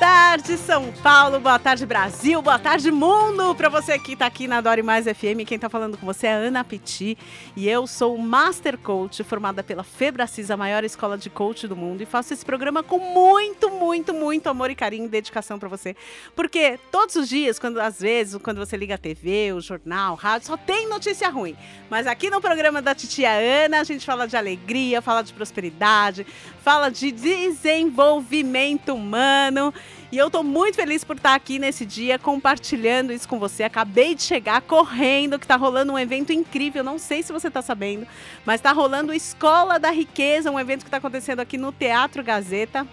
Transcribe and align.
tarde, 0.00 0.56
São 0.56 0.90
Paulo. 1.02 1.38
Boa 1.40 1.58
tarde, 1.58 1.84
Brasil. 1.84 2.40
Boa 2.40 2.58
tarde, 2.58 2.90
mundo. 2.90 3.54
Para 3.54 3.68
você 3.68 3.98
que 3.98 4.14
está 4.14 4.24
aqui 4.24 4.48
na 4.48 4.62
Dore 4.62 4.82
Mais 4.82 5.04
FM, 5.04 5.44
quem 5.46 5.56
está 5.56 5.68
falando 5.68 5.98
com 5.98 6.06
você 6.06 6.26
é 6.26 6.32
Ana 6.32 6.64
Petit 6.64 7.18
e 7.54 7.68
eu 7.68 7.86
sou 7.86 8.16
Master 8.16 8.78
Coach, 8.78 9.22
formada 9.22 9.62
pela 9.62 9.84
Febracis, 9.84 10.50
a 10.50 10.56
maior 10.56 10.84
escola 10.84 11.18
de 11.18 11.28
coach 11.28 11.68
do 11.68 11.76
mundo, 11.76 12.00
e 12.02 12.06
faço 12.06 12.32
esse 12.32 12.46
programa 12.46 12.82
com 12.82 12.98
muito, 12.98 13.68
muito, 13.68 14.14
muito 14.14 14.48
amor 14.48 14.70
e 14.70 14.74
carinho 14.74 15.04
e 15.04 15.08
dedicação 15.08 15.58
para 15.58 15.68
você. 15.68 15.94
Porque 16.34 16.80
todos 16.90 17.16
os 17.16 17.28
dias, 17.28 17.58
quando 17.58 17.78
às 17.78 18.00
vezes, 18.00 18.40
quando 18.42 18.56
você 18.56 18.78
liga 18.78 18.94
a 18.94 18.98
TV, 18.98 19.52
o 19.52 19.60
jornal, 19.60 20.14
o 20.14 20.16
rádio, 20.16 20.46
só 20.46 20.56
tem 20.56 20.88
notícia 20.88 21.28
ruim. 21.28 21.54
Mas 21.90 22.06
aqui 22.06 22.30
no 22.30 22.40
programa 22.40 22.80
da 22.80 22.94
Titia 22.94 23.32
Ana, 23.32 23.80
a 23.80 23.84
gente 23.84 24.06
fala 24.06 24.26
de 24.26 24.34
alegria, 24.34 25.02
fala 25.02 25.20
de 25.20 25.34
prosperidade, 25.34 26.26
fala 26.62 26.88
de 26.88 27.12
desenvolvimento 27.12 28.94
humano. 28.94 29.74
E 30.12 30.18
eu 30.18 30.26
estou 30.26 30.42
muito 30.42 30.74
feliz 30.74 31.04
por 31.04 31.14
estar 31.14 31.36
aqui 31.36 31.56
nesse 31.60 31.86
dia 31.86 32.18
compartilhando 32.18 33.12
isso 33.12 33.28
com 33.28 33.38
você. 33.38 33.62
Acabei 33.62 34.16
de 34.16 34.22
chegar 34.22 34.60
correndo, 34.60 35.38
que 35.38 35.44
está 35.44 35.54
rolando 35.54 35.92
um 35.92 35.98
evento 35.98 36.32
incrível. 36.32 36.82
Não 36.82 36.98
sei 36.98 37.22
se 37.22 37.32
você 37.32 37.46
está 37.46 37.62
sabendo, 37.62 38.04
mas 38.44 38.56
está 38.56 38.72
rolando 38.72 39.14
Escola 39.14 39.78
da 39.78 39.90
Riqueza, 39.90 40.50
um 40.50 40.58
evento 40.58 40.80
que 40.80 40.88
está 40.88 40.96
acontecendo 40.96 41.38
aqui 41.38 41.56
no 41.56 41.70
Teatro 41.70 42.24
Gazeta, 42.24 42.84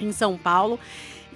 em 0.00 0.12
São 0.12 0.38
Paulo. 0.38 0.80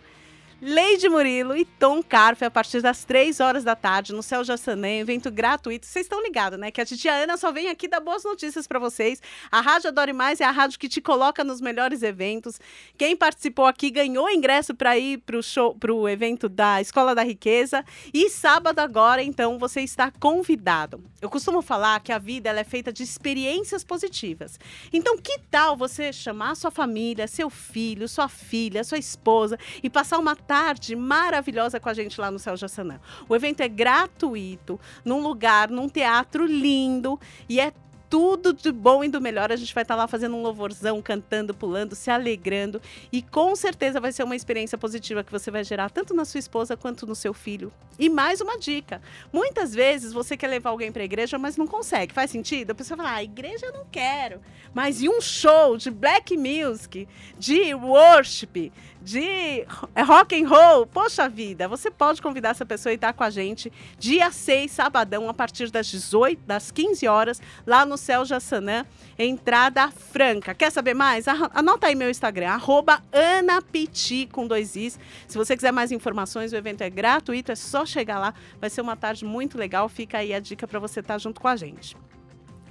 Leide 0.62 1.08
Murilo 1.08 1.56
e 1.56 1.64
Tom 1.64 2.04
Carfe 2.04 2.44
a 2.44 2.52
partir 2.52 2.82
das 2.82 3.06
3 3.06 3.40
horas 3.40 3.64
da 3.64 3.78
tarde 3.78 4.12
no 4.12 4.22
Céu 4.22 4.44
Jassanã, 4.44 4.90
evento 4.90 5.32
gratuito. 5.32 5.86
Vocês 5.86 6.06
estão 6.06 6.22
ligados, 6.22 6.60
né? 6.60 6.70
Que 6.70 6.82
a 6.82 6.86
titia 6.86 7.14
Ana 7.14 7.38
só 7.38 7.50
vem 7.50 7.70
aqui 7.70 7.88
dar 7.88 8.02
boas 8.02 8.26
notícias 8.26 8.68
para 8.68 8.78
vocês. 8.78 9.22
A 9.50 9.62
Rádio 9.62 9.88
Adore 9.88 10.12
Mais 10.12 10.42
é 10.42 10.44
a 10.44 10.52
rádio 10.52 10.78
que 10.78 10.90
te 10.90 11.00
coloca 11.00 11.46
nos 11.46 11.62
melhores 11.62 12.04
eventos. 12.04 12.60
Quem 12.98 13.16
participou 13.16 13.68
aqui 13.68 13.90
ganhou 13.90 14.30
ingresso 14.30 14.76
para 14.76 14.98
ir 14.98 15.20
para 15.20 15.38
o 15.38 15.42
show, 15.42 15.74
para 15.76 15.94
o 15.94 16.10
evento 16.10 16.50
da 16.50 16.82
Escola 16.82 17.16
da 17.16 17.24
Riqueza. 17.24 17.86
E 18.14 18.30
sábado 18.30 18.80
agora, 18.80 19.24
então, 19.24 19.58
você 19.58 19.80
está 19.80 20.12
convidado. 20.12 21.02
Eu 21.22 21.30
costumo 21.30 21.62
falar 21.62 22.02
que 22.02 22.12
a 22.12 22.18
vida 22.18 22.50
ela 22.50 22.60
é 22.60 22.66
feita 22.66 22.92
de 22.92 23.02
experiências 23.02 23.86
positivas. 23.86 24.60
Então, 24.92 25.18
que 25.18 25.40
tal 25.50 25.78
você 25.78 26.12
chamar 26.12 26.56
sua 26.56 26.70
família, 26.70 27.28
seu 27.28 27.50
filho, 27.50 28.10
sua 28.10 28.28
filha, 28.28 28.84
sua 28.84 28.98
esposa 28.98 29.58
e 29.82 29.90
passar 29.90 30.18
uma 30.18 30.36
tarde 30.50 30.96
maravilhosa 30.96 31.80
com 31.80 31.90
a 31.90 31.94
gente 31.94 32.20
lá 32.20 32.32
no 32.32 32.40
Céu 32.40 32.58
Jassanã. 32.58 33.00
O 33.28 33.36
evento 33.36 33.62
é 33.62 33.68
gratuito, 33.68 34.80
num 35.06 35.22
lugar, 35.22 35.70
num 35.70 35.88
teatro 35.88 36.44
lindo 36.44 37.20
e 37.48 37.60
é 37.60 37.72
tudo 38.10 38.52
de 38.52 38.72
bom 38.72 39.04
e 39.04 39.08
do 39.08 39.22
melhor. 39.22 39.52
A 39.52 39.56
gente 39.56 39.74
vai 39.74 39.84
estar 39.84 39.96
tá 39.96 40.02
lá 40.02 40.08
fazendo 40.08 40.36
um 40.36 40.42
louvorzão, 40.42 41.02
cantando, 41.02 41.54
pulando, 41.54 41.96
se 41.96 42.10
alegrando. 42.10 42.82
E 43.12 43.22
com 43.22 43.56
certeza 43.56 44.00
vai 44.00 44.12
ser 44.12 44.24
uma 44.24 44.36
experiência 44.36 44.78
positiva 44.78 45.24
que 45.24 45.32
você 45.32 45.52
vai 45.52 45.64
gerar 45.64 45.90
tanto 45.90 46.14
na 46.14 46.26
sua 46.26 46.40
esposa 46.40 46.76
quanto 46.76 47.06
no 47.06 47.16
seu 47.16 47.34
filho. 47.34 47.72
E 48.00 48.10
mais 48.10 48.42
uma 48.42 48.58
dica: 48.58 49.02
muitas 49.32 49.76
vezes 49.76 50.12
você 50.12 50.36
quer 50.36 50.48
levar 50.48 50.72
alguém 50.72 50.92
para 50.92 51.04
a 51.04 51.06
igreja, 51.06 51.38
mas 51.38 51.58
não 51.58 51.68
consegue. 51.68 52.14
Faz 52.14 52.32
sentido? 52.32 52.72
A 52.72 52.76
pessoa 52.76 52.98
fala: 52.98 53.14
ah, 53.16 53.24
igreja 53.24 53.68
eu 53.68 53.74
não 53.74 53.86
quero. 53.92 54.42
Mas 54.74 55.02
e 55.02 55.10
um 55.10 55.20
show 55.20 55.78
de 55.78 55.90
black 55.90 56.38
music, 56.38 57.08
de 57.38 57.74
worship, 57.74 58.72
de 59.02 59.66
rock 60.06 60.42
and 60.42 60.48
roll? 60.48 60.86
Poxa 60.86 61.28
vida, 61.28 61.68
você 61.68 61.90
pode 61.90 62.22
convidar 62.22 62.50
essa 62.50 62.66
pessoa 62.66 62.94
e 62.94 62.96
estar 62.96 63.14
com 63.14 63.24
a 63.24 63.30
gente 63.30 63.72
dia 63.98 64.32
6, 64.32 64.72
sabadão, 64.72 65.28
a 65.28 65.34
partir 65.34 65.72
das 65.72 65.88
18, 65.88 66.44
das 66.46 66.72
15 66.72 67.08
horas, 67.08 67.42
lá 67.66 67.86
no 67.86 67.98
Céu 68.00 68.26
Jassanã, 68.26 68.86
entrada 69.18 69.92
franca. 69.92 70.56
Quer 70.56 70.72
saber 70.72 70.94
mais? 70.94 71.28
Anota 71.28 71.88
aí 71.88 71.96
meu 71.96 72.10
Instagram, 72.10 72.50
arroba 72.50 73.04
Anapiti 73.12 74.28
com 74.32 74.48
dois 74.48 74.76
Is. 74.76 74.98
Se 75.28 75.38
você 75.38 75.56
quiser 75.56 75.72
mais 75.72 75.92
informações, 75.92 76.52
o 76.52 76.56
evento 76.56 76.82
é 76.82 76.90
gratuito, 76.90 77.52
é 77.52 77.56
só 77.56 77.86
chegar 77.86 78.18
lá. 78.18 78.34
Vai 78.60 78.70
ser 78.70 78.82
uma 78.82 78.96
tarde 78.96 79.24
muito 79.26 79.58
legal. 79.58 79.88
Fica 79.88 80.18
aí 80.18 80.34
a 80.34 80.40
dica 80.40 80.68
para 80.68 80.80
você 80.80 81.02
estar 81.02 81.20
junto 81.20 81.40
com 81.40 81.48
a 81.48 81.56
gente. 81.56 81.96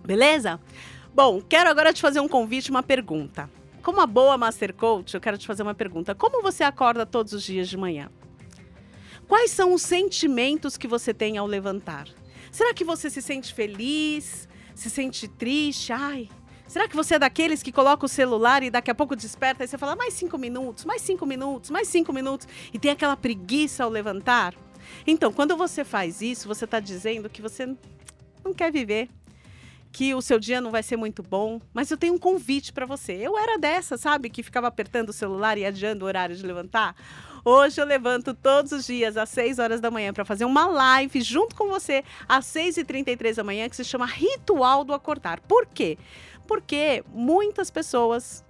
Beleza? 0.04 0.58
Bom, 1.14 1.40
quero 1.40 1.70
agora 1.70 1.92
te 1.92 2.00
fazer 2.00 2.20
um 2.20 2.28
convite, 2.28 2.70
uma 2.70 2.82
pergunta. 2.82 3.50
Como 3.82 3.98
uma 3.98 4.06
boa 4.06 4.36
Master 4.36 4.74
Coach, 4.74 5.14
eu 5.14 5.20
quero 5.20 5.38
te 5.38 5.46
fazer 5.46 5.62
uma 5.62 5.74
pergunta. 5.74 6.14
Como 6.14 6.42
você 6.42 6.64
acorda 6.64 7.06
todos 7.06 7.32
os 7.32 7.42
dias 7.42 7.68
de 7.68 7.76
manhã? 7.76 8.10
Quais 9.26 9.50
são 9.50 9.74
os 9.74 9.82
sentimentos 9.82 10.76
que 10.76 10.88
você 10.88 11.12
tem 11.12 11.36
ao 11.36 11.46
levantar? 11.46 12.08
Será 12.50 12.72
que 12.72 12.82
você 12.82 13.10
se 13.10 13.20
sente 13.20 13.52
feliz? 13.52 14.48
Se 14.78 14.88
sente 14.88 15.26
triste, 15.26 15.92
ai, 15.92 16.28
Será 16.68 16.86
que 16.86 16.94
você 16.94 17.14
é 17.14 17.18
daqueles 17.18 17.62
que 17.62 17.72
coloca 17.72 18.04
o 18.04 18.08
celular 18.08 18.62
e 18.62 18.70
daqui 18.70 18.90
a 18.90 18.94
pouco 18.94 19.16
desperta 19.16 19.64
e 19.64 19.66
você 19.66 19.78
fala 19.78 19.96
mais 19.96 20.12
cinco 20.12 20.36
minutos, 20.36 20.84
mais 20.84 21.00
cinco 21.00 21.24
minutos, 21.24 21.70
mais 21.70 21.88
cinco 21.88 22.12
minutos 22.12 22.46
e 22.74 22.78
tem 22.78 22.90
aquela 22.90 23.16
preguiça 23.16 23.84
ao 23.84 23.90
levantar? 23.90 24.54
Então, 25.06 25.32
quando 25.32 25.56
você 25.56 25.82
faz 25.82 26.20
isso, 26.20 26.46
você 26.46 26.66
está 26.66 26.78
dizendo 26.78 27.30
que 27.30 27.40
você 27.40 27.74
não 28.44 28.52
quer 28.52 28.70
viver, 28.70 29.08
que 29.90 30.14
o 30.14 30.20
seu 30.20 30.38
dia 30.38 30.60
não 30.60 30.70
vai 30.70 30.82
ser 30.82 30.98
muito 30.98 31.22
bom, 31.22 31.58
mas 31.72 31.90
eu 31.90 31.96
tenho 31.96 32.12
um 32.12 32.18
convite 32.18 32.70
para 32.70 32.84
você. 32.84 33.14
Eu 33.14 33.38
era 33.38 33.58
dessa, 33.58 33.96
sabe, 33.96 34.28
que 34.28 34.42
ficava 34.42 34.66
apertando 34.66 35.08
o 35.08 35.12
celular 35.12 35.56
e 35.56 35.64
adiando 35.64 36.04
o 36.04 36.06
horário 36.06 36.36
de 36.36 36.46
levantar. 36.46 36.94
Hoje 37.44 37.80
eu 37.80 37.84
levanto 37.86 38.34
todos 38.34 38.72
os 38.72 38.86
dias 38.86 39.16
às 39.16 39.28
6 39.30 39.58
horas 39.58 39.80
da 39.80 39.90
manhã 39.90 40.12
para 40.12 40.24
fazer 40.24 40.44
uma 40.44 40.66
live 40.66 41.20
junto 41.20 41.54
com 41.54 41.68
você 41.68 42.04
às 42.28 42.46
6h33 42.46 43.36
da 43.36 43.44
manhã 43.44 43.68
que 43.68 43.76
se 43.76 43.84
chama 43.84 44.06
Ritual 44.06 44.84
do 44.84 44.92
Acordar. 44.92 45.40
Por 45.40 45.66
quê? 45.66 45.98
Porque 46.46 47.04
muitas 47.12 47.70
pessoas 47.70 48.44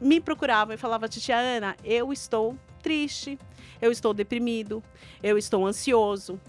me 0.00 0.20
procuravam 0.20 0.74
e 0.74 0.78
falavam, 0.78 1.08
Titia 1.08 1.36
Ana, 1.36 1.76
eu 1.84 2.12
estou 2.12 2.58
triste, 2.82 3.38
eu 3.80 3.90
estou 3.90 4.12
deprimido, 4.12 4.82
eu 5.22 5.38
estou 5.38 5.66
ansioso, 5.66 6.40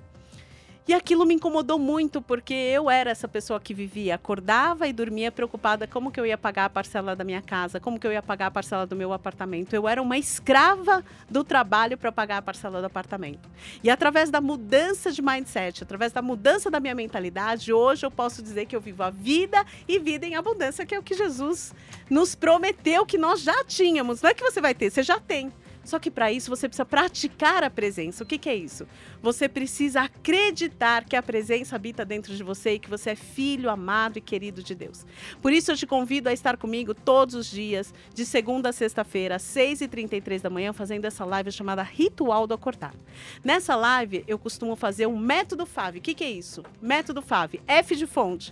e 0.88 0.94
aquilo 0.94 1.26
me 1.26 1.34
incomodou 1.34 1.80
muito, 1.80 2.22
porque 2.22 2.54
eu 2.54 2.90
era 2.90 3.10
essa 3.10 3.28
pessoa 3.28 3.60
que 3.60 3.74
vivia, 3.74 4.16
acordava 4.16 4.88
e 4.88 4.94
dormia 4.94 5.32
preocupada 5.32 5.88
como 5.88 6.12
que 6.12 6.20
eu 6.20 6.26
ia 6.26 6.38
pagar 6.38 6.66
a 6.66 6.70
parcela 6.70 7.16
da 7.16 7.24
minha 7.24 7.42
casa, 7.42 7.80
como 7.80 8.00
que 8.00 8.06
eu 8.06 8.12
ia 8.12 8.22
pagar 8.22 8.48
a 8.48 8.52
parcela 8.52 8.86
do 8.86 8.96
meu 8.96 9.12
apartamento. 9.12 9.74
Eu 9.74 9.88
era 9.88 10.00
uma 10.00 10.16
escrava 10.16 11.04
do 11.28 11.44
trabalho 11.44 11.98
para 11.98 12.12
pagar 12.12 12.38
a 12.38 12.42
parcela 12.42 12.82
do 12.82 12.86
apartamento. 12.86 13.50
E 13.84 13.90
através 13.90 14.30
da 14.30 14.40
mudança 14.40 15.12
de 15.12 15.24
mindset, 15.24 15.82
através 15.82 16.12
da 16.12 16.22
mudança 16.22 16.70
da 16.70 16.80
minha 16.80 16.94
mentalidade, 16.94 17.74
hoje 17.74 18.06
eu 18.06 18.12
posso 18.12 18.44
dizer 18.44 18.68
que 18.68 18.76
eu 18.76 18.82
vivo 18.82 19.02
a 19.02 19.10
vida 19.10 19.66
e 19.88 19.98
vida 19.98 20.28
em 20.28 20.36
abundância, 20.36 20.86
que 20.86 20.94
é 20.94 21.00
o 21.00 21.04
que 21.04 21.16
Jesus 21.16 21.74
nos 22.10 22.36
prometeu 22.36 23.06
que 23.08 23.18
nós 23.18 23.42
já 23.42 23.64
tínhamos. 23.64 24.22
Não 24.22 24.30
é 24.30 24.34
que 24.36 24.44
você 24.44 24.62
vai 24.62 24.76
ter, 24.76 24.92
você 24.92 25.02
já 25.02 25.20
tem. 25.20 25.52
Só 25.86 26.00
que 26.00 26.10
para 26.10 26.32
isso 26.32 26.50
você 26.50 26.68
precisa 26.68 26.84
praticar 26.84 27.64
a 27.64 27.70
presença. 27.70 28.24
O 28.24 28.28
que, 28.28 28.38
que, 28.38 28.50
é 28.50 28.56
isso? 28.56 28.88
Você 29.22 29.48
precisa 29.48 30.02
acreditar 30.02 31.06
que 31.06 31.16
a 31.16 31.22
presença 31.24 31.76
habita 31.76 32.04
dentro 32.04 32.36
de 32.36 32.44
você 32.44 32.74
e 32.74 32.80
que 32.80 32.90
você 32.90 33.12
é 33.12 33.16
filho 33.16 33.70
amado 33.70 34.18
e 34.18 34.22
querido 34.22 34.64
de 34.64 34.74
Deus. 34.74 35.06
Por 35.42 35.54
isso 35.54 35.72
eu 35.72 35.78
te 35.78 35.86
convido 35.86 36.28
a 36.28 36.34
estar 36.34 36.58
comigo 36.58 36.94
todos 36.94 37.36
os 37.36 37.50
dias, 37.50 37.94
de 38.14 38.26
segunda 38.26 38.70
a 38.70 38.74
sexta-feira, 38.74 39.36
às 39.36 39.44
6h33 39.44 40.42
da 40.42 40.50
manhã, 40.50 40.74
fazendo 40.74 41.06
essa 41.06 41.24
live 41.24 41.52
chamada 41.52 41.84
Ritual 41.84 42.48
do 42.48 42.56
Acordar. 42.56 42.96
Nessa 43.44 43.76
live 43.76 44.24
eu 44.28 44.40
costumo 44.40 44.76
fazer 44.76 45.06
um 45.06 45.18
método 45.18 45.66
FAV. 45.66 45.98
O 45.98 46.02
que, 46.02 46.16
que 46.16 46.24
é 46.24 46.32
isso? 46.32 46.64
Método 46.82 47.22
FAV. 47.22 47.62
F 47.68 47.96
de 47.96 48.08
fonte. 48.08 48.52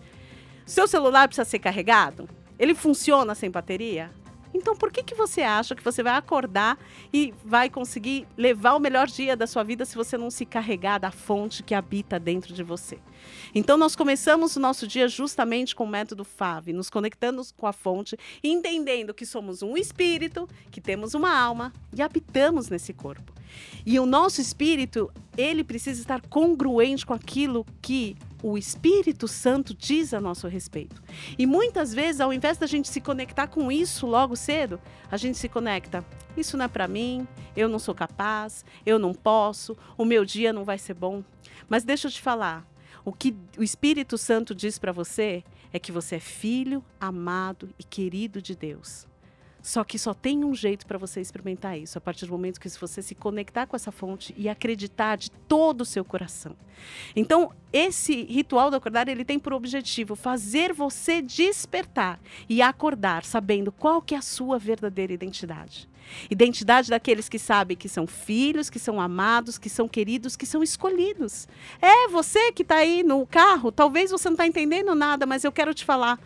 Seu 0.66 0.88
celular 0.88 1.28
precisa 1.28 1.46
ser 1.46 1.60
carregado? 1.60 2.30
Ele 2.58 2.76
funciona 2.76 3.36
sem 3.36 3.50
bateria? 3.50 4.12
Então, 4.54 4.76
por 4.76 4.92
que, 4.92 5.02
que 5.02 5.16
você 5.16 5.42
acha 5.42 5.76
que 5.76 5.84
você 5.84 6.04
vai 6.04 6.16
acordar 6.16 6.78
e 7.12 7.34
vai 7.44 7.70
conseguir 7.70 8.28
levar 8.38 8.76
o 8.76 8.80
melhor 8.80 9.08
dia 9.08 9.36
da 9.36 9.48
sua 9.48 9.64
vida 9.64 9.86
se 9.86 9.96
você 9.96 10.18
não 10.18 10.30
se 10.30 10.46
carregar 10.46 11.00
da 11.00 11.12
fonte 11.12 11.64
que 11.64 11.74
habita 11.74 12.20
dentro 12.20 12.54
de 12.54 12.64
você? 12.64 13.00
Então, 13.56 13.78
nós 13.78 13.96
começamos 13.96 14.56
o 14.56 14.60
nosso 14.60 14.88
dia 14.88 15.08
justamente 15.08 15.76
com 15.76 15.86
o 15.86 15.90
método 15.90 16.24
FAV, 16.24 16.74
nos 16.74 16.90
conectando 16.90 17.42
com 17.58 17.66
a 17.66 17.74
fonte, 17.74 18.18
entendendo 18.44 19.14
que 19.14 19.26
somos 19.26 19.62
um 19.62 19.76
espírito, 19.76 20.48
que 20.70 20.80
temos 20.80 21.14
uma 21.14 21.36
alma 21.36 21.74
e 21.92 22.02
habitamos 22.02 22.70
nesse 22.70 22.94
corpo. 22.94 23.34
E 23.86 24.00
o 24.00 24.06
nosso 24.06 24.42
espírito, 24.42 25.12
ele 25.38 25.64
precisa 25.64 26.02
estar 26.02 26.22
congruente 26.28 27.06
com 27.06 27.14
aquilo 27.14 27.66
que 27.82 28.16
o 28.44 28.58
Espírito 28.58 29.26
Santo 29.26 29.74
diz 29.74 30.14
a 30.14 30.20
nosso 30.20 30.50
respeito. 30.50 31.02
E 31.40 31.46
muitas 31.46 31.94
vezes, 31.94 32.20
ao 32.20 32.34
invés 32.34 32.58
da 32.58 32.68
gente 32.68 32.90
se 32.90 33.00
conectar 33.00 33.48
com 33.48 33.72
isso 33.72 34.06
logo 34.06 34.36
cedo, 34.36 34.80
a 35.10 35.16
gente 35.16 35.38
se 35.38 35.48
conecta. 35.48 36.06
Isso 36.36 36.58
não 36.58 36.66
é 36.66 36.68
para 36.68 36.88
mim, 36.88 37.26
eu 37.56 37.70
não 37.70 37.80
sou 37.80 37.96
capaz, 37.96 38.66
eu 38.86 39.00
não 39.00 39.14
posso, 39.14 39.78
o 39.98 40.04
meu 40.04 40.26
dia 40.26 40.52
não 40.52 40.66
vai 40.66 40.78
ser 40.78 40.94
bom. 40.94 41.24
Mas 41.70 41.86
deixa 41.86 42.08
eu 42.08 42.12
te 42.12 42.22
falar, 42.22 42.68
o 43.06 43.14
que 43.14 43.34
o 43.58 43.64
Espírito 43.64 44.18
Santo 44.18 44.54
diz 44.54 44.78
para 44.78 44.92
você 44.92 45.44
é 45.72 45.80
que 45.80 45.92
você 45.92 46.16
é 46.16 46.20
filho, 46.20 46.84
amado 47.00 47.70
e 47.80 47.84
querido 47.84 48.42
de 48.42 48.56
Deus. 48.56 49.08
Só 49.64 49.82
que 49.86 49.98
só 49.98 50.14
tem 50.14 50.44
um 50.44 50.54
jeito 50.54 50.86
para 50.86 50.98
você 50.98 51.22
experimentar 51.22 51.80
isso, 51.80 51.98
a 51.98 52.02
partir 52.02 52.26
do 52.26 52.34
momento 52.34 52.60
que 52.60 52.68
você 52.68 53.02
se 53.02 53.16
conectar 53.16 53.66
com 53.66 53.78
essa 53.78 53.94
fonte 53.94 54.36
e 54.38 54.50
acreditar 54.50 55.16
de 55.16 55.32
todo 55.32 55.82
o 55.82 55.86
seu 55.86 56.04
coração. 56.04 56.54
Então, 57.16 57.50
esse 57.72 58.24
ritual 58.24 58.70
do 58.70 58.76
acordar, 58.76 59.08
ele 59.08 59.24
tem 59.24 59.40
por 59.40 59.54
objetivo 59.54 60.18
fazer 60.18 60.74
você 60.74 61.22
despertar 61.22 62.20
e 62.50 62.62
acordar 62.62 63.24
sabendo 63.24 63.72
qual 63.72 64.02
que 64.02 64.14
é 64.14 64.18
a 64.18 64.22
sua 64.22 64.60
verdadeira 64.60 65.14
identidade. 65.14 65.88
Identidade 66.30 66.90
daqueles 66.90 67.30
que 67.30 67.40
sabem 67.40 67.78
que 67.78 67.90
são 67.90 68.06
filhos, 68.06 68.70
que 68.70 68.80
são 68.80 69.00
amados, 69.00 69.58
que 69.58 69.70
são 69.70 69.88
queridos, 69.88 70.36
que 70.36 70.46
são 70.46 70.62
escolhidos. 70.62 71.48
É 71.82 72.08
você 72.10 72.52
que 72.52 72.62
está 72.62 72.78
aí 72.78 73.04
no 73.04 73.26
carro, 73.26 73.72
talvez 73.72 74.12
você 74.12 74.28
não 74.28 74.34
está 74.34 74.46
entendendo 74.46 74.94
nada, 74.96 75.26
mas 75.26 75.44
eu 75.44 75.52
quero 75.52 75.74
te 75.74 75.86
falar. 75.86 76.20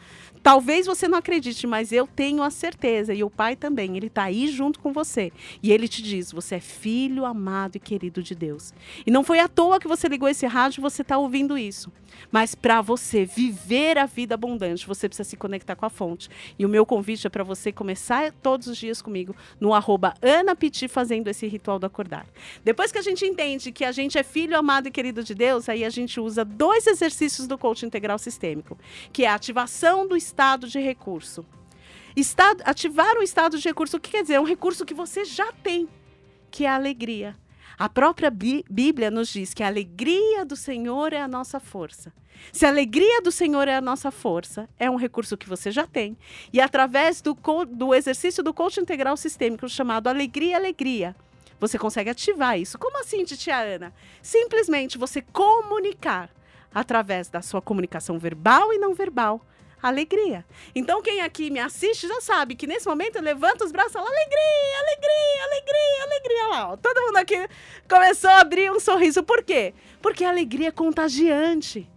Talvez 0.44 0.86
você 0.86 1.08
não 1.08 1.18
acredite, 1.18 1.68
mas 1.68 1.92
eu 1.92 2.08
tenho 2.08 2.42
a 2.42 2.50
certeza, 2.50 3.14
e 3.14 3.24
o 3.24 3.30
Pai 3.30 3.56
também, 3.56 3.98
ele 3.98 4.08
está 4.08 4.24
aí 4.24 4.48
junto 4.48 4.80
com 4.80 4.94
você. 4.94 5.32
E 5.62 5.72
ele 5.72 5.88
te 5.88 6.02
diz: 6.02 6.32
você 6.32 6.56
é 6.56 6.60
filho 6.60 7.26
amado 7.26 7.76
e 7.76 7.80
querido 7.80 8.24
de 8.24 8.36
Deus. 8.36 8.74
E 9.06 9.12
não 9.12 9.24
foi 9.24 9.40
à 9.40 9.48
toa 9.48 9.80
que 9.80 9.88
você 9.88 10.08
ligou 10.08 10.28
esse 10.28 10.46
rádio 10.46 10.80
e 10.80 10.82
você 10.82 11.02
está 11.02 11.18
ouvindo 11.18 11.58
isso. 11.58 11.92
Mas 12.32 12.56
para 12.56 12.82
você 12.82 13.26
viver 13.26 13.98
a 13.98 14.06
vida 14.06 14.36
abundante, 14.36 14.88
você 14.88 15.08
precisa 15.08 15.28
se 15.28 15.38
conectar 15.38 15.76
com 15.76 15.86
a 15.86 15.90
fonte. 15.90 16.30
E 16.58 16.66
o 16.66 16.70
meu 16.70 16.86
convite 16.86 17.28
é 17.28 17.30
para 17.30 17.44
você 17.44 17.72
começar 17.72 18.32
todos 18.32 18.68
os 18.68 18.78
dias 18.78 19.02
comigo 19.02 19.36
no 19.60 19.74
arroba 19.74 20.14
Ana 20.22 20.56
Piti 20.56 20.88
fazendo 20.88 21.28
esse 21.28 21.48
ritual 21.48 21.80
do 21.80 21.86
acordar. 21.86 22.26
Depois 22.64 22.92
que 22.92 22.98
a 22.98 23.02
gente 23.02 23.26
entende 23.26 23.72
que 23.72 23.86
a 23.86 23.92
gente 23.92 24.18
é 24.18 24.24
filho 24.24 24.58
amado 24.58 24.88
e 24.88 24.92
querido 24.92 25.24
de 25.24 25.34
Deus, 25.34 25.70
aí 25.70 25.84
a 25.84 25.90
gente 25.90 26.20
usa 26.20 26.44
dois 26.44 26.88
exercícios 26.88 27.48
do 27.48 27.58
coach 27.58 27.86
integral 27.86 28.18
sistêmico, 28.18 28.78
que 29.12 29.24
é 29.24 29.28
a 29.28 29.36
ativação 29.36 30.08
do 30.08 30.18
estado 30.28 30.68
de 30.68 30.80
recurso. 30.80 31.46
Estado, 32.16 32.62
ativar 32.66 33.16
um 33.18 33.24
estado 33.24 33.58
de 33.58 33.68
recurso, 33.68 33.98
o 33.98 34.00
que 34.00 34.12
quer 34.12 34.22
dizer? 34.22 34.36
É 34.36 34.40
um 34.40 34.46
recurso 34.46 34.86
que 34.86 34.94
você 34.94 35.24
já 35.24 35.52
tem, 35.52 35.88
que 36.52 36.66
é 36.66 36.70
a 36.70 36.76
alegria. 36.76 37.36
A 37.78 37.88
própria 37.88 38.32
Bíblia 38.32 39.12
nos 39.12 39.30
diz 39.30 39.54
que 39.54 39.64
a 39.64 39.68
alegria 39.68 40.44
do 40.44 40.56
Senhor 40.56 41.14
é 41.14 41.22
a 41.22 41.28
nossa 41.28 41.60
força. 41.60 42.12
Se 42.52 42.66
a 42.66 42.70
alegria 42.70 43.22
do 43.22 43.32
Senhor 43.32 43.68
é 43.68 43.76
a 43.76 43.82
nossa 43.82 44.12
força, 44.12 44.68
é 44.80 44.90
um 44.90 44.96
recurso 44.96 45.38
que 45.38 45.48
você 45.48 45.72
já 45.72 45.86
tem. 45.86 46.18
E 46.52 46.60
através 46.60 47.22
do, 47.22 47.38
do 47.68 47.94
exercício 47.94 48.44
do 48.44 48.54
coach 48.54 48.80
integral 48.80 49.16
sistêmico 49.16 49.70
chamado 49.70 50.08
Alegria, 50.08 50.58
Alegria, 50.58 51.16
você 51.60 51.78
consegue 51.78 52.10
ativar 52.10 52.60
isso. 52.60 52.78
Como 52.78 53.00
assim, 53.00 53.24
Titia 53.24 53.58
Ana? 53.58 53.94
Simplesmente 54.22 54.98
você 54.98 55.22
comunicar 55.22 56.30
através 56.74 57.30
da 57.30 57.42
sua 57.42 57.62
comunicação 57.62 58.20
verbal 58.20 58.74
e 58.74 58.78
não 58.78 58.94
verbal 58.94 59.42
alegria. 59.82 60.46
Então, 60.74 61.02
quem 61.02 61.22
aqui 61.22 61.50
me 61.50 61.60
assiste 61.60 62.08
já 62.08 62.22
sabe 62.22 62.56
que 62.56 62.68
nesse 62.68 62.88
momento 62.88 63.18
eu 63.18 63.22
levanto 63.22 63.64
os 63.64 63.72
braços 63.72 63.92
e 63.92 63.94
falo 63.94 64.08
alegria, 64.08 64.80
alegria, 64.80 65.44
alegria, 65.46 66.04
alegria. 66.04 66.48
Lá, 66.48 66.72
ó, 66.72 66.78
todo 66.78 67.02
mundo 67.02 67.18
aqui 67.18 67.48
começou 67.90 68.30
a 68.30 68.40
abrir 68.40 68.72
um 68.72 68.80
sorriso. 68.80 69.24
Por 69.24 69.44
quê? 69.44 69.74
Porque 70.02 70.24
a 70.24 70.30
alegria 70.30 70.70
é 70.70 70.72
contagiante. 70.72 71.90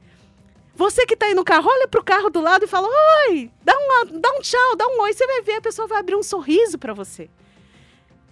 Você 0.74 1.04
que 1.04 1.14
está 1.14 1.26
aí 1.26 1.34
no 1.34 1.44
carro, 1.44 1.68
olha 1.68 1.86
para 1.86 2.00
o 2.00 2.04
carro 2.04 2.30
do 2.30 2.40
lado 2.40 2.64
e 2.64 2.68
fala: 2.68 2.88
Oi, 3.28 3.50
dá, 3.62 3.76
uma, 3.76 4.04
dá 4.18 4.30
um 4.32 4.40
tchau, 4.40 4.76
dá 4.76 4.86
um 4.86 5.02
oi. 5.02 5.12
Você 5.12 5.26
vai 5.26 5.42
ver, 5.42 5.56
a 5.56 5.60
pessoa 5.60 5.86
vai 5.86 5.98
abrir 5.98 6.16
um 6.16 6.22
sorriso 6.22 6.78
para 6.78 6.94
você. 6.94 7.28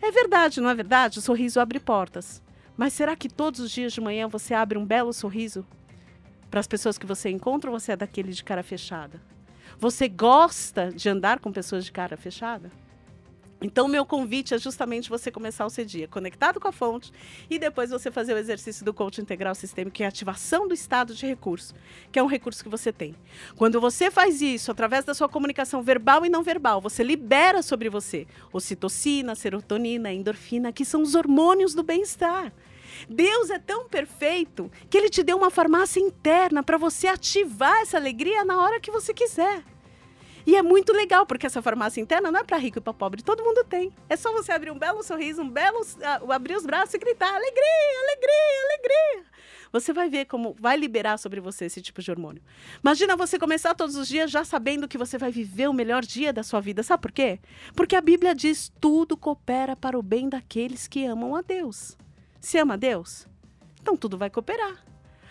É 0.00 0.10
verdade, 0.10 0.60
não 0.60 0.70
é 0.70 0.74
verdade? 0.74 1.18
O 1.18 1.22
sorriso 1.22 1.60
abre 1.60 1.80
portas. 1.80 2.42
Mas 2.76 2.92
será 2.92 3.16
que 3.16 3.28
todos 3.28 3.60
os 3.60 3.70
dias 3.70 3.92
de 3.92 4.00
manhã 4.00 4.28
você 4.28 4.54
abre 4.54 4.78
um 4.78 4.86
belo 4.86 5.12
sorriso 5.12 5.66
para 6.48 6.60
as 6.60 6.66
pessoas 6.66 6.96
que 6.96 7.04
você 7.04 7.28
encontra 7.28 7.70
ou 7.70 7.78
você 7.78 7.92
é 7.92 7.96
daquele 7.96 8.32
de 8.32 8.44
cara 8.44 8.62
fechada? 8.62 9.20
Você 9.80 10.08
gosta 10.08 10.90
de 10.90 11.08
andar 11.08 11.38
com 11.38 11.52
pessoas 11.52 11.84
de 11.84 11.92
cara 11.92 12.16
fechada? 12.16 12.68
Então, 13.60 13.86
meu 13.86 14.04
convite 14.04 14.52
é 14.52 14.58
justamente 14.58 15.08
você 15.08 15.30
começar 15.30 15.64
o 15.66 15.70
seu 15.70 15.84
dia 15.84 16.08
conectado 16.08 16.58
com 16.58 16.66
a 16.66 16.72
fonte 16.72 17.12
e 17.48 17.60
depois 17.60 17.90
você 17.90 18.10
fazer 18.10 18.34
o 18.34 18.38
exercício 18.38 18.84
do 18.84 18.92
coach 18.92 19.20
integral 19.20 19.54
sistêmico, 19.54 19.94
que 19.94 20.02
é 20.02 20.06
a 20.06 20.08
ativação 20.08 20.66
do 20.66 20.74
estado 20.74 21.14
de 21.14 21.26
recurso, 21.26 21.74
que 22.10 22.18
é 22.18 22.22
um 22.22 22.26
recurso 22.26 22.62
que 22.62 22.68
você 22.68 22.92
tem. 22.92 23.14
Quando 23.56 23.80
você 23.80 24.10
faz 24.10 24.42
isso 24.42 24.72
através 24.72 25.04
da 25.04 25.14
sua 25.14 25.28
comunicação 25.28 25.80
verbal 25.80 26.26
e 26.26 26.28
não 26.28 26.42
verbal, 26.42 26.80
você 26.80 27.04
libera 27.04 27.62
sobre 27.62 27.88
você 27.88 28.26
ocitocina, 28.52 29.36
serotonina, 29.36 30.12
endorfina, 30.12 30.72
que 30.72 30.84
são 30.84 31.02
os 31.02 31.14
hormônios 31.14 31.72
do 31.72 31.84
bem-estar. 31.84 32.52
Deus 33.08 33.50
é 33.50 33.58
tão 33.58 33.88
perfeito 33.88 34.70
que 34.88 34.96
ele 34.96 35.10
te 35.10 35.22
deu 35.22 35.36
uma 35.36 35.50
farmácia 35.50 36.00
interna 36.00 36.62
para 36.62 36.78
você 36.78 37.06
ativar 37.06 37.82
essa 37.82 37.96
alegria 37.96 38.44
na 38.44 38.62
hora 38.62 38.80
que 38.80 38.90
você 38.90 39.12
quiser. 39.12 39.62
E 40.48 40.56
é 40.56 40.62
muito 40.62 40.94
legal, 40.94 41.26
porque 41.26 41.46
essa 41.46 41.60
farmácia 41.60 42.00
interna 42.00 42.30
não 42.32 42.40
é 42.40 42.42
para 42.42 42.56
rico 42.56 42.78
e 42.78 42.80
para 42.80 42.94
pobre, 42.94 43.22
todo 43.22 43.44
mundo 43.44 43.62
tem. 43.64 43.92
É 44.08 44.16
só 44.16 44.32
você 44.32 44.50
abrir 44.50 44.70
um 44.70 44.78
belo 44.78 45.02
sorriso, 45.02 45.42
um 45.42 45.50
belo 45.50 45.78
uh, 45.80 46.32
abrir 46.32 46.56
os 46.56 46.64
braços 46.64 46.94
e 46.94 46.98
gritar: 46.98 47.28
alegria, 47.28 48.00
alegria, 48.02 48.64
alegria. 48.64 49.24
Você 49.70 49.92
vai 49.92 50.08
ver 50.08 50.24
como 50.24 50.56
vai 50.58 50.74
liberar 50.78 51.18
sobre 51.18 51.38
você 51.38 51.66
esse 51.66 51.82
tipo 51.82 52.00
de 52.00 52.10
hormônio. 52.10 52.42
Imagina 52.82 53.14
você 53.14 53.38
começar 53.38 53.74
todos 53.74 53.94
os 53.94 54.08
dias 54.08 54.30
já 54.30 54.42
sabendo 54.42 54.88
que 54.88 54.96
você 54.96 55.18
vai 55.18 55.30
viver 55.30 55.68
o 55.68 55.74
melhor 55.74 56.02
dia 56.02 56.32
da 56.32 56.42
sua 56.42 56.60
vida. 56.60 56.82
Sabe 56.82 57.02
por 57.02 57.12
quê? 57.12 57.38
Porque 57.74 57.94
a 57.94 58.00
Bíblia 58.00 58.34
diz: 58.34 58.72
tudo 58.80 59.18
coopera 59.18 59.76
para 59.76 59.98
o 59.98 60.02
bem 60.02 60.30
daqueles 60.30 60.88
que 60.88 61.04
amam 61.04 61.36
a 61.36 61.42
Deus. 61.42 61.94
Se 62.40 62.58
ama 62.58 62.76
Deus? 62.76 63.26
Então 63.80 63.96
tudo 63.96 64.16
vai 64.16 64.30
cooperar. 64.30 64.84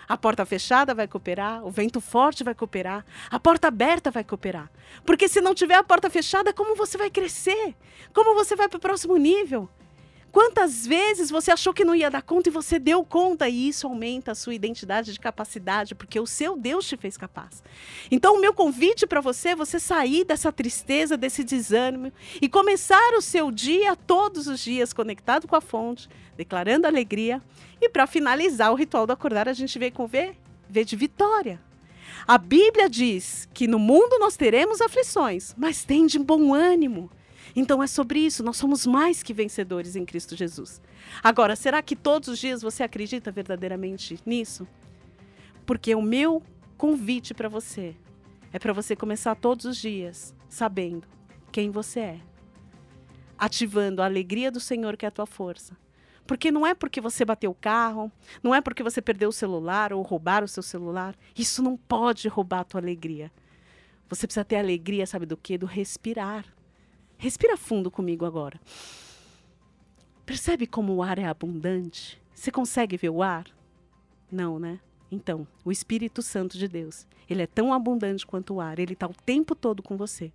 A 0.07 0.17
porta 0.17 0.45
fechada 0.45 0.95
vai 0.95 1.07
cooperar, 1.07 1.65
o 1.65 1.69
vento 1.69 1.99
forte 1.99 2.43
vai 2.43 2.55
cooperar, 2.55 3.05
a 3.29 3.39
porta 3.39 3.67
aberta 3.67 4.09
vai 4.09 4.23
cooperar. 4.23 4.71
Porque 5.05 5.27
se 5.27 5.41
não 5.41 5.53
tiver 5.53 5.75
a 5.75 5.83
porta 5.83 6.09
fechada, 6.09 6.53
como 6.53 6.75
você 6.75 6.97
vai 6.97 7.09
crescer? 7.09 7.75
Como 8.13 8.33
você 8.33 8.55
vai 8.55 8.69
para 8.69 8.77
o 8.77 8.81
próximo 8.81 9.17
nível? 9.17 9.69
Quantas 10.37 10.85
vezes 10.85 11.31
você 11.31 11.49
achou 11.49 11.73
que 11.73 11.83
não 11.83 11.95
ia 11.95 12.11
dar 12.11 12.21
conta 12.21 12.47
e 12.47 12.51
você 12.51 12.77
deu 12.77 13.03
conta 13.03 13.49
e 13.49 13.69
isso 13.69 13.87
aumenta 13.87 14.33
a 14.33 14.35
sua 14.35 14.53
identidade 14.53 15.11
de 15.11 15.19
capacidade, 15.19 15.95
porque 15.95 16.19
o 16.19 16.27
seu 16.27 16.55
Deus 16.55 16.87
te 16.87 16.95
fez 16.95 17.17
capaz. 17.17 17.63
Então, 18.11 18.35
o 18.35 18.39
meu 18.39 18.53
convite 18.53 19.07
para 19.07 19.19
você 19.19 19.49
é 19.49 19.55
você 19.55 19.79
sair 19.79 20.23
dessa 20.23 20.51
tristeza, 20.51 21.17
desse 21.17 21.43
desânimo 21.43 22.13
e 22.39 22.47
começar 22.47 23.15
o 23.17 23.21
seu 23.21 23.49
dia 23.49 23.95
todos 23.95 24.45
os 24.45 24.59
dias 24.59 24.93
conectado 24.93 25.47
com 25.47 25.55
a 25.55 25.59
fonte, 25.59 26.07
declarando 26.37 26.85
alegria. 26.85 27.41
E 27.81 27.89
para 27.89 28.05
finalizar 28.05 28.71
o 28.71 28.75
ritual 28.75 29.07
do 29.07 29.13
acordar, 29.13 29.49
a 29.49 29.53
gente 29.53 29.79
vem 29.79 29.91
com 29.91 30.05
V, 30.05 30.35
V 30.69 30.85
de 30.85 30.95
vitória. 30.95 31.59
A 32.27 32.37
Bíblia 32.37 32.87
diz 32.87 33.49
que 33.55 33.67
no 33.67 33.79
mundo 33.79 34.19
nós 34.19 34.37
teremos 34.37 34.81
aflições, 34.81 35.55
mas 35.57 35.83
tem 35.83 36.05
de 36.05 36.19
bom 36.19 36.53
ânimo. 36.53 37.09
Então 37.59 37.81
é 37.81 37.87
sobre 37.87 38.19
isso, 38.19 38.43
nós 38.43 38.55
somos 38.55 38.85
mais 38.85 39.23
que 39.23 39.33
vencedores 39.33 39.95
em 39.95 40.05
Cristo 40.05 40.35
Jesus. 40.35 40.79
Agora, 41.23 41.55
será 41.55 41.81
que 41.81 41.95
todos 41.95 42.29
os 42.29 42.37
dias 42.37 42.61
você 42.61 42.83
acredita 42.83 43.31
verdadeiramente 43.31 44.19
nisso? 44.23 44.67
Porque 45.65 45.95
o 45.95 46.01
meu 46.01 46.43
convite 46.77 47.33
para 47.33 47.49
você 47.49 47.95
é 48.53 48.59
para 48.59 48.73
você 48.73 48.95
começar 48.95 49.33
todos 49.33 49.65
os 49.65 49.75
dias 49.75 50.35
sabendo 50.47 51.07
quem 51.51 51.71
você 51.71 51.99
é, 51.99 52.19
ativando 53.35 54.03
a 54.03 54.05
alegria 54.05 54.51
do 54.51 54.59
Senhor 54.59 54.95
que 54.95 55.05
é 55.05 55.07
a 55.07 55.11
tua 55.11 55.25
força. 55.25 55.75
Porque 56.27 56.51
não 56.51 56.63
é 56.63 56.75
porque 56.75 57.01
você 57.01 57.25
bateu 57.25 57.49
o 57.49 57.55
carro, 57.55 58.11
não 58.43 58.53
é 58.53 58.61
porque 58.61 58.83
você 58.83 59.01
perdeu 59.01 59.29
o 59.29 59.33
celular 59.33 59.91
ou 59.93 60.03
roubar 60.03 60.43
o 60.43 60.47
seu 60.47 60.61
celular. 60.61 61.15
Isso 61.35 61.63
não 61.63 61.75
pode 61.75 62.27
roubar 62.27 62.59
a 62.59 62.65
tua 62.65 62.81
alegria. 62.81 63.31
Você 64.07 64.27
precisa 64.27 64.45
ter 64.45 64.57
alegria, 64.57 65.07
sabe 65.07 65.25
do 65.25 65.35
quê? 65.35 65.57
Do 65.57 65.65
respirar. 65.65 66.45
Respira 67.17 67.57
fundo 67.57 67.89
comigo 67.89 68.25
agora. 68.25 68.59
Percebe 70.25 70.67
como 70.67 70.93
o 70.93 71.01
ar 71.01 71.17
é 71.17 71.25
abundante? 71.25 72.21
Você 72.33 72.51
consegue 72.51 72.97
ver 72.97 73.09
o 73.09 73.23
ar? 73.23 73.45
Não, 74.31 74.59
né? 74.59 74.79
Então, 75.09 75.47
o 75.63 75.71
Espírito 75.71 76.21
Santo 76.21 76.57
de 76.57 76.67
Deus, 76.67 77.07
ele 77.29 77.41
é 77.41 77.47
tão 77.47 77.73
abundante 77.73 78.25
quanto 78.25 78.55
o 78.55 78.61
ar, 78.61 78.77
ele 78.77 78.93
está 78.93 79.07
o 79.07 79.13
tempo 79.13 79.55
todo 79.55 79.81
com 79.81 79.95
você. 79.95 80.31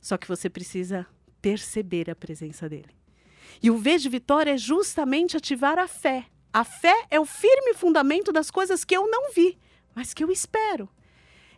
Só 0.00 0.16
que 0.16 0.26
você 0.26 0.48
precisa 0.48 1.06
perceber 1.42 2.10
a 2.10 2.16
presença 2.16 2.68
dele. 2.68 2.96
E 3.62 3.70
o 3.70 3.78
V 3.78 3.98
de 3.98 4.08
vitória 4.08 4.52
é 4.52 4.58
justamente 4.58 5.36
ativar 5.36 5.78
a 5.78 5.86
fé. 5.86 6.26
A 6.52 6.64
fé 6.64 7.06
é 7.10 7.20
o 7.20 7.26
firme 7.26 7.74
fundamento 7.74 8.32
das 8.32 8.50
coisas 8.50 8.84
que 8.84 8.96
eu 8.96 9.08
não 9.08 9.32
vi, 9.32 9.58
mas 9.94 10.14
que 10.14 10.24
eu 10.24 10.30
espero. 10.30 10.88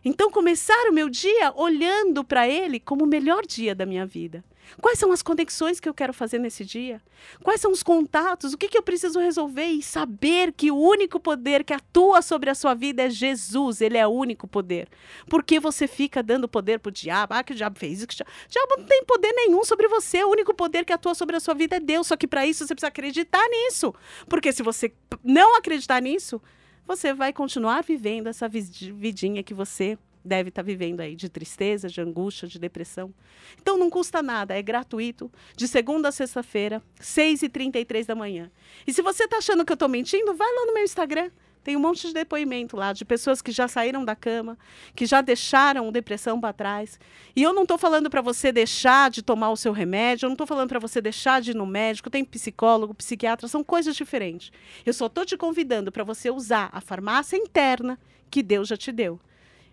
Então, 0.09 0.31
começar 0.31 0.89
o 0.89 0.91
meu 0.91 1.07
dia 1.07 1.53
olhando 1.55 2.23
para 2.23 2.49
ele 2.49 2.79
como 2.79 3.03
o 3.03 3.07
melhor 3.07 3.45
dia 3.45 3.75
da 3.75 3.85
minha 3.85 4.07
vida. 4.07 4.43
Quais 4.81 4.97
são 4.97 5.11
as 5.11 5.21
conexões 5.21 5.79
que 5.79 5.87
eu 5.87 5.93
quero 5.93 6.11
fazer 6.11 6.39
nesse 6.39 6.65
dia? 6.65 6.99
Quais 7.43 7.61
são 7.61 7.71
os 7.71 7.83
contatos? 7.83 8.51
O 8.51 8.57
que, 8.57 8.67
que 8.67 8.77
eu 8.77 8.81
preciso 8.81 9.19
resolver? 9.19 9.65
E 9.65 9.83
saber 9.83 10.51
que 10.51 10.71
o 10.71 10.75
único 10.75 11.19
poder 11.19 11.63
que 11.63 11.73
atua 11.73 12.23
sobre 12.23 12.49
a 12.49 12.55
sua 12.55 12.73
vida 12.73 13.03
é 13.03 13.09
Jesus. 13.11 13.81
Ele 13.81 13.99
é 13.99 14.07
o 14.07 14.09
único 14.09 14.47
poder. 14.47 14.87
Por 15.29 15.43
que 15.43 15.59
você 15.59 15.87
fica 15.87 16.23
dando 16.23 16.47
poder 16.47 16.79
para 16.79 16.89
o 16.89 16.91
diabo? 16.91 17.35
Ah, 17.35 17.43
que 17.43 17.53
o 17.53 17.55
diabo 17.55 17.77
fez 17.77 17.99
isso. 17.99 18.07
O 18.07 18.49
diabo 18.49 18.77
não 18.79 18.85
tem 18.85 19.03
poder 19.05 19.31
nenhum 19.33 19.63
sobre 19.63 19.87
você. 19.87 20.23
O 20.23 20.31
único 20.31 20.55
poder 20.55 20.85
que 20.85 20.93
atua 20.93 21.13
sobre 21.13 21.35
a 21.35 21.39
sua 21.39 21.53
vida 21.53 21.75
é 21.75 21.79
Deus. 21.79 22.07
Só 22.07 22.17
que 22.17 22.25
para 22.27 22.47
isso 22.47 22.65
você 22.65 22.73
precisa 22.73 22.87
acreditar 22.87 23.47
nisso. 23.47 23.93
Porque 24.27 24.51
se 24.51 24.63
você 24.63 24.91
não 25.23 25.55
acreditar 25.55 26.01
nisso, 26.01 26.41
você 26.89 27.13
vai 27.13 27.31
continuar 27.31 27.83
vivendo 27.83 28.25
essa 28.25 28.49
vidinha 28.49 29.43
que 29.43 29.53
você 29.53 29.95
deve 30.25 30.49
estar 30.49 30.63
tá 30.63 30.65
vivendo 30.65 31.01
aí 31.01 31.15
de 31.15 31.29
tristeza, 31.29 31.87
de 31.87 32.01
angústia, 32.01 32.47
de 32.47 32.57
depressão. 32.57 33.13
Então 33.61 33.77
não 33.77 33.91
custa 33.91 34.23
nada, 34.23 34.57
é 34.57 34.61
gratuito, 34.63 35.31
de 35.55 35.67
segunda 35.67 36.07
a 36.09 36.11
sexta-feira, 36.11 36.81
6h33 36.99 38.07
da 38.07 38.15
manhã. 38.15 38.49
E 38.87 38.91
se 38.91 39.03
você 39.03 39.25
está 39.25 39.37
achando 39.37 39.63
que 39.63 39.71
eu 39.71 39.75
estou 39.75 39.87
mentindo, 39.87 40.33
vai 40.33 40.51
lá 40.51 40.65
no 40.65 40.73
meu 40.73 40.83
Instagram. 40.83 41.29
Tem 41.63 41.75
um 41.75 41.79
monte 41.79 42.07
de 42.07 42.13
depoimento 42.13 42.77
lá 42.77 42.93
de 42.93 43.03
pessoas 43.03 43.41
que 43.41 43.51
já 43.51 43.67
saíram 43.67 44.05
da 44.05 44.15
cama, 44.15 44.57
que 44.95 45.05
já 45.05 45.21
deixaram 45.21 45.91
depressão 45.91 46.39
para 46.39 46.53
trás. 46.53 46.99
E 47.35 47.43
eu 47.43 47.53
não 47.53 47.63
estou 47.63 47.77
falando 47.77 48.09
para 48.09 48.21
você 48.21 48.51
deixar 48.51 49.09
de 49.09 49.21
tomar 49.21 49.49
o 49.51 49.57
seu 49.57 49.71
remédio, 49.71 50.25
eu 50.25 50.29
não 50.29 50.35
estou 50.35 50.47
falando 50.47 50.69
para 50.69 50.79
você 50.79 51.01
deixar 51.01 51.41
de 51.41 51.51
ir 51.51 51.55
no 51.55 51.65
médico, 51.65 52.09
tem 52.09 52.23
psicólogo, 52.23 52.93
psiquiatra, 52.93 53.47
são 53.47 53.63
coisas 53.63 53.95
diferentes. 53.95 54.51
Eu 54.85 54.93
só 54.93 55.07
estou 55.07 55.25
te 55.25 55.35
convidando 55.35 55.91
para 55.91 56.03
você 56.03 56.31
usar 56.31 56.69
a 56.71 56.79
farmácia 56.79 57.35
interna 57.35 57.99
que 58.31 58.41
Deus 58.41 58.67
já 58.67 58.77
te 58.77 58.91
deu 58.91 59.19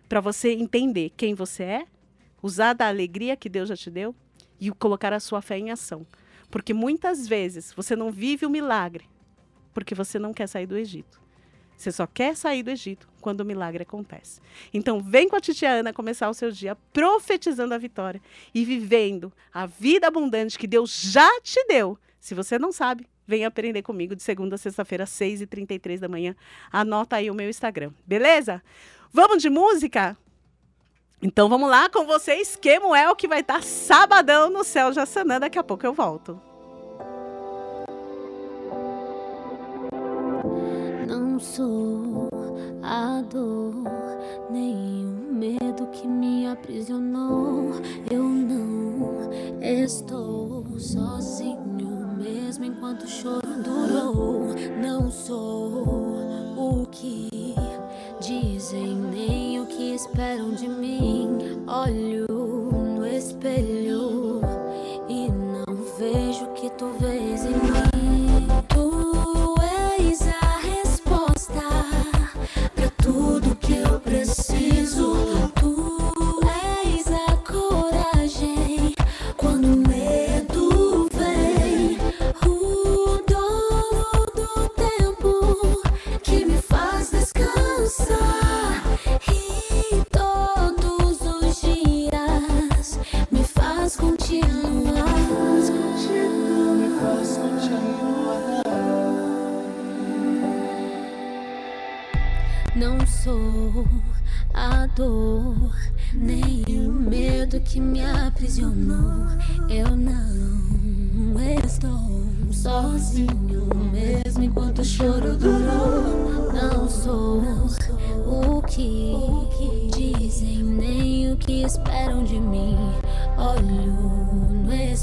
para 0.08 0.20
você 0.20 0.52
entender 0.52 1.12
quem 1.16 1.34
você 1.34 1.62
é, 1.62 1.86
usar 2.42 2.72
da 2.72 2.88
alegria 2.88 3.36
que 3.36 3.48
Deus 3.48 3.68
já 3.68 3.76
te 3.76 3.90
deu 3.90 4.14
e 4.60 4.70
colocar 4.70 5.12
a 5.12 5.20
sua 5.20 5.42
fé 5.42 5.58
em 5.58 5.70
ação. 5.70 6.06
Porque 6.50 6.72
muitas 6.72 7.26
vezes 7.26 7.72
você 7.72 7.96
não 7.96 8.10
vive 8.10 8.46
o 8.46 8.50
milagre 8.50 9.08
porque 9.74 9.94
você 9.94 10.18
não 10.18 10.32
quer 10.32 10.46
sair 10.46 10.66
do 10.66 10.76
Egito. 10.76 11.20
Você 11.76 11.92
só 11.92 12.06
quer 12.06 12.34
sair 12.36 12.62
do 12.62 12.70
Egito 12.70 13.08
quando 13.20 13.40
o 13.40 13.44
milagre 13.44 13.82
acontece. 13.82 14.40
Então, 14.72 15.00
vem 15.00 15.28
com 15.28 15.36
a 15.36 15.40
Titia 15.40 15.70
Ana 15.70 15.92
começar 15.92 16.28
o 16.28 16.34
seu 16.34 16.50
dia 16.50 16.76
profetizando 16.92 17.74
a 17.74 17.78
vitória 17.78 18.20
e 18.54 18.64
vivendo 18.64 19.32
a 19.52 19.66
vida 19.66 20.06
abundante 20.06 20.58
que 20.58 20.66
Deus 20.66 20.90
já 21.10 21.28
te 21.42 21.62
deu. 21.66 21.98
Se 22.18 22.34
você 22.34 22.58
não 22.58 22.72
sabe, 22.72 23.06
vem 23.26 23.44
aprender 23.44 23.82
comigo 23.82 24.16
de 24.16 24.22
segunda 24.22 24.54
a 24.54 24.58
sexta-feira, 24.58 25.04
6h33 25.04 25.98
da 25.98 26.08
manhã. 26.08 26.34
Anota 26.72 27.16
aí 27.16 27.30
o 27.30 27.34
meu 27.34 27.48
Instagram, 27.48 27.92
beleza? 28.06 28.62
Vamos 29.12 29.42
de 29.42 29.50
música? 29.50 30.16
Então 31.20 31.48
vamos 31.48 31.68
lá 31.68 31.88
com 31.88 32.04
vocês, 32.06 32.56
Kemuel, 32.56 33.16
que 33.16 33.26
vai 33.26 33.40
estar 33.40 33.62
sabadão 33.62 34.50
no 34.50 34.62
céu 34.62 34.92
Jassanã. 34.92 35.40
Daqui 35.40 35.58
a 35.58 35.64
pouco 35.64 35.86
eu 35.86 35.92
volto. 35.92 36.40
Sou 41.54 42.28
a 42.82 43.22
dor, 43.30 43.72
nem 44.50 45.06
o 45.06 45.32
medo 45.32 45.86
que 45.86 46.06
me 46.06 46.46
aprisionou. 46.48 47.70
Eu 48.10 48.24
não 48.24 49.30
estou 49.62 50.66
sozinho, 50.78 52.14
mesmo 52.18 52.64
enquanto 52.64 53.04
o 53.04 53.08
choro 53.08 53.62
durou. 53.62 54.54
Não 54.82 55.10
sou 55.10 55.70
o 56.58 56.86
que 56.90 57.54
dizem, 58.20 58.96
nem 58.96 59.60
o 59.60 59.66
que 59.66 59.94
esperam 59.94 60.50
de 60.50 60.68
mim. 60.68 61.38
Olho 61.66 62.26
no 62.98 63.06
espelho 63.06 64.40
e 65.08 65.30
não 65.30 65.76
vejo 65.96 66.44
o 66.44 66.52
que 66.54 66.68
tu 66.70 66.86
vês 66.98 67.44
em 67.46 67.54
mim. 67.54 67.75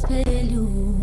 Espelho 0.04 1.03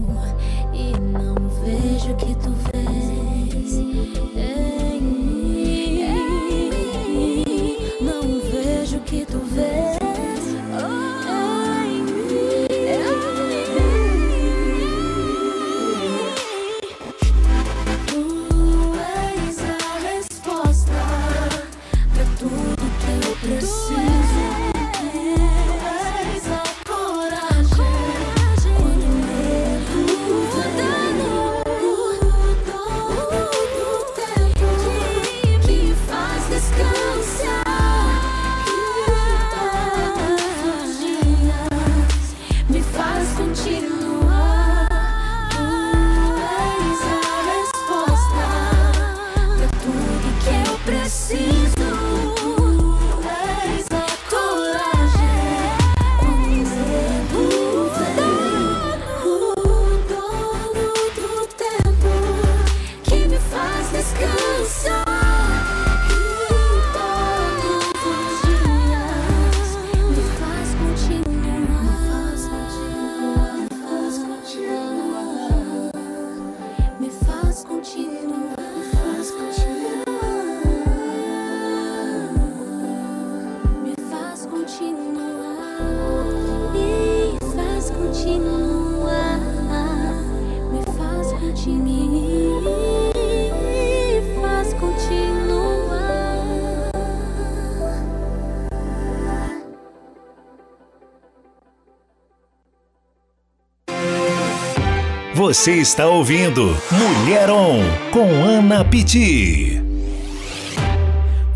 Você 105.40 105.76
está 105.76 106.06
ouvindo 106.06 106.76
Mulher 106.92 107.48
On 107.48 107.80
com 108.12 108.28
Ana 108.44 108.84
Pitti. 108.84 109.89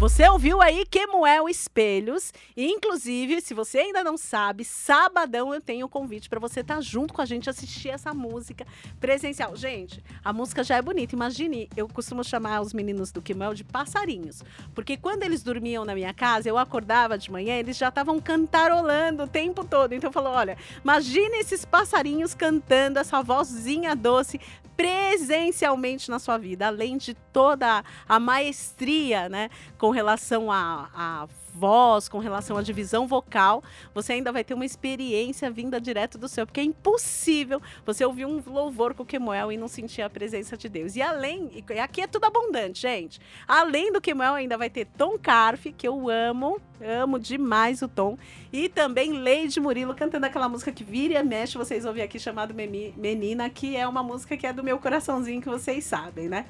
Você 0.05 0.29
ouviu 0.29 0.61
aí 0.61 0.85
Kemuel 0.85 1.49
Espelhos. 1.49 2.31
E, 2.55 2.67
inclusive, 2.67 3.41
se 3.41 3.55
você 3.55 3.79
ainda 3.79 4.05
não 4.05 4.19
sabe, 4.19 4.63
sabadão 4.63 5.55
eu 5.55 5.63
tenho 5.63 5.87
um 5.87 5.89
convite 5.89 6.29
para 6.29 6.39
você 6.39 6.61
estar 6.61 6.75
tá 6.75 6.81
junto 6.83 7.15
com 7.15 7.23
a 7.23 7.25
gente 7.25 7.49
assistir 7.49 7.89
essa 7.89 8.13
música 8.13 8.67
presencial. 9.01 9.57
Gente, 9.57 10.05
a 10.23 10.31
música 10.31 10.63
já 10.63 10.77
é 10.77 10.83
bonita. 10.83 11.15
Imagine, 11.15 11.71
eu 11.75 11.89
costumo 11.89 12.23
chamar 12.23 12.61
os 12.61 12.75
meninos 12.75 13.11
do 13.11 13.23
Kemuel 13.23 13.55
de 13.55 13.65
passarinhos. 13.65 14.43
Porque 14.75 14.99
quando 14.99 15.23
eles 15.23 15.43
dormiam 15.43 15.87
na 15.87 15.95
minha 15.95 16.13
casa, 16.13 16.51
eu 16.51 16.59
acordava 16.59 17.17
de 17.17 17.33
manhã, 17.33 17.55
eles 17.55 17.79
já 17.79 17.89
estavam 17.89 18.21
cantarolando 18.21 19.23
o 19.23 19.27
tempo 19.27 19.65
todo. 19.65 19.95
Então 19.95 20.09
eu 20.09 20.13
falo: 20.13 20.29
olha, 20.29 20.59
imagine 20.83 21.39
esses 21.39 21.65
passarinhos 21.65 22.35
cantando 22.35 22.99
essa 22.99 23.23
vozinha 23.23 23.97
doce 23.97 24.39
presencialmente 24.77 26.11
na 26.11 26.19
sua 26.19 26.39
vida, 26.39 26.67
além 26.67 26.97
de 26.97 27.15
toda 27.33 27.85
a 28.09 28.21
maestria, 28.21 29.29
né, 29.29 29.51
com 29.79 29.91
relação 29.91 30.51
a 30.51 31.29
voz, 31.55 32.09
com 32.09 32.19
relação 32.19 32.57
à 32.57 32.63
divisão 32.63 33.07
vocal, 33.07 33.63
você 33.95 34.15
ainda 34.15 34.33
vai 34.33 34.43
ter 34.43 34.55
uma 34.55 34.65
experiência 34.65 35.51
vinda 35.51 35.81
direto 35.81 36.19
do 36.19 36.29
céu, 36.29 36.45
porque 36.45 36.61
é 36.61 36.65
impossível 36.65 37.63
você 37.87 38.05
ouvir 38.05 38.27
um 38.27 38.43
louvor 38.47 38.95
com 38.95 39.05
o 39.05 39.07
Kemuel 39.07 39.53
e 39.53 39.57
não 39.57 39.69
sentir 39.69 40.03
a 40.03 40.11
presença 40.11 40.57
de 40.57 40.69
Deus. 40.69 40.97
E 40.97 41.03
além, 41.03 41.51
e 41.55 41.79
aqui 41.79 42.01
é 42.01 42.07
tudo 42.07 42.25
abundante, 42.25 42.83
gente. 42.83 43.21
Além 43.47 43.93
do 43.93 44.01
Kemuel, 44.01 44.35
ainda 44.35 44.59
vai 44.59 44.69
ter 44.69 44.87
Tom 44.87 45.17
Carf, 45.19 45.73
que 45.73 45.87
eu 45.87 46.11
amo, 46.11 46.61
amo 46.81 47.19
demais 47.19 47.83
o 47.83 47.89
Tom, 47.89 48.19
e 48.53 48.69
também 48.69 49.13
Leide 49.13 49.61
Murilo 49.61 49.95
cantando 49.95 50.27
aquela 50.27 50.49
música 50.49 50.73
que 50.73 50.83
vira 50.83 51.19
e 51.19 51.23
mexe, 51.23 51.57
vocês 51.57 51.85
ouvem 51.85 52.03
aqui 52.03 52.19
chamado 52.19 52.55
Menina, 52.55 53.49
que 53.49 53.77
é 53.77 53.87
uma 53.87 54.03
música 54.03 54.37
que 54.37 54.47
é 54.47 54.53
do 54.53 54.63
meu 54.63 54.79
coraçãozinho, 54.79 55.41
que 55.41 55.49
vocês 55.49 55.85
sabem, 55.85 56.29
né? 56.29 56.47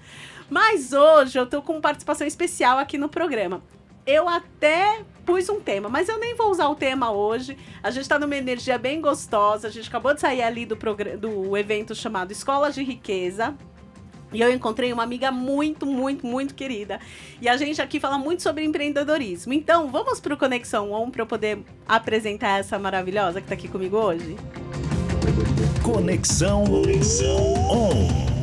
Mas 0.49 0.93
hoje 0.93 1.39
eu 1.39 1.47
tô 1.47 1.63
com 1.63 1.81
participação 1.81 2.27
especial 2.27 2.79
aqui 2.79 2.97
no 2.97 3.09
programa 3.09 3.63
eu 4.07 4.29
até 4.29 5.03
pus 5.25 5.49
um 5.49 5.61
tema, 5.61 5.89
mas 5.89 6.09
eu 6.09 6.19
nem 6.19 6.35
vou 6.35 6.51
usar 6.51 6.69
o 6.69 6.75
tema 6.75 7.11
hoje. 7.11 7.57
A 7.83 7.91
gente 7.91 8.03
está 8.03 8.19
numa 8.19 8.37
energia 8.37 8.77
bem 8.77 9.01
gostosa. 9.01 9.69
A 9.69 9.71
gente 9.71 9.89
acabou 9.89 10.15
de 10.15 10.21
sair 10.21 10.43
ali 10.43 10.67
do, 10.67 10.77
do 11.19 11.57
evento 11.57 11.95
chamado 11.95 12.31
Escolas 12.31 12.75
de 12.75 12.83
Riqueza. 12.83 13.55
E 14.33 14.41
eu 14.41 14.53
encontrei 14.53 14.93
uma 14.93 15.05
amiga 15.05 15.31
muito, 15.31 15.87
muito, 15.87 16.27
muito 16.27 16.55
querida. 16.55 16.99
E 17.41 17.49
a 17.49 17.57
gente 17.57 17.81
aqui 17.81 18.01
fala 18.01 18.19
muito 18.19 18.43
sobre 18.43 18.65
empreendedorismo. 18.65 19.53
Então, 19.53 19.89
vamos 19.91 20.19
para 20.19 20.35
o 20.35 20.37
Conexão 20.37 20.93
On 20.93 21.09
para 21.09 21.23
eu 21.23 21.27
poder 21.27 21.61
apresentar 21.87 22.59
essa 22.59 22.79
maravilhosa 22.79 23.41
que 23.41 23.45
está 23.45 23.55
aqui 23.55 23.69
comigo 23.69 23.97
hoje? 23.97 24.37
Conexão, 25.83 26.65
Conexão 26.65 27.55
On. 27.71 28.34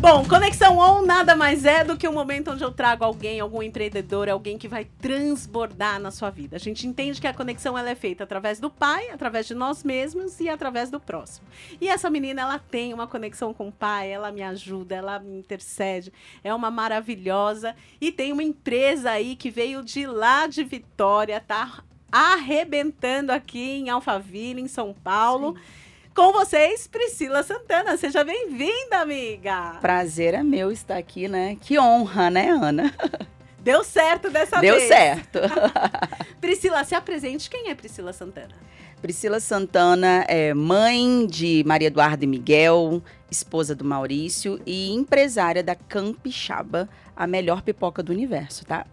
Bom, 0.00 0.24
Conexão 0.24 0.78
On 0.78 1.02
nada 1.02 1.34
mais 1.34 1.64
é 1.64 1.82
do 1.82 1.96
que 1.96 2.06
um 2.06 2.12
momento 2.12 2.52
onde 2.52 2.62
eu 2.62 2.70
trago 2.70 3.04
alguém, 3.04 3.40
algum 3.40 3.60
empreendedor, 3.60 4.28
alguém 4.28 4.56
que 4.56 4.68
vai 4.68 4.84
transbordar 4.84 5.98
na 5.98 6.12
sua 6.12 6.30
vida. 6.30 6.54
A 6.54 6.58
gente 6.58 6.86
entende 6.86 7.20
que 7.20 7.26
a 7.26 7.34
conexão 7.34 7.76
ela 7.76 7.90
é 7.90 7.96
feita 7.96 8.22
através 8.22 8.60
do 8.60 8.70
pai, 8.70 9.10
através 9.10 9.46
de 9.48 9.54
nós 9.54 9.82
mesmos 9.82 10.38
e 10.38 10.48
através 10.48 10.88
do 10.88 11.00
próximo. 11.00 11.48
E 11.80 11.88
essa 11.88 12.08
menina, 12.08 12.42
ela 12.42 12.60
tem 12.60 12.94
uma 12.94 13.08
conexão 13.08 13.52
com 13.52 13.68
o 13.68 13.72
pai, 13.72 14.08
ela 14.08 14.30
me 14.30 14.40
ajuda, 14.40 14.94
ela 14.94 15.18
me 15.18 15.36
intercede, 15.36 16.12
é 16.44 16.54
uma 16.54 16.70
maravilhosa 16.70 17.74
e 18.00 18.12
tem 18.12 18.32
uma 18.32 18.44
empresa 18.44 19.10
aí 19.10 19.34
que 19.34 19.50
veio 19.50 19.82
de 19.82 20.06
lá 20.06 20.46
de 20.46 20.62
Vitória, 20.62 21.40
tá 21.40 21.82
arrebentando 22.10 23.32
aqui 23.32 23.80
em 23.80 23.90
Alphaville, 23.90 24.60
em 24.60 24.68
São 24.68 24.94
Paulo. 24.94 25.56
Sim 25.56 25.87
com 26.18 26.32
vocês, 26.32 26.88
Priscila 26.88 27.44
Santana. 27.44 27.96
Seja 27.96 28.24
bem-vinda, 28.24 28.98
amiga. 28.98 29.78
Prazer 29.80 30.34
é 30.34 30.42
meu 30.42 30.72
estar 30.72 30.96
aqui, 30.96 31.28
né? 31.28 31.56
Que 31.60 31.78
honra, 31.78 32.28
né, 32.28 32.50
Ana? 32.50 32.92
Deu 33.62 33.84
certo 33.84 34.28
dessa 34.28 34.60
Deu 34.60 34.74
vez. 34.74 34.88
Deu 34.88 34.98
certo. 34.98 35.38
Priscila, 36.40 36.82
se 36.82 36.96
apresente. 36.96 37.48
Quem 37.48 37.70
é 37.70 37.74
Priscila 37.76 38.12
Santana? 38.12 38.52
Priscila 39.00 39.38
Santana 39.38 40.24
é 40.26 40.52
mãe 40.52 41.24
de 41.24 41.62
Maria 41.64 41.86
Eduarda 41.86 42.24
e 42.24 42.26
Miguel, 42.26 43.00
esposa 43.30 43.72
do 43.72 43.84
Maurício 43.84 44.60
e 44.66 44.90
empresária 44.90 45.62
da 45.62 45.76
Campixaba, 45.76 46.88
a 47.14 47.28
melhor 47.28 47.62
pipoca 47.62 48.02
do 48.02 48.10
universo, 48.10 48.66
tá? 48.66 48.84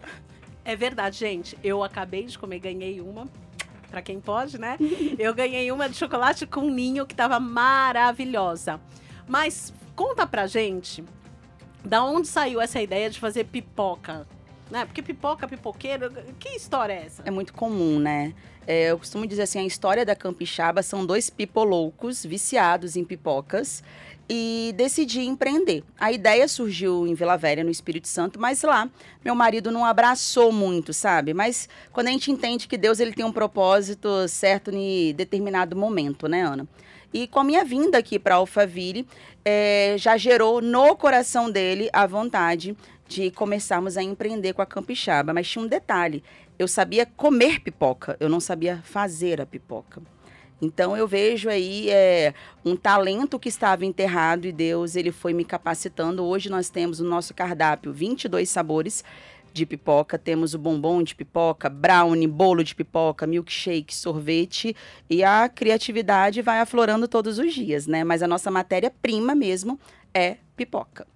É 0.64 0.76
verdade, 0.76 1.18
gente. 1.18 1.58
Eu 1.64 1.82
acabei 1.82 2.22
de 2.22 2.38
comer, 2.38 2.60
ganhei 2.60 3.00
uma 3.00 3.26
para 3.90 4.02
quem 4.02 4.20
pode, 4.20 4.58
né? 4.58 4.76
Eu 5.18 5.34
ganhei 5.34 5.70
uma 5.72 5.88
de 5.88 5.96
chocolate 5.96 6.46
com 6.46 6.68
ninho 6.70 7.06
que 7.06 7.14
estava 7.14 7.38
maravilhosa. 7.40 8.80
Mas 9.26 9.72
conta 9.94 10.26
pra 10.26 10.46
gente 10.46 11.04
da 11.84 12.04
onde 12.04 12.28
saiu 12.28 12.60
essa 12.60 12.80
ideia 12.80 13.08
de 13.08 13.18
fazer 13.18 13.44
pipoca? 13.44 14.26
Né? 14.70 14.84
Porque 14.84 15.00
pipoca, 15.00 15.46
pipoqueiro, 15.46 16.10
que 16.38 16.50
história 16.50 16.92
é 16.92 17.06
essa? 17.06 17.22
É 17.24 17.30
muito 17.30 17.52
comum, 17.52 18.00
né? 18.00 18.34
É, 18.66 18.90
eu 18.90 18.98
costumo 18.98 19.24
dizer 19.26 19.42
assim, 19.42 19.60
a 19.60 19.64
história 19.64 20.04
da 20.04 20.16
Campixaba 20.16 20.82
são 20.82 21.06
dois 21.06 21.30
pipoloucos 21.30 22.26
viciados 22.26 22.96
em 22.96 23.04
pipocas 23.04 23.82
e 24.28 24.74
decidi 24.76 25.20
empreender. 25.20 25.84
A 25.98 26.10
ideia 26.10 26.48
surgiu 26.48 27.06
em 27.06 27.14
Vila 27.14 27.36
Velha, 27.36 27.62
no 27.62 27.70
Espírito 27.70 28.08
Santo, 28.08 28.40
mas 28.40 28.62
lá 28.62 28.90
meu 29.24 29.34
marido 29.34 29.70
não 29.70 29.84
abraçou 29.84 30.52
muito, 30.52 30.92
sabe? 30.92 31.32
Mas 31.32 31.68
quando 31.92 32.08
a 32.08 32.10
gente 32.10 32.30
entende 32.30 32.66
que 32.66 32.76
Deus 32.76 33.00
ele 33.00 33.12
tem 33.12 33.24
um 33.24 33.32
propósito 33.32 34.26
certo 34.28 34.70
em 34.72 35.14
determinado 35.14 35.76
momento, 35.76 36.28
né, 36.28 36.42
Ana? 36.42 36.66
E 37.12 37.26
com 37.26 37.40
a 37.40 37.44
minha 37.44 37.64
vinda 37.64 37.98
aqui 37.98 38.18
para 38.18 38.34
Alphaville, 38.34 39.06
é, 39.44 39.94
já 39.96 40.16
gerou 40.16 40.60
no 40.60 40.96
coração 40.96 41.50
dele 41.50 41.88
a 41.92 42.06
vontade 42.06 42.76
de 43.08 43.30
começarmos 43.30 43.96
a 43.96 44.02
empreender 44.02 44.52
com 44.52 44.62
a 44.62 44.66
Campixaba. 44.66 45.32
Mas 45.32 45.48
tinha 45.48 45.64
um 45.64 45.68
detalhe: 45.68 46.22
eu 46.58 46.66
sabia 46.66 47.06
comer 47.06 47.60
pipoca, 47.60 48.16
eu 48.18 48.28
não 48.28 48.40
sabia 48.40 48.82
fazer 48.84 49.40
a 49.40 49.46
pipoca. 49.46 50.02
Então 50.60 50.96
eu 50.96 51.06
vejo 51.06 51.48
aí 51.48 51.90
é, 51.90 52.32
um 52.64 52.74
talento 52.76 53.38
que 53.38 53.48
estava 53.48 53.84
enterrado 53.84 54.46
e 54.46 54.52
Deus 54.52 54.96
ele 54.96 55.12
foi 55.12 55.34
me 55.34 55.44
capacitando. 55.44 56.24
Hoje 56.24 56.48
nós 56.48 56.70
temos 56.70 56.98
no 56.98 57.08
nosso 57.08 57.34
cardápio 57.34 57.92
22 57.92 58.48
sabores 58.48 59.04
de 59.52 59.64
pipoca, 59.64 60.18
temos 60.18 60.54
o 60.54 60.58
bombom 60.58 61.02
de 61.02 61.14
pipoca, 61.14 61.68
brownie, 61.68 62.26
bolo 62.26 62.62
de 62.62 62.74
pipoca, 62.74 63.26
milkshake, 63.26 63.94
sorvete 63.94 64.76
e 65.08 65.24
a 65.24 65.48
criatividade 65.48 66.42
vai 66.42 66.60
aflorando 66.60 67.08
todos 67.08 67.38
os 67.38 67.54
dias, 67.54 67.86
né? 67.86 68.04
Mas 68.04 68.22
a 68.22 68.28
nossa 68.28 68.50
matéria-prima 68.50 69.34
mesmo 69.34 69.80
é 70.12 70.36
pipoca. 70.56 71.06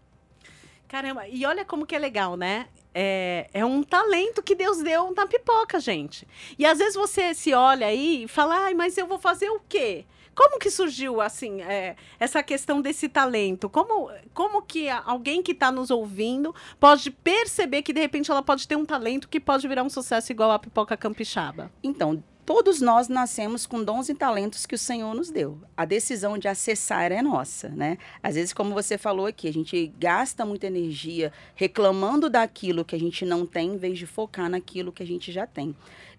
Caramba, 0.88 1.28
e 1.28 1.46
olha 1.46 1.64
como 1.64 1.86
que 1.86 1.94
é 1.94 1.98
legal, 1.98 2.36
né? 2.36 2.66
É, 2.94 3.48
é 3.52 3.64
um 3.64 3.82
talento 3.82 4.42
que 4.42 4.54
Deus 4.54 4.82
deu 4.82 5.12
na 5.14 5.26
pipoca, 5.26 5.78
gente. 5.78 6.26
E 6.58 6.66
às 6.66 6.78
vezes 6.78 6.94
você 6.94 7.34
se 7.34 7.52
olha 7.54 7.86
aí 7.86 8.24
e 8.24 8.28
fala, 8.28 8.64
ai, 8.64 8.74
mas 8.74 8.98
eu 8.98 9.06
vou 9.06 9.18
fazer 9.18 9.48
o 9.50 9.60
quê? 9.68 10.04
Como 10.34 10.58
que 10.58 10.70
surgiu, 10.70 11.20
assim, 11.20 11.60
é, 11.60 11.96
essa 12.18 12.42
questão 12.42 12.80
desse 12.80 13.08
talento? 13.08 13.68
Como, 13.68 14.10
como 14.32 14.62
que 14.62 14.88
alguém 14.88 15.42
que 15.42 15.52
está 15.52 15.70
nos 15.70 15.90
ouvindo 15.90 16.54
pode 16.78 17.10
perceber 17.10 17.82
que, 17.82 17.92
de 17.92 18.00
repente, 18.00 18.30
ela 18.30 18.42
pode 18.42 18.66
ter 18.66 18.76
um 18.76 18.86
talento 18.86 19.28
que 19.28 19.38
pode 19.38 19.66
virar 19.68 19.82
um 19.82 19.90
sucesso 19.90 20.32
igual 20.32 20.50
a 20.50 20.58
Pipoca 20.58 20.96
Campixaba? 20.96 21.70
Então, 21.82 22.22
Todos 22.52 22.80
nós 22.80 23.06
nascemos 23.06 23.64
com 23.64 23.84
dons 23.84 24.08
e 24.08 24.14
talentos 24.14 24.66
que 24.66 24.74
o 24.74 24.78
Senhor 24.78 25.14
nos 25.14 25.30
deu. 25.30 25.60
A 25.76 25.84
decisão 25.84 26.36
de 26.36 26.48
acessar 26.48 27.12
é 27.12 27.22
nossa, 27.22 27.68
né? 27.68 27.96
Às 28.20 28.34
vezes, 28.34 28.52
como 28.52 28.74
você 28.74 28.98
falou 28.98 29.26
aqui, 29.26 29.46
a 29.46 29.52
gente 29.52 29.86
gasta 29.96 30.44
muita 30.44 30.66
energia 30.66 31.32
reclamando 31.54 32.28
daquilo 32.28 32.84
que 32.84 32.96
a 32.96 32.98
gente 32.98 33.24
não 33.24 33.46
tem, 33.46 33.74
em 33.74 33.76
vez 33.76 33.96
de 33.96 34.04
focar 34.04 34.50
naquilo 34.50 34.90
que 34.90 35.00
a 35.00 35.06
gente 35.06 35.30
já 35.30 35.46
tem. 35.46 35.76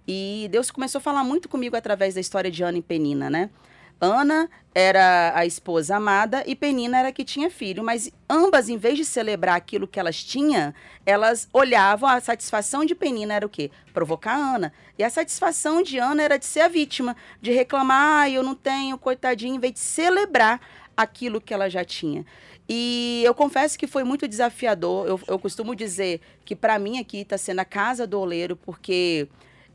E 0.08 0.48
Deus 0.50 0.72
começou 0.72 1.00
a 1.00 1.02
falar 1.02 1.26
muito 1.26 1.50
comigo 1.50 1.76
através 1.76 2.14
da 2.14 2.22
história 2.22 2.50
de 2.50 2.64
Ana 2.64 2.78
e 2.78 2.82
Penina, 2.82 3.30
né? 3.30 3.50
Ana 4.02 4.50
era 4.74 5.32
a 5.36 5.46
esposa 5.46 5.98
amada 5.98 6.44
e 6.48 6.56
Penina 6.56 6.98
era 6.98 7.12
que 7.12 7.24
tinha 7.24 7.52
filho, 7.52 7.84
mas 7.84 8.12
ambas, 8.28 8.68
em 8.68 8.76
vez 8.76 8.98
de 8.98 9.06
celebrar 9.06 9.56
aquilo 9.56 9.88
que 9.88 10.00
elas 10.00 10.24
tinham, 10.24 10.74
elas 11.06 11.48
olhavam, 11.54 12.10
a 12.10 12.20
satisfação 12.20 12.84
de 12.84 12.96
Penina 12.96 13.36
era 13.36 13.46
o 13.46 13.50
quê? 13.50 13.70
Provocar 13.94 14.34
Ana. 14.34 14.74
E 14.98 15.04
a 15.04 15.10
satisfação 15.10 15.84
de 15.84 16.00
Ana 16.00 16.24
era 16.24 16.40
de 16.40 16.46
ser 16.46 16.62
a 16.62 16.68
vítima, 16.68 17.16
de 17.40 17.52
reclamar, 17.52 18.24
ah, 18.24 18.30
eu 18.30 18.42
não 18.42 18.56
tenho, 18.56 18.98
coitadinho, 18.98 19.56
em 19.56 19.60
vez 19.60 19.74
de 19.74 19.80
celebrar 19.80 20.60
aquilo 20.98 21.40
que 21.40 21.54
ela 21.54 21.70
já 21.70 21.86
tinha. 21.86 22.26
E 22.68 23.22
eu 23.24 23.36
confesso 23.36 23.78
que 23.78 23.86
foi 23.86 24.04
muito 24.04 24.28
desafiador. 24.28 25.06
Eu, 25.06 25.20
eu 25.28 25.38
costumo 25.38 25.76
dizer 25.76 26.22
que 26.44 26.56
para 26.56 26.80
mim 26.80 27.00
aqui 27.00 27.18
está 27.18 27.38
sendo 27.38 27.60
a 27.60 27.66
casa 27.66 28.08
do 28.08 28.20
oleiro, 28.20 28.56
porque 28.56 29.28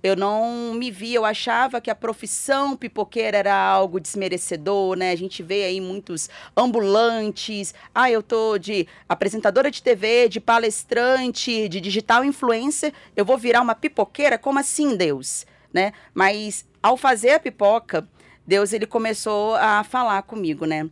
eu 0.07 0.17
não 0.17 0.75
me 0.75 0.91
via, 0.91 1.17
eu 1.17 1.25
achava 1.25 1.81
que 1.81 1.91
a 1.91 1.95
profissão 1.95 2.77
pipoqueira 2.77 3.37
era 3.37 3.55
algo 3.55 4.01
desmerecedor, 4.01 4.97
né? 4.97 5.11
A 5.11 5.17
gente 5.17 5.43
vê 5.43 5.65
aí 5.65 5.81
muitos 5.81 6.31
ambulantes. 6.57 7.75
Ah, 7.95 8.11
eu 8.11 8.23
tô 8.23 8.59
de 8.59 8.87
apresentadora 9.09 9.71
de 9.71 9.83
TV, 9.83 10.29
de 10.29 10.41
palestrante, 10.41 11.69
de 11.69 11.81
digital 11.81 12.25
influencer, 12.25 12.93
eu 13.17 13.25
vou 13.25 13.37
virar 13.37 13.63
uma 13.63 13.75
pipoqueira? 13.75 14.39
Como 14.39 14.59
assim, 14.59 14.97
Deus? 14.97 15.45
Né? 15.73 15.93
Mas 16.15 16.67
ao 16.83 16.97
fazer 16.97 17.31
a 17.31 17.41
pipoca, 17.41 18.09
Deus 18.47 18.73
ele 18.73 18.87
começou 18.87 19.57
a 19.57 19.85
falar 19.85 20.23
comigo, 20.23 20.65
né? 20.65 20.89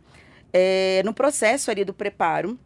é, 0.57 1.01
no 1.03 1.13
processo 1.13 1.69
ali 1.69 1.83
do 1.83 1.93
preparo, 1.93 2.57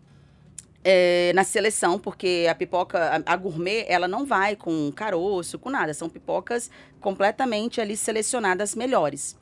é, 0.84 1.32
na 1.34 1.44
seleção, 1.44 2.00
porque 2.00 2.48
a 2.50 2.56
pipoca, 2.56 3.24
a, 3.26 3.36
gourmet, 3.36 3.86
ela 3.88 4.08
não 4.08 4.26
vai 4.26 4.56
com 4.56 4.92
caroço, 4.92 5.60
com 5.60 5.70
nada. 5.70 5.94
São 5.94 6.10
pipocas 6.10 6.70
completamente 7.00 7.82
ali 7.82 7.98
selecionadas 7.98 8.76
melhores. 8.76 9.38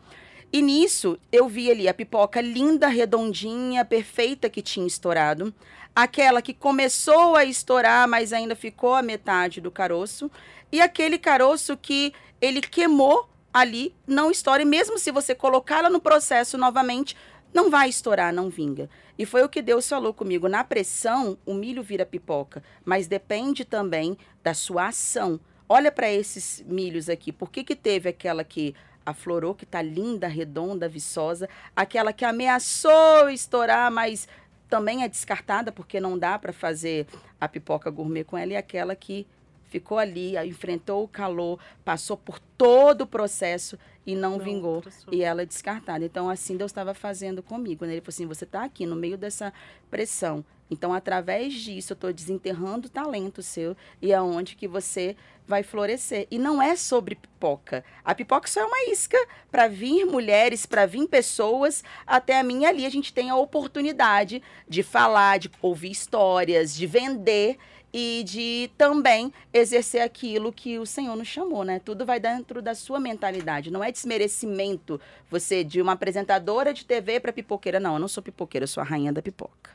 E 0.52 0.62
nisso, 0.62 1.20
eu 1.32 1.48
vi 1.48 1.70
ali 1.70 1.88
a 1.88 1.94
pipoca 1.94 2.40
linda, 2.40 2.88
redondinha, 2.88 3.84
perfeita 3.84 4.50
que 4.50 4.62
tinha 4.62 4.88
estourado. 4.88 5.54
Aquela 5.96 6.42
que 6.42 6.54
começou 6.54 7.36
a 7.36 7.44
estourar, 7.44 8.08
mas 8.08 8.32
ainda 8.32 8.56
ficou 8.56 8.96
a 8.96 9.02
metade 9.02 9.60
do 9.60 9.70
caroço. 9.70 10.32
E 10.72 10.80
aquele 10.80 11.18
caroço 11.18 11.76
que 11.76 12.14
ele 12.40 12.62
queimou 12.62 13.28
ali, 13.54 13.94
não 14.06 14.32
estoura. 14.32 14.62
E 14.62 14.66
mesmo 14.66 14.98
se 14.98 15.12
você 15.12 15.34
colocá-la 15.36 15.90
no 15.90 16.00
processo 16.00 16.58
novamente, 16.58 17.16
não 17.58 17.72
vai 17.72 17.90
estourar, 17.90 18.32
não 18.32 18.52
vinga. 18.52 18.88
E 19.18 19.26
foi 19.26 19.44
o 19.44 19.50
que 19.50 19.64
Deus 19.64 19.90
falou 19.90 20.14
comigo. 20.14 20.48
Na 20.48 20.64
pressão, 20.64 21.40
o 21.44 21.56
milho 21.56 21.82
vira 21.82 22.06
pipoca, 22.06 22.62
mas 22.86 23.08
depende 23.08 23.66
também 23.66 24.16
da 24.44 24.54
sua 24.54 24.90
ação. 24.90 25.40
Olha 25.68 25.92
para 25.92 26.08
esses 26.08 26.64
milhos 26.68 27.10
aqui. 27.10 27.32
Por 27.32 27.50
que, 27.50 27.64
que 27.64 27.76
teve 27.76 28.10
aquela 28.10 28.44
que 28.44 28.76
aflorou, 29.04 29.56
que 29.56 29.64
está 29.64 29.82
linda, 29.82 30.28
redonda, 30.28 30.88
viçosa, 30.88 31.50
aquela 31.76 32.14
que 32.14 32.24
ameaçou 32.24 33.28
estourar, 33.28 33.90
mas 33.90 34.28
também 34.70 35.02
é 35.02 35.08
descartada 35.08 35.72
porque 35.72 36.00
não 36.00 36.16
dá 36.16 36.38
para 36.38 36.54
fazer 36.54 37.08
a 37.42 37.48
pipoca 37.48 37.90
gourmet 37.90 38.24
com 38.24 38.38
ela, 38.38 38.54
e 38.54 38.56
aquela 38.56 38.96
que 38.96 39.26
ficou 39.68 39.98
ali, 39.98 40.38
enfrentou 40.46 41.04
o 41.04 41.08
calor, 41.08 41.60
passou 41.84 42.18
por 42.18 42.38
todo 42.56 43.02
o 43.02 43.08
processo 43.08 43.80
e 44.08 44.16
não, 44.16 44.38
não 44.38 44.40
vingou. 44.40 44.82
E 45.12 45.22
ela 45.22 45.42
é 45.42 45.46
descartada. 45.46 46.06
Então, 46.06 46.30
assim 46.30 46.56
Deus 46.56 46.72
estava 46.72 46.94
fazendo 46.94 47.44
comigo. 47.44 47.86
Né? 47.86 47.92
Ele 47.92 48.02
falou 48.02 48.14
assim: 48.14 48.26
você 48.26 48.46
está 48.46 48.64
aqui 48.64 48.86
no 48.86 48.96
meio 48.96 49.18
dessa 49.18 49.54
pressão. 49.92 50.46
Então, 50.72 50.94
através 50.94 51.54
disso, 51.54 51.94
eu 51.94 51.96
estou 51.96 52.12
desenterrando 52.12 52.88
o 52.88 52.90
talento 52.90 53.42
seu 53.42 53.76
e 54.02 54.12
é 54.12 54.22
onde 54.22 54.56
que 54.56 54.68
você 54.68 55.16
vai 55.46 55.64
florescer. 55.64 56.28
E 56.30 56.38
não 56.38 56.62
é 56.62 56.76
sobre 56.76 57.16
pipoca. 57.16 57.84
A 58.04 58.14
pipoca 58.14 58.50
só 58.50 58.62
é 58.62 58.66
uma 58.66 58.92
isca 58.92 59.18
para 59.50 59.68
vir 59.68 60.06
mulheres, 60.06 60.66
para 60.66 60.86
vir 60.86 61.08
pessoas 61.08 61.84
até 62.06 62.38
a 62.38 62.44
minha 62.44 62.68
ali. 62.68 62.86
A 62.86 62.90
gente 62.90 63.14
tem 63.14 63.30
a 63.30 63.36
oportunidade 63.36 64.42
de 64.68 64.84
falar, 64.84 65.40
de 65.40 65.50
ouvir 65.62 65.92
histórias, 65.92 66.76
de 66.76 66.86
vender 66.86 67.58
e 68.00 68.22
de 68.24 68.70
também 68.78 69.34
exercer 69.52 70.04
aquilo 70.04 70.54
que 70.54 70.78
o 70.78 70.86
Senhor 70.86 71.16
nos 71.16 71.28
chamou, 71.28 71.64
né? 71.64 71.82
Tudo 71.84 72.06
vai 72.06 72.20
dentro 72.20 72.62
da 72.62 72.76
sua 72.76 73.00
mentalidade. 73.00 73.72
Não 73.72 73.84
é 73.84 73.92
desmerecimento 73.92 75.02
você 75.32 75.64
de 75.64 75.82
uma 75.82 75.94
apresentadora 75.94 76.76
de 76.76 76.86
TV 76.86 77.20
para 77.20 77.34
pipoqueira. 77.34 77.80
Não, 77.80 77.94
eu 77.94 78.00
não 78.00 78.08
sou 78.08 78.22
pipoqueira, 78.22 78.66
eu 78.66 78.68
sou 78.68 78.82
a 78.82 78.86
rainha 78.86 79.12
da 79.12 79.20
pipoca. 79.20 79.72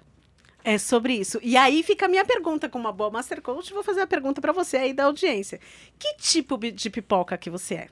É 0.63 0.79
sobre 0.79 1.15
isso. 1.15 1.41
E 1.43 1.57
aí 1.57 1.83
fica 1.83 2.07
a 2.07 2.09
minha 2.09 2.25
pergunta, 2.25 2.69
como 2.69 2.85
uma 2.85 2.93
boa 2.93 3.11
Master 3.11 3.43
Coach, 3.43 3.75
vou 3.75 3.83
fazer 3.83 4.03
a 4.03 4.07
pergunta 4.07 4.41
para 4.41 4.53
você 4.53 4.77
aí 4.77 4.93
da 4.93 5.07
audiência. 5.07 5.59
Que 5.99 6.15
tipo 6.15 6.57
de 6.57 6.91
pipoca 6.91 7.37
que 7.37 7.51
você 7.51 7.75
é? 7.75 7.89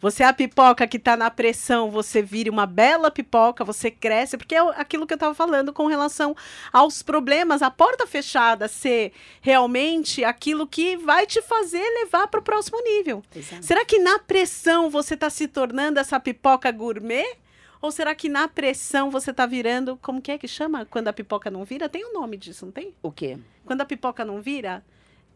Você 0.00 0.22
é 0.22 0.26
a 0.26 0.32
pipoca 0.32 0.86
que 0.86 0.96
está 0.96 1.16
na 1.16 1.30
pressão, 1.30 1.90
você 1.90 2.22
vira 2.22 2.50
uma 2.50 2.66
bela 2.66 3.10
pipoca, 3.10 3.64
você 3.64 3.90
cresce, 3.90 4.36
porque 4.36 4.54
é 4.54 4.60
aquilo 4.80 5.06
que 5.06 5.14
eu 5.14 5.16
estava 5.16 5.34
falando 5.34 5.72
com 5.72 5.86
relação 5.86 6.34
aos 6.72 7.02
problemas, 7.02 7.62
a 7.62 7.70
porta 7.70 8.06
fechada 8.06 8.68
ser 8.68 9.12
realmente 9.40 10.24
aquilo 10.24 10.66
que 10.66 10.96
vai 10.96 11.26
te 11.26 11.40
fazer 11.42 11.84
levar 12.00 12.26
para 12.28 12.40
o 12.40 12.42
próximo 12.42 12.80
nível. 12.82 13.22
Exato. 13.34 13.64
Será 13.64 13.84
que 13.84 13.98
na 13.98 14.18
pressão 14.18 14.90
você 14.90 15.14
está 15.14 15.30
se 15.30 15.48
tornando 15.48 15.98
essa 15.98 16.18
pipoca 16.20 16.70
gourmet? 16.70 17.38
Ou 17.80 17.90
será 17.90 18.14
que 18.14 18.28
na 18.28 18.48
pressão 18.48 19.10
você 19.10 19.30
está 19.30 19.46
virando. 19.46 19.96
Como 20.02 20.20
que 20.20 20.32
é 20.32 20.38
que 20.38 20.48
chama 20.48 20.86
quando 20.86 21.08
a 21.08 21.12
pipoca 21.12 21.50
não 21.50 21.64
vira? 21.64 21.88
Tem 21.88 22.04
um 22.04 22.12
nome 22.12 22.36
disso, 22.36 22.64
não 22.64 22.72
tem? 22.72 22.94
O 23.02 23.12
quê? 23.12 23.38
Quando 23.64 23.80
a 23.80 23.84
pipoca 23.84 24.24
não 24.24 24.40
vira, 24.40 24.82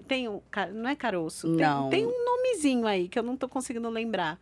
tem 0.07 0.29
um. 0.29 0.41
Não 0.73 0.89
é 0.89 0.97
caroço? 0.97 1.49
Não. 1.49 1.89
Tem, 1.89 2.05
tem 2.05 2.07
um 2.07 2.25
nomezinho 2.25 2.87
aí 2.87 3.09
que 3.09 3.19
eu 3.19 3.23
não 3.23 3.35
estou 3.35 3.49
conseguindo 3.49 3.89
lembrar. 3.89 4.39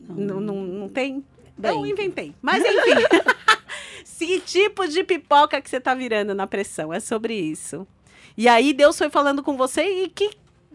Não, 0.00 0.40
não, 0.40 0.56
não 0.56 0.88
tem? 0.88 1.24
Bem. 1.56 1.70
Eu 1.70 1.86
inventei. 1.86 2.34
Mas 2.42 2.64
enfim. 2.64 3.32
que 4.26 4.40
tipo 4.40 4.86
de 4.86 5.02
pipoca 5.02 5.60
que 5.60 5.68
você 5.68 5.78
está 5.78 5.94
virando 5.94 6.34
na 6.34 6.46
pressão? 6.46 6.92
É 6.92 7.00
sobre 7.00 7.34
isso. 7.34 7.86
E 8.36 8.48
aí 8.48 8.72
Deus 8.72 8.96
foi 8.96 9.10
falando 9.10 9.42
com 9.42 9.56
você 9.56 9.82
e 9.82 10.08
que 10.08 10.30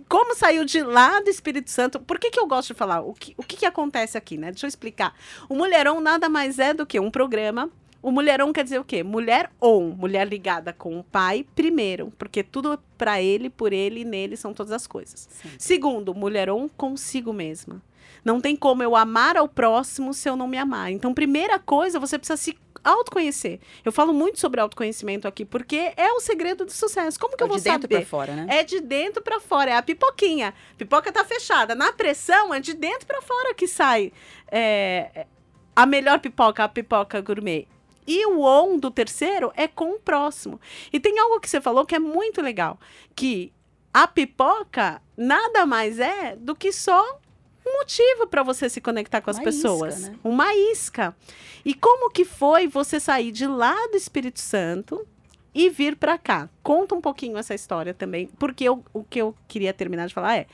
como 0.08 0.36
saiu 0.36 0.64
de 0.64 0.82
lá 0.82 1.20
do 1.20 1.30
Espírito 1.30 1.70
Santo, 1.70 2.00
por 2.00 2.18
que, 2.18 2.30
que 2.30 2.40
eu 2.40 2.48
gosto 2.48 2.70
de 2.70 2.74
falar? 2.76 3.02
O 3.02 3.14
que, 3.14 3.34
o 3.38 3.44
que, 3.44 3.58
que 3.58 3.66
acontece 3.66 4.18
aqui, 4.18 4.38
né? 4.38 4.52
Deixa 4.52 4.66
eu 4.66 4.70
explicar. 4.70 5.14
O 5.50 5.56
Mulherão 5.56 6.00
nada 6.00 6.30
mais 6.30 6.60
é 6.60 6.74
do 6.74 6.86
que 6.86 7.00
um 7.00 7.12
programa 7.12 7.70
o 8.02 8.12
mulherão 8.12 8.54
quer 8.54 8.64
dizer 8.64 8.80
o 8.80 8.84
quê? 8.84 9.04
Mulher 9.04 9.50
on, 9.62 9.90
mulher 9.90 10.28
ligada 10.28 10.72
com 10.74 11.00
o 11.00 11.04
pai 11.04 11.46
primeiro, 11.56 12.12
porque 12.18 12.44
tudo 12.44 12.80
para 12.98 13.22
ele, 13.22 13.50
por 13.50 13.74
ele 13.74 14.02
e 14.02 14.06
nele 14.06 14.38
são 14.38 14.54
todas 14.54 14.72
as 14.72 14.88
coisas. 14.88 15.28
Sim. 15.32 15.50
Segundo, 15.58 16.14
mulherão 16.14 16.70
consigo 16.78 17.34
mesma. 17.34 17.82
Não 18.24 18.42
tem 18.42 18.56
como 18.56 18.84
eu 18.84 18.96
amar 18.96 19.38
ao 19.38 19.48
próximo 19.48 20.14
se 20.14 20.30
eu 20.30 20.36
não 20.36 20.48
me 20.48 20.58
amar. 20.58 20.92
Então, 20.92 21.14
primeira 21.14 21.60
coisa, 21.60 22.00
você 22.00 22.18
precisa 22.18 22.38
se 22.38 22.58
autoconhecer. 22.84 23.60
Eu 23.84 23.92
falo 23.92 24.14
muito 24.14 24.40
sobre 24.40 24.60
autoconhecimento 24.60 25.28
aqui, 25.28 25.46
porque 25.46 25.94
é 25.96 26.12
o 26.12 26.20
segredo 26.20 26.66
do 26.66 26.72
sucesso. 26.72 27.20
Como 27.20 27.36
que 27.36 27.44
é 27.44 27.46
eu 27.46 27.50
vou 27.50 27.60
saber? 27.60 27.70
É 27.70 27.78
de 27.78 27.88
dentro 27.88 27.90
para 27.90 28.06
fora, 28.06 28.36
né? 28.36 28.48
É 28.50 28.64
de 28.64 28.80
dentro 28.82 29.22
para 29.22 29.40
fora, 29.40 29.72
é 29.72 29.76
a 29.76 29.82
pipoquinha. 29.82 30.54
Pipoca 30.78 31.12
tá 31.12 31.24
fechada. 31.24 31.76
Na 31.76 31.92
pressão, 31.92 32.54
é 32.54 32.60
de 32.60 32.74
dentro 32.74 33.06
para 33.06 33.22
fora 33.22 33.54
que 33.54 33.68
sai 33.68 34.12
é, 34.52 35.26
a 35.76 35.86
melhor 35.86 36.20
pipoca, 36.20 36.64
a 36.64 36.70
pipoca 36.70 37.22
gourmet. 37.22 37.68
E 38.08 38.26
o 38.26 38.42
on 38.42 38.78
do 38.78 38.90
terceiro 38.90 39.52
é 39.56 39.68
com 39.68 39.92
o 39.92 40.00
próximo. 40.00 40.60
E 40.94 41.00
tem 41.00 41.20
algo 41.20 41.40
que 41.42 41.50
você 41.50 41.60
falou 41.60 41.86
que 41.86 41.94
é 41.94 42.00
muito 42.00 42.42
legal, 42.42 42.80
que 43.14 43.52
a 43.94 44.08
pipoca 44.08 45.02
nada 45.18 45.66
mais 45.66 46.00
é 46.00 46.36
do 46.36 46.56
que 46.56 46.72
só 46.72 47.20
um 47.66 47.80
motivo 47.80 48.28
para 48.28 48.44
você 48.44 48.70
se 48.70 48.80
conectar 48.80 49.22
com 49.22 49.30
as 49.30 49.38
Uma 49.38 49.44
pessoas. 49.44 49.98
Isca, 49.98 50.12
né? 50.12 50.20
Uma 50.24 50.56
isca. 50.56 51.16
E 51.66 51.74
como 51.74 52.10
que 52.10 52.24
foi 52.24 52.68
você 52.68 53.00
sair 53.00 53.32
de 53.32 53.46
lá 53.46 53.76
do 53.92 53.98
Espírito 53.98 54.40
Santo 54.40 55.06
e 55.54 55.70
vir 55.70 55.98
para 55.98 56.18
cá? 56.18 56.50
Conta 56.64 56.96
um 56.96 57.02
pouquinho 57.02 57.38
essa 57.38 57.54
história 57.54 57.94
também, 57.94 58.28
porque 58.40 58.64
eu, 58.64 58.84
o 58.94 59.04
que 59.04 59.20
eu 59.20 59.36
queria 59.48 59.74
terminar 59.74 60.08
de 60.08 60.14
falar 60.14 60.38
é 60.38 60.48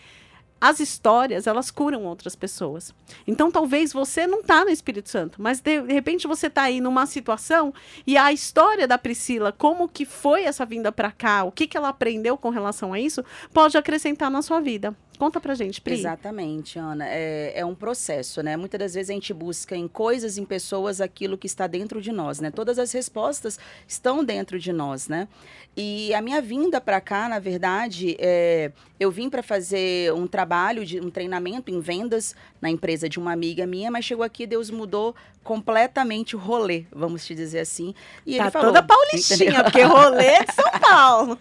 as 0.63 0.79
histórias, 0.79 1.45
elas 1.45 1.69
curam 1.69 2.05
outras 2.05 2.37
pessoas. 2.37 2.95
Então, 3.27 3.51
talvez 3.51 3.91
você 3.91 4.25
não 4.25 4.39
está 4.39 4.63
no 4.63 4.71
Espírito 4.71 5.09
Santo, 5.09 5.41
mas 5.41 5.59
de, 5.59 5.81
de 5.81 5.91
repente 5.91 6.25
você 6.25 6.47
está 6.47 6.61
aí 6.61 6.79
numa 6.79 7.05
situação 7.05 7.73
e 8.07 8.15
a 8.15 8.31
história 8.31 8.87
da 8.87 8.97
Priscila, 8.97 9.51
como 9.51 9.89
que 9.89 10.05
foi 10.05 10.43
essa 10.43 10.65
vinda 10.65 10.89
para 10.89 11.11
cá, 11.11 11.43
o 11.43 11.51
que, 11.51 11.67
que 11.67 11.75
ela 11.75 11.89
aprendeu 11.89 12.37
com 12.37 12.49
relação 12.49 12.93
a 12.93 12.99
isso, 12.99 13.25
pode 13.53 13.77
acrescentar 13.77 14.31
na 14.31 14.41
sua 14.41 14.61
vida. 14.61 14.95
Conta 15.17 15.39
pra 15.39 15.53
gente, 15.53 15.79
Pri. 15.79 15.93
Exatamente, 15.93 16.79
Ana. 16.79 17.07
É, 17.07 17.53
é, 17.55 17.65
um 17.65 17.75
processo, 17.75 18.41
né? 18.41 18.57
Muitas 18.57 18.79
das 18.79 18.93
vezes 18.93 19.09
a 19.09 19.13
gente 19.13 19.33
busca 19.33 19.75
em 19.75 19.87
coisas, 19.87 20.37
em 20.37 20.45
pessoas, 20.45 20.99
aquilo 20.99 21.37
que 21.37 21.47
está 21.47 21.67
dentro 21.67 22.01
de 22.01 22.11
nós, 22.11 22.39
né? 22.39 22.51
Todas 22.51 22.79
as 22.79 22.91
respostas 22.91 23.59
estão 23.87 24.23
dentro 24.23 24.59
de 24.59 24.73
nós, 24.73 25.07
né? 25.07 25.27
E 25.75 26.13
a 26.13 26.21
minha 26.21 26.41
vinda 26.41 26.79
para 26.79 27.01
cá, 27.01 27.27
na 27.27 27.39
verdade, 27.39 28.15
é, 28.19 28.71
eu 28.99 29.09
vim 29.09 29.29
para 29.29 29.41
fazer 29.41 30.13
um 30.13 30.27
trabalho, 30.27 30.85
de 30.85 30.99
um 30.99 31.09
treinamento 31.09 31.71
em 31.71 31.79
vendas 31.79 32.35
na 32.61 32.69
empresa 32.69 33.09
de 33.09 33.19
uma 33.19 33.31
amiga 33.31 33.65
minha, 33.65 33.89
mas 33.89 34.05
chegou 34.05 34.23
aqui, 34.23 34.45
Deus 34.45 34.69
mudou 34.69 35.15
completamente 35.43 36.35
o 36.35 36.39
rolê, 36.39 36.85
vamos 36.91 37.25
te 37.25 37.35
dizer 37.35 37.59
assim. 37.59 37.93
E 38.25 38.37
tá 38.37 38.43
ele 38.43 38.51
falou, 38.51 38.67
toda 38.67 38.83
paulistinha, 38.83 39.49
entendeu? 39.49 39.63
porque 39.63 39.81
rolê 39.81 40.25
é 40.25 40.43
de 40.43 40.53
São 40.53 40.71
Paulo. 40.79 41.37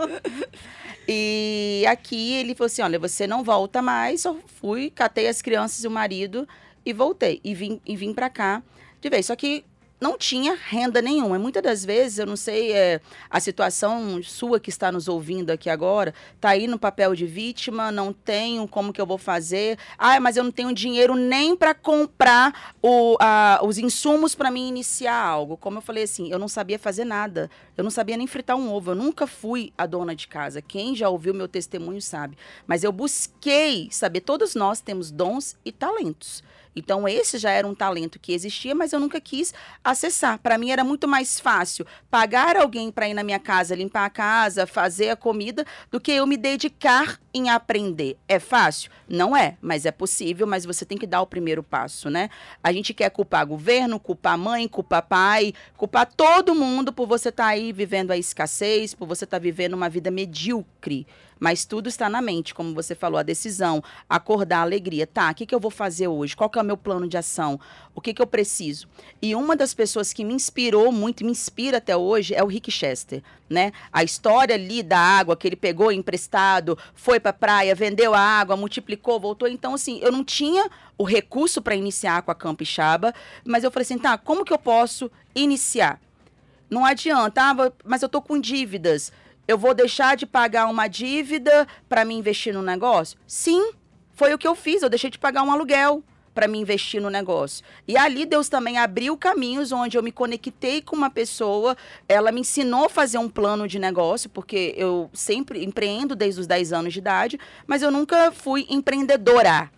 E 1.08 1.84
aqui 1.88 2.34
ele 2.34 2.54
falou 2.54 2.66
assim: 2.66 2.82
olha, 2.82 2.98
você 2.98 3.26
não 3.26 3.42
volta 3.42 3.80
mais. 3.80 4.22
Só 4.22 4.36
fui, 4.60 4.90
catei 4.90 5.28
as 5.28 5.42
crianças 5.42 5.82
e 5.84 5.88
o 5.88 5.90
marido 5.90 6.46
e 6.84 6.92
voltei. 6.92 7.40
E 7.42 7.54
vim, 7.54 7.80
e 7.86 7.96
vim 7.96 8.12
para 8.12 8.28
cá 8.28 8.62
de 9.00 9.08
vez. 9.08 9.26
Só 9.26 9.36
que 9.36 9.64
não 10.02 10.18
tinha 10.18 10.58
renda 10.60 11.00
nenhuma. 11.00 11.38
Muitas 11.38 11.62
das 11.62 11.84
vezes, 11.84 12.18
eu 12.18 12.26
não 12.26 12.36
sei, 12.36 12.72
é, 12.72 13.00
a 13.30 13.38
situação 13.38 14.20
sua 14.22 14.58
que 14.58 14.68
está 14.68 14.90
nos 14.90 15.06
ouvindo 15.06 15.50
aqui 15.50 15.70
agora, 15.70 16.12
está 16.34 16.50
aí 16.50 16.66
no 16.66 16.76
papel 16.76 17.14
de 17.14 17.24
vítima, 17.24 17.92
não 17.92 18.12
tenho 18.12 18.66
como 18.66 18.92
que 18.92 19.00
eu 19.00 19.06
vou 19.06 19.16
fazer. 19.16 19.78
Ah, 19.96 20.18
mas 20.18 20.36
eu 20.36 20.42
não 20.42 20.50
tenho 20.50 20.74
dinheiro 20.74 21.14
nem 21.14 21.54
para 21.54 21.72
comprar 21.72 22.74
o, 22.82 23.16
a, 23.20 23.60
os 23.62 23.78
insumos 23.78 24.34
para 24.34 24.50
mim 24.50 24.68
iniciar 24.68 25.14
algo. 25.14 25.56
Como 25.56 25.78
eu 25.78 25.82
falei 25.82 26.02
assim, 26.02 26.28
eu 26.30 26.38
não 26.38 26.48
sabia 26.48 26.80
fazer 26.80 27.04
nada. 27.04 27.48
Eu 27.76 27.84
não 27.84 27.90
sabia 27.90 28.16
nem 28.16 28.26
fritar 28.26 28.56
um 28.56 28.72
ovo. 28.72 28.90
Eu 28.90 28.96
nunca 28.96 29.26
fui 29.26 29.72
a 29.78 29.86
dona 29.86 30.16
de 30.16 30.26
casa. 30.26 30.60
Quem 30.60 30.96
já 30.96 31.08
ouviu 31.08 31.32
meu 31.32 31.46
testemunho 31.46 32.02
sabe. 32.02 32.36
Mas 32.66 32.82
eu 32.82 32.90
busquei 32.90 33.88
saber, 33.92 34.22
todos 34.22 34.56
nós 34.56 34.80
temos 34.80 35.12
dons 35.12 35.56
e 35.64 35.70
talentos. 35.70 36.42
Então, 36.74 37.06
esse 37.06 37.38
já 37.38 37.50
era 37.50 37.66
um 37.66 37.74
talento 37.74 38.18
que 38.18 38.32
existia, 38.32 38.74
mas 38.74 38.92
eu 38.92 39.00
nunca 39.00 39.20
quis 39.20 39.52
acessar. 39.84 40.38
Para 40.38 40.56
mim 40.56 40.70
era 40.70 40.84
muito 40.84 41.06
mais 41.06 41.38
fácil 41.38 41.86
pagar 42.10 42.56
alguém 42.56 42.90
para 42.90 43.08
ir 43.08 43.14
na 43.14 43.22
minha 43.22 43.38
casa, 43.38 43.74
limpar 43.74 44.04
a 44.04 44.10
casa, 44.10 44.66
fazer 44.66 45.10
a 45.10 45.16
comida, 45.16 45.64
do 45.90 46.00
que 46.00 46.12
eu 46.12 46.26
me 46.26 46.36
dedicar 46.36 47.20
em 47.34 47.50
aprender. 47.50 48.16
É 48.28 48.38
fácil? 48.38 48.90
Não 49.08 49.36
é, 49.36 49.56
mas 49.60 49.84
é 49.84 49.90
possível, 49.90 50.46
mas 50.46 50.64
você 50.64 50.84
tem 50.84 50.96
que 50.98 51.06
dar 51.06 51.20
o 51.20 51.26
primeiro 51.26 51.62
passo, 51.62 52.08
né? 52.08 52.30
A 52.62 52.72
gente 52.72 52.94
quer 52.94 53.10
culpar 53.10 53.46
governo, 53.46 54.00
culpar 54.00 54.38
mãe, 54.38 54.66
culpar 54.68 55.02
pai, 55.02 55.52
culpar 55.76 56.06
todo 56.06 56.54
mundo 56.54 56.92
por 56.92 57.06
você 57.06 57.28
estar 57.28 57.44
tá 57.44 57.50
aí 57.50 57.72
vivendo 57.72 58.10
a 58.10 58.16
escassez, 58.16 58.94
por 58.94 59.06
você 59.06 59.24
estar 59.24 59.38
tá 59.38 59.42
vivendo 59.42 59.74
uma 59.74 59.88
vida 59.88 60.10
medíocre. 60.10 61.06
Mas 61.42 61.64
tudo 61.64 61.88
está 61.88 62.08
na 62.08 62.22
mente, 62.22 62.54
como 62.54 62.72
você 62.72 62.94
falou, 62.94 63.18
a 63.18 63.22
decisão, 63.24 63.82
acordar, 64.08 64.58
a 64.58 64.62
alegria. 64.62 65.08
Tá, 65.08 65.28
o 65.28 65.34
que, 65.34 65.44
que 65.44 65.52
eu 65.52 65.58
vou 65.58 65.72
fazer 65.72 66.06
hoje? 66.06 66.36
Qual 66.36 66.48
que 66.48 66.56
é 66.56 66.62
o 66.62 66.64
meu 66.64 66.76
plano 66.76 67.08
de 67.08 67.16
ação? 67.16 67.58
O 67.96 68.00
que, 68.00 68.14
que 68.14 68.22
eu 68.22 68.28
preciso? 68.28 68.86
E 69.20 69.34
uma 69.34 69.56
das 69.56 69.74
pessoas 69.74 70.12
que 70.12 70.24
me 70.24 70.32
inspirou 70.34 70.92
muito, 70.92 71.24
me 71.24 71.32
inspira 71.32 71.78
até 71.78 71.96
hoje, 71.96 72.32
é 72.32 72.44
o 72.44 72.46
Rick 72.46 72.70
Chester, 72.70 73.24
né? 73.50 73.72
A 73.92 74.04
história 74.04 74.54
ali 74.54 74.84
da 74.84 75.00
água 75.00 75.36
que 75.36 75.48
ele 75.48 75.56
pegou 75.56 75.90
emprestado, 75.90 76.78
foi 76.94 77.18
para 77.18 77.30
a 77.30 77.34
praia, 77.34 77.74
vendeu 77.74 78.14
a 78.14 78.20
água, 78.20 78.56
multiplicou, 78.56 79.18
voltou. 79.18 79.48
Então, 79.48 79.74
assim, 79.74 79.98
eu 80.00 80.12
não 80.12 80.22
tinha 80.22 80.70
o 80.96 81.02
recurso 81.02 81.60
para 81.60 81.74
iniciar 81.74 82.22
com 82.22 82.30
a 82.30 82.36
Campixaba, 82.36 83.12
mas 83.44 83.64
eu 83.64 83.70
falei 83.72 83.82
assim, 83.82 83.98
tá, 83.98 84.16
como 84.16 84.44
que 84.44 84.52
eu 84.52 84.58
posso 84.60 85.10
iniciar? 85.34 86.00
Não 86.70 86.86
adianta, 86.86 87.42
ah, 87.42 87.72
mas 87.84 88.00
eu 88.00 88.08
tô 88.08 88.22
com 88.22 88.40
dívidas. 88.40 89.12
Eu 89.46 89.58
vou 89.58 89.74
deixar 89.74 90.16
de 90.16 90.26
pagar 90.26 90.66
uma 90.66 90.86
dívida 90.86 91.66
para 91.88 92.04
me 92.04 92.14
investir 92.14 92.54
no 92.54 92.62
negócio? 92.62 93.18
Sim, 93.26 93.72
foi 94.12 94.32
o 94.32 94.38
que 94.38 94.46
eu 94.46 94.54
fiz. 94.54 94.82
Eu 94.82 94.88
deixei 94.88 95.10
de 95.10 95.18
pagar 95.18 95.42
um 95.42 95.50
aluguel 95.50 96.02
para 96.34 96.48
me 96.48 96.58
investir 96.58 97.00
no 97.00 97.10
negócio. 97.10 97.64
E 97.86 97.96
ali 97.96 98.24
Deus 98.24 98.48
também 98.48 98.78
abriu 98.78 99.16
caminhos 99.16 99.72
onde 99.72 99.96
eu 99.96 100.02
me 100.02 100.10
conectei 100.10 100.80
com 100.80 100.96
uma 100.96 101.10
pessoa, 101.10 101.76
ela 102.08 102.32
me 102.32 102.40
ensinou 102.40 102.86
a 102.86 102.88
fazer 102.88 103.18
um 103.18 103.28
plano 103.28 103.68
de 103.68 103.78
negócio, 103.78 104.30
porque 104.30 104.74
eu 104.76 105.10
sempre 105.12 105.64
empreendo 105.64 106.16
desde 106.16 106.40
os 106.40 106.46
10 106.46 106.72
anos 106.72 106.92
de 106.92 106.98
idade, 106.98 107.38
mas 107.66 107.82
eu 107.82 107.90
nunca 107.90 108.32
fui 108.32 108.66
empreendedora. 108.68 109.70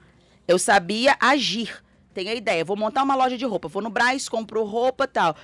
Eu 0.47 0.59
sabia 0.59 1.17
agir. 1.21 1.83
Tem 2.13 2.29
a 2.29 2.35
ideia, 2.35 2.65
vou 2.65 2.77
montar 2.77 3.03
uma 3.03 3.17
loja 3.17 3.37
de 3.37 3.45
roupa, 3.45 3.67
vou 3.67 3.83
no 3.83 3.91
Braz, 3.91 4.29
compro 4.29 4.63
roupa 4.63 5.09
tal. 5.09 5.35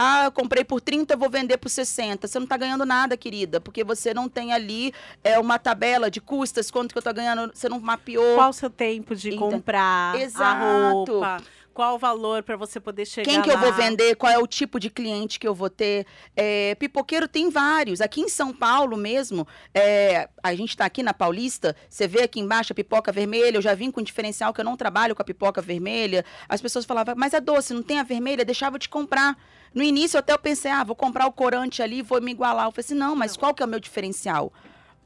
Ah, 0.00 0.26
eu 0.26 0.32
comprei 0.32 0.62
por 0.62 0.80
30, 0.80 1.16
vou 1.16 1.28
vender 1.28 1.58
por 1.58 1.68
60. 1.68 2.28
Você 2.28 2.38
não 2.38 2.44
está 2.44 2.56
ganhando 2.56 2.86
nada, 2.86 3.16
querida, 3.16 3.60
porque 3.60 3.82
você 3.82 4.14
não 4.14 4.28
tem 4.28 4.52
ali 4.52 4.94
é, 5.24 5.40
uma 5.40 5.58
tabela 5.58 6.08
de 6.08 6.20
custas, 6.20 6.70
quanto 6.70 6.92
que 6.92 6.98
eu 6.98 7.00
estou 7.00 7.12
ganhando, 7.12 7.50
você 7.52 7.68
não 7.68 7.80
mapeou. 7.80 8.36
Qual 8.36 8.50
o 8.50 8.52
seu 8.52 8.70
tempo 8.70 9.16
de 9.16 9.36
comprar 9.36 10.14
exato. 10.20 10.64
a 10.64 10.90
roupa? 10.92 11.42
Qual 11.78 11.94
o 11.94 11.98
valor 11.98 12.42
para 12.42 12.56
você 12.56 12.80
poder 12.80 13.06
chegar 13.06 13.30
Quem 13.30 13.40
que 13.40 13.48
lá. 13.48 13.54
eu 13.54 13.60
vou 13.60 13.72
vender, 13.72 14.16
qual 14.16 14.32
é 14.32 14.36
o 14.36 14.48
tipo 14.48 14.80
de 14.80 14.90
cliente 14.90 15.38
que 15.38 15.46
eu 15.46 15.54
vou 15.54 15.70
ter. 15.70 16.08
É, 16.34 16.74
pipoqueiro 16.74 17.28
tem 17.28 17.50
vários. 17.50 18.00
Aqui 18.00 18.20
em 18.20 18.28
São 18.28 18.52
Paulo 18.52 18.96
mesmo, 18.96 19.46
é, 19.72 20.28
a 20.42 20.52
gente 20.56 20.70
está 20.70 20.84
aqui 20.86 21.04
na 21.04 21.14
Paulista, 21.14 21.76
você 21.88 22.08
vê 22.08 22.22
aqui 22.22 22.40
embaixo 22.40 22.72
a 22.72 22.74
pipoca 22.74 23.12
vermelha, 23.12 23.58
eu 23.58 23.62
já 23.62 23.74
vim 23.74 23.92
com 23.92 24.02
diferencial 24.02 24.52
que 24.52 24.60
eu 24.60 24.64
não 24.64 24.76
trabalho 24.76 25.14
com 25.14 25.22
a 25.22 25.24
pipoca 25.24 25.62
vermelha. 25.62 26.24
As 26.48 26.60
pessoas 26.60 26.84
falavam, 26.84 27.14
mas 27.16 27.32
é 27.32 27.40
doce, 27.40 27.72
não 27.72 27.84
tem 27.84 28.00
a 28.00 28.02
vermelha, 28.02 28.44
deixava 28.44 28.76
de 28.76 28.88
comprar. 28.88 29.38
No 29.72 29.84
início 29.84 30.18
até 30.18 30.32
eu 30.32 30.38
pensei, 30.40 30.72
ah, 30.72 30.82
vou 30.82 30.96
comprar 30.96 31.28
o 31.28 31.32
corante 31.32 31.80
ali, 31.80 32.02
vou 32.02 32.20
me 32.20 32.32
igualar. 32.32 32.66
Eu 32.66 32.72
falei 32.72 32.86
assim, 32.86 32.96
não, 32.96 33.14
mas 33.14 33.36
qual 33.36 33.54
que 33.54 33.62
é 33.62 33.66
o 33.66 33.68
meu 33.68 33.78
diferencial? 33.78 34.52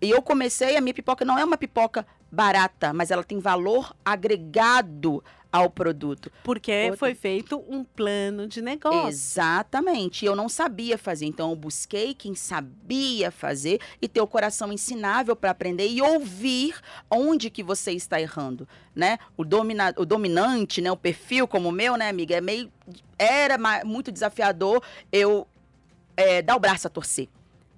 E 0.00 0.08
eu 0.08 0.22
comecei, 0.22 0.74
a 0.74 0.80
minha 0.80 0.94
pipoca 0.94 1.22
não 1.22 1.38
é 1.38 1.44
uma 1.44 1.58
pipoca 1.58 2.06
barata, 2.30 2.94
mas 2.94 3.10
ela 3.10 3.22
tem 3.22 3.38
valor 3.38 3.94
agregado 4.02 5.22
ao 5.52 5.68
produto. 5.68 6.32
Porque 6.42 6.84
Outra... 6.84 6.96
foi 6.96 7.14
feito 7.14 7.62
um 7.68 7.84
plano 7.84 8.48
de 8.48 8.62
negócio. 8.62 9.08
Exatamente. 9.08 10.24
Eu 10.24 10.34
não 10.34 10.48
sabia 10.48 10.96
fazer, 10.96 11.26
então 11.26 11.50
eu 11.50 11.56
busquei 11.56 12.14
quem 12.14 12.34
sabia 12.34 13.30
fazer 13.30 13.78
e 14.00 14.08
ter 14.08 14.22
o 14.22 14.26
coração 14.26 14.72
ensinável 14.72 15.36
para 15.36 15.50
aprender 15.50 15.88
e 15.88 16.00
ouvir 16.00 16.74
onde 17.10 17.50
que 17.50 17.62
você 17.62 17.92
está 17.92 18.20
errando, 18.20 18.66
né? 18.94 19.18
O, 19.36 19.44
domina... 19.44 19.92
o 19.98 20.06
dominante, 20.06 20.80
né, 20.80 20.90
o 20.90 20.96
perfil 20.96 21.46
como 21.46 21.68
o 21.68 21.72
meu, 21.72 21.96
né, 21.96 22.08
amiga, 22.08 22.34
é 22.34 22.40
meio 22.40 22.72
era 23.18 23.56
muito 23.84 24.10
desafiador 24.10 24.82
eu 25.12 25.46
é, 26.16 26.42
dar 26.42 26.56
o 26.56 26.60
braço 26.60 26.86
a 26.86 26.90
torcer. 26.90 27.28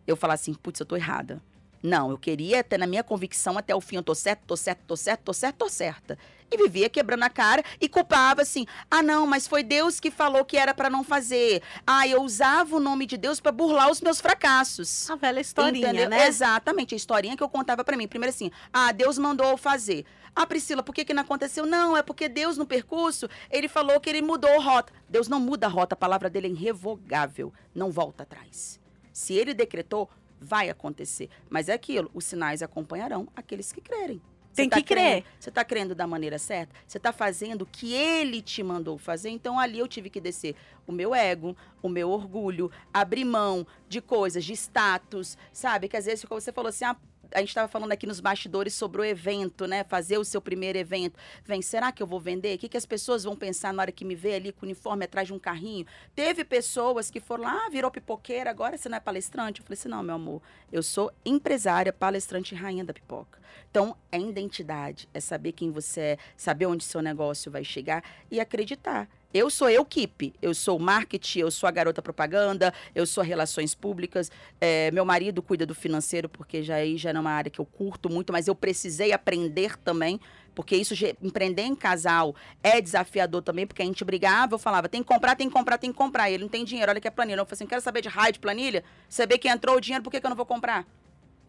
Eu 0.07 0.17
falar 0.17 0.35
assim, 0.35 0.55
putz, 0.55 0.81
eu 0.81 0.87
tô 0.87 0.97
errada. 0.97 1.43
Não, 1.83 2.11
eu 2.11 2.17
queria 2.17 2.65
ter 2.65 2.79
na 2.79 2.87
minha 2.87 3.05
convicção 3.05 3.59
até 3.59 3.75
o 3.75 3.81
fim, 3.81 3.97
eu 3.97 4.03
tô 4.03 4.15
certo, 4.15 4.41
tô 4.47 4.57
certo, 4.57 4.81
tô 4.87 4.97
certo, 4.97 5.21
tô 5.23 5.33
certo, 5.35 5.57
tô 5.57 5.69
certa. 5.69 6.19
E 6.55 6.57
vivia 6.57 6.89
quebrando 6.89 7.25
a 7.25 7.29
cara 7.29 7.65
e 7.81 7.89
culpava 7.89 8.43
assim: 8.43 8.65
"Ah, 8.89 9.03
não, 9.03 9.27
mas 9.27 9.49
foi 9.49 9.65
Deus 9.65 9.99
que 9.99 10.09
falou 10.09 10.45
que 10.45 10.57
era 10.57 10.73
para 10.73 10.89
não 10.89 11.03
fazer". 11.03 11.61
Ah, 11.85 12.07
eu 12.07 12.23
usava 12.23 12.77
o 12.77 12.81
nome 12.81 13.07
de 13.07 13.17
Deus 13.17 13.41
para 13.41 13.51
burlar 13.51 13.91
os 13.91 14.01
meus 14.01 14.21
fracassos. 14.21 15.11
A 15.11 15.17
velha 15.17 15.41
historinha, 15.41 15.89
Entendeu? 15.89 16.09
né? 16.09 16.29
Exatamente, 16.29 16.95
a 16.95 16.97
historinha 16.97 17.37
que 17.37 17.43
eu 17.43 17.49
contava 17.49 17.83
para 17.83 17.97
mim. 17.97 18.07
Primeiro 18.07 18.33
assim: 18.33 18.53
"Ah, 18.73 18.93
Deus 18.93 19.19
mandou 19.19 19.49
eu 19.49 19.57
fazer". 19.57 20.05
Ah, 20.37 20.47
Priscila, 20.47 20.83
por 20.83 20.95
que, 20.95 21.05
que 21.05 21.15
não 21.15 21.23
aconteceu? 21.23 21.65
Não, 21.67 21.97
é 21.97 22.03
porque 22.03 22.29
Deus, 22.29 22.57
no 22.57 22.67
percurso, 22.67 23.29
ele 23.51 23.69
falou 23.69 24.01
que 24.01 24.11
ele 24.11 24.23
mudou 24.23 24.51
a 24.51 24.63
rota. 24.63 24.93
Deus 25.09 25.29
não 25.29 25.39
muda 25.41 25.67
a 25.67 25.71
rota, 25.71 25.95
a 25.95 25.97
palavra 25.97 26.29
dele 26.31 26.49
é 26.49 26.51
irrevogável, 26.51 27.53
não 27.75 27.91
volta 27.91 28.25
atrás. 28.25 28.81
Se 29.13 29.33
ele 29.35 29.55
decretou, 29.55 30.11
vai 30.41 30.69
acontecer. 30.71 31.31
Mas 31.49 31.69
é 31.69 31.73
aquilo, 31.73 32.11
os 32.13 32.25
sinais 32.25 32.63
acompanharão 32.63 33.29
aqueles 33.35 33.73
que 33.73 33.81
crerem. 33.81 34.21
Tem 34.55 34.69
tá 34.69 34.77
que 34.77 34.83
crendo, 34.83 35.23
crer. 35.23 35.25
Você 35.39 35.49
está 35.49 35.65
crendo 35.65 35.95
da 35.95 36.07
maneira 36.07 36.39
certa? 36.39 36.75
Você 36.87 36.99
está 36.99 37.13
fazendo 37.13 37.63
o 37.63 37.67
que 37.67 37.93
ele 37.93 38.41
te 38.41 38.63
mandou 38.63 38.97
fazer? 38.97 39.31
Então 39.31 39.59
ali 39.59 39.79
eu 39.79 39.89
tive 39.89 40.09
que 40.09 40.21
descer 40.21 40.55
o 40.87 40.93
meu 40.93 41.15
ego, 41.15 41.57
o 41.83 41.89
meu 41.89 42.11
orgulho, 42.11 42.71
abrir 42.93 43.25
mão 43.25 43.67
de 43.89 44.01
coisas, 44.01 44.45
de 44.45 44.53
status, 44.53 45.37
sabe? 45.53 45.89
Que 45.89 45.97
às 45.97 46.07
vezes, 46.07 46.25
você 46.29 46.53
falou 46.53 46.69
assim, 46.69 46.85
ah, 46.85 46.97
a 47.35 47.41
gente 47.41 47.49
estava 47.49 47.67
falando 47.69 47.91
aqui 47.93 48.07
nos 48.07 48.21
bastidores 48.21 48.73
sobre 48.75 49.01
o 49.01 49.05
evento, 49.05 49.67
né? 49.67 49.83
Fazer 49.85 50.17
o 50.19 50.25
seu 50.25 50.41
primeiro 50.41 50.79
evento. 50.79 51.19
Vem, 51.45 51.61
será 51.61 51.91
que 51.91 52.03
eu 52.03 52.07
vou 52.07 52.21
vender? 52.21 52.55
O 52.55 52.59
que, 52.59 52.69
que 52.69 52.77
as 52.77 52.87
pessoas 52.87 53.25
vão 53.25 53.35
pensar 53.35 53.75
na 53.75 53.83
hora 53.83 53.93
que 53.93 54.05
me 54.05 54.15
vê 54.15 54.35
ali 54.35 54.53
com 54.53 54.65
o 54.65 54.69
uniforme 54.69 55.05
atrás 55.05 55.27
de 55.27 55.35
um 55.35 55.39
carrinho? 55.39 55.85
Teve 56.15 56.45
pessoas 56.45 57.11
que 57.11 57.19
foram 57.19 57.43
lá, 57.45 57.67
ah, 57.67 57.71
virou 57.71 57.91
pipoqueira, 57.91 58.49
agora 58.49 58.79
você 58.79 58.89
não 58.89 58.97
é 58.97 59.01
palestrante? 59.01 59.61
Eu 59.61 59.67
falei 59.67 59.79
assim, 59.79 59.89
não, 59.89 60.03
meu 60.03 60.15
amor, 60.15 60.41
eu 60.73 60.83
sou 60.83 61.13
empresária, 61.25 61.93
palestrante 61.93 62.55
e 62.55 62.59
rainha 62.59 62.85
da 62.85 62.95
pipoca. 62.95 63.43
Então, 63.71 63.97
é 64.13 64.19
identidade, 64.19 65.09
é 65.13 65.19
saber 65.19 65.51
quem 65.51 65.73
você 65.73 66.01
é, 66.01 66.19
saber 66.37 66.67
onde 66.67 66.85
seu 66.85 67.03
negócio 67.03 67.51
vai 67.51 67.65
chegar 67.65 68.05
e 68.31 68.39
acreditar. 68.39 69.09
Eu 69.35 69.51
sou 69.51 69.69
eu 69.69 69.83
equipe, 69.83 70.33
eu 70.41 70.55
sou 70.55 70.79
marketing, 70.79 71.41
eu 71.41 71.51
sou 71.51 71.69
a 71.69 71.73
garota 71.73 72.01
propaganda, 72.01 72.73
eu 72.95 73.05
sou 73.05 73.25
relações 73.25 73.75
públicas. 73.75 74.31
É, 74.61 74.93
meu 74.93 75.05
marido 75.05 75.43
cuida 75.43 75.67
do 75.67 75.75
financeiro, 75.75 76.29
porque 76.29 76.63
já 76.63 76.77
aí 76.77 76.97
já 76.97 77.11
é 77.11 77.19
uma 77.19 77.33
área 77.33 77.51
que 77.51 77.61
eu 77.61 77.65
curto 77.65 78.09
muito, 78.09 78.33
mas 78.33 78.47
eu 78.47 78.55
precisei 78.55 79.13
aprender 79.13 79.77
também, 79.79 80.21
porque 80.55 80.77
isso 80.77 80.95
empreender 81.21 81.63
em 81.63 81.75
casal 81.75 82.37
é 82.63 82.81
desafiador 82.81 83.43
também, 83.43 83.67
porque 83.67 83.83
a 83.83 83.85
gente 83.85 84.05
brigava, 84.05 84.55
eu 84.55 84.59
falava, 84.59 84.89
tem 84.89 85.03
que 85.03 85.09
comprar, 85.09 85.35
tem 85.35 85.49
que 85.49 85.53
comprar, 85.53 85.79
tem 85.79 85.91
que 85.91 85.99
comprar. 85.99 86.31
Ele 86.31 86.45
não 86.45 86.49
tem 86.49 86.65
dinheiro, 86.65 86.93
olha 86.93 87.01
que 87.01 87.09
é 87.09 87.11
planilha. 87.11 87.41
Eu 87.41 87.45
falei 87.45 87.55
assim, 87.55 87.67
quero 87.67 87.83
saber 87.83 88.03
de 88.03 88.09
raio 88.09 88.35
de 88.35 88.39
planilha, 88.39 88.85
saber 89.09 89.39
que 89.39 89.49
entrou 89.49 89.79
o 89.79 89.81
dinheiro, 89.81 90.05
por 90.05 90.11
que, 90.13 90.21
que 90.21 90.27
eu 90.27 90.31
não 90.31 90.37
vou 90.37 90.47
comprar? 90.47 90.87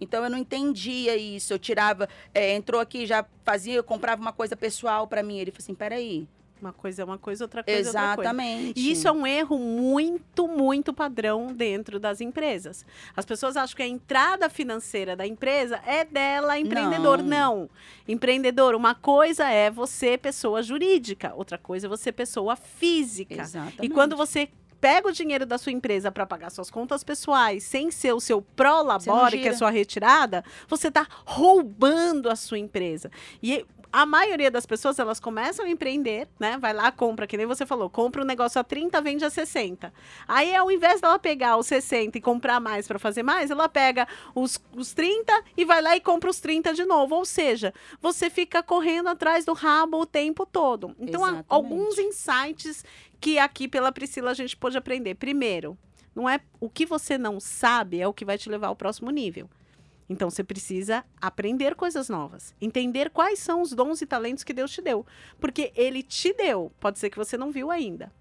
Então 0.01 0.23
eu 0.23 0.29
não 0.31 0.39
entendia 0.39 1.15
isso. 1.15 1.53
Eu 1.53 1.59
tirava, 1.59 2.09
é, 2.33 2.55
entrou 2.55 2.81
aqui, 2.81 3.05
já 3.05 3.23
fazia, 3.43 3.83
comprava 3.83 4.19
uma 4.19 4.33
coisa 4.33 4.55
pessoal 4.55 5.07
para 5.07 5.21
mim. 5.21 5.37
Ele 5.37 5.51
falou 5.51 5.63
assim: 5.63 5.75
peraí, 5.75 6.27
uma 6.61 6.73
coisa 6.73 7.01
é 7.01 7.05
uma 7.05 7.17
coisa, 7.17 7.43
outra 7.43 7.63
coisa 7.63 7.79
Exatamente. 7.79 8.05
é 8.05 8.29
outra 8.29 8.33
coisa. 8.33 8.73
E 8.75 8.91
isso 8.91 9.07
é 9.07 9.11
um 9.11 9.27
erro 9.27 9.57
muito, 9.59 10.47
muito 10.47 10.93
padrão 10.93 11.47
dentro 11.47 11.99
das 11.99 12.21
empresas. 12.21 12.85
As 13.15 13.25
pessoas 13.25 13.57
acham 13.57 13.75
que 13.75 13.83
a 13.83 13.87
entrada 13.87 14.49
financeira 14.49 15.15
da 15.15 15.27
empresa 15.27 15.79
é 15.85 16.03
dela, 16.03 16.57
empreendedor. 16.57 17.21
Não. 17.21 17.25
Não. 17.35 17.69
Empreendedor, 18.07 18.75
uma 18.75 18.95
coisa 18.95 19.49
é 19.49 19.69
você, 19.69 20.17
pessoa 20.17 20.63
jurídica, 20.63 21.33
outra 21.35 21.57
coisa 21.57 21.87
é 21.87 21.89
você, 21.89 22.11
pessoa 22.11 22.55
física. 22.55 23.41
Exatamente. 23.41 23.83
E 23.85 23.89
quando 23.89 24.15
você 24.15 24.49
pega 24.85 25.07
o 25.07 25.11
dinheiro 25.11 25.47
da 25.47 25.57
sua 25.57 25.71
empresa 25.71 26.11
para 26.11 26.27
pagar 26.27 26.51
suas 26.51 26.69
contas 26.69 27.03
pessoais, 27.03 27.63
sem 27.63 27.89
ser 27.89 28.13
o 28.13 28.19
seu 28.19 28.39
prolabore, 28.39 29.39
que 29.39 29.47
é 29.47 29.53
sua 29.53 29.71
retirada, 29.71 30.43
você 30.67 30.89
está 30.89 31.07
roubando 31.25 32.29
a 32.29 32.35
sua 32.35 32.59
empresa. 32.59 33.09
E 33.41 33.65
a 33.95 34.05
maioria 34.05 34.51
das 34.51 34.65
pessoas, 34.65 34.99
elas 34.99 35.21
começam 35.21 35.65
a 35.65 35.69
empreender, 35.69 36.27
né? 36.37 36.57
Vai 36.57 36.73
lá, 36.73 36.91
compra, 36.91 37.25
que 37.25 37.37
nem 37.37 37.45
você 37.45 37.65
falou, 37.65 37.89
compra 37.89 38.21
um 38.21 38.25
negócio 38.25 38.59
a 38.59 38.63
30, 38.63 38.99
vende 38.99 39.23
a 39.23 39.29
60. 39.29 39.93
Aí, 40.27 40.53
ao 40.53 40.69
invés 40.69 40.99
dela 40.99 41.17
pegar 41.17 41.55
os 41.55 41.65
60 41.67 42.17
e 42.17 42.21
comprar 42.21 42.59
mais 42.59 42.89
para 42.89 42.99
fazer 42.99 43.23
mais, 43.23 43.49
ela 43.49 43.69
pega 43.69 44.05
os, 44.35 44.61
os 44.75 44.91
30 44.91 45.31
e 45.55 45.63
vai 45.63 45.81
lá 45.81 45.95
e 45.95 46.01
compra 46.01 46.29
os 46.29 46.41
30 46.41 46.73
de 46.73 46.83
novo. 46.83 47.15
Ou 47.15 47.23
seja, 47.23 47.73
você 48.01 48.29
fica 48.29 48.61
correndo 48.61 49.07
atrás 49.07 49.45
do 49.45 49.53
rabo 49.53 50.01
o 50.01 50.05
tempo 50.05 50.45
todo. 50.45 50.93
Então, 50.99 51.23
há 51.23 51.45
alguns 51.47 51.97
insights 51.97 52.83
que 53.21 53.39
aqui 53.39 53.65
pela 53.65 53.93
Priscila 53.93 54.31
a 54.31 54.33
gente 54.33 54.57
pôde 54.57 54.77
aprender. 54.77 55.15
Primeiro, 55.15 55.77
não 56.13 56.27
é 56.27 56.41
o 56.59 56.69
que 56.69 56.85
você 56.85 57.17
não 57.17 57.39
sabe 57.39 58.01
é 58.01 58.07
o 58.09 58.13
que 58.13 58.25
vai 58.25 58.37
te 58.37 58.49
levar 58.49 58.67
ao 58.67 58.75
próximo 58.75 59.09
nível. 59.09 59.49
Então 60.09 60.29
você 60.29 60.43
precisa 60.43 61.03
aprender 61.19 61.75
coisas 61.75 62.09
novas, 62.09 62.53
entender 62.61 63.09
quais 63.09 63.39
são 63.39 63.61
os 63.61 63.71
dons 63.71 64.01
e 64.01 64.05
talentos 64.05 64.43
que 64.43 64.53
Deus 64.53 64.71
te 64.71 64.81
deu, 64.81 65.05
porque 65.39 65.71
ele 65.75 66.03
te 66.03 66.33
deu, 66.33 66.71
pode 66.79 66.99
ser 66.99 67.09
que 67.09 67.17
você 67.17 67.35
não 67.37 67.51
viu 67.51 67.71
ainda. 67.71 68.11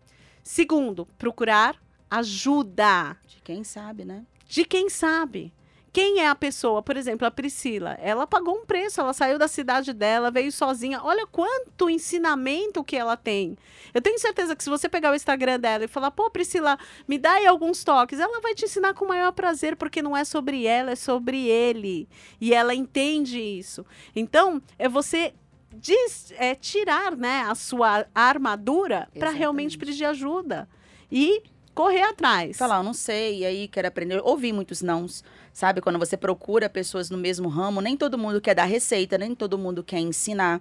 Segundo, 0.42 1.06
procurar 1.18 1.80
ajuda 2.10 3.16
De 3.26 3.40
quem 3.42 3.64
sabe, 3.64 4.04
né? 4.04 4.24
de 4.48 4.64
quem 4.64 4.88
sabe. 4.88 5.52
Quem 5.94 6.18
é 6.20 6.26
a 6.28 6.34
pessoa? 6.34 6.82
Por 6.82 6.96
exemplo, 6.96 7.24
a 7.24 7.30
Priscila. 7.30 7.96
Ela 8.02 8.26
pagou 8.26 8.52
um 8.56 8.66
preço, 8.66 9.00
ela 9.00 9.12
saiu 9.12 9.38
da 9.38 9.46
cidade 9.46 9.92
dela, 9.92 10.28
veio 10.28 10.50
sozinha. 10.50 11.00
Olha 11.04 11.24
quanto 11.24 11.88
ensinamento 11.88 12.82
que 12.82 12.96
ela 12.96 13.16
tem. 13.16 13.56
Eu 13.94 14.02
tenho 14.02 14.18
certeza 14.18 14.56
que 14.56 14.64
se 14.64 14.68
você 14.68 14.88
pegar 14.88 15.12
o 15.12 15.14
Instagram 15.14 15.60
dela 15.60 15.84
e 15.84 15.88
falar, 15.88 16.10
pô, 16.10 16.28
Priscila, 16.28 16.76
me 17.06 17.16
dá 17.16 17.34
aí 17.34 17.46
alguns 17.46 17.84
toques, 17.84 18.18
ela 18.18 18.40
vai 18.40 18.56
te 18.56 18.64
ensinar 18.64 18.92
com 18.94 19.04
o 19.04 19.08
maior 19.08 19.30
prazer, 19.30 19.76
porque 19.76 20.02
não 20.02 20.16
é 20.16 20.24
sobre 20.24 20.66
ela, 20.66 20.90
é 20.90 20.96
sobre 20.96 21.46
ele. 21.46 22.08
E 22.40 22.52
ela 22.52 22.74
entende 22.74 23.38
isso. 23.40 23.86
Então, 24.16 24.60
é 24.76 24.88
você 24.88 25.32
des- 25.72 26.32
é, 26.36 26.56
tirar 26.56 27.16
né, 27.16 27.42
a 27.48 27.54
sua 27.54 28.04
armadura 28.12 29.08
para 29.16 29.30
realmente 29.30 29.78
pedir 29.78 30.06
ajuda. 30.06 30.68
E 31.08 31.40
correr 31.72 32.02
atrás. 32.02 32.56
Falar, 32.56 32.78
eu 32.78 32.82
não 32.84 32.94
sei, 32.94 33.40
e 33.40 33.44
aí 33.44 33.68
quero 33.68 33.86
aprender. 33.88 34.20
Ouvi 34.24 34.52
muitos 34.52 34.80
nãos, 34.82 35.22
sabe? 35.54 35.80
Quando 35.80 36.00
você 36.00 36.16
procura 36.16 36.68
pessoas 36.68 37.08
no 37.08 37.16
mesmo 37.16 37.48
ramo, 37.48 37.80
nem 37.80 37.96
todo 37.96 38.18
mundo 38.18 38.40
quer 38.40 38.54
dar 38.54 38.64
receita, 38.64 39.16
nem 39.16 39.34
todo 39.34 39.56
mundo 39.56 39.84
quer 39.84 40.00
ensinar. 40.00 40.60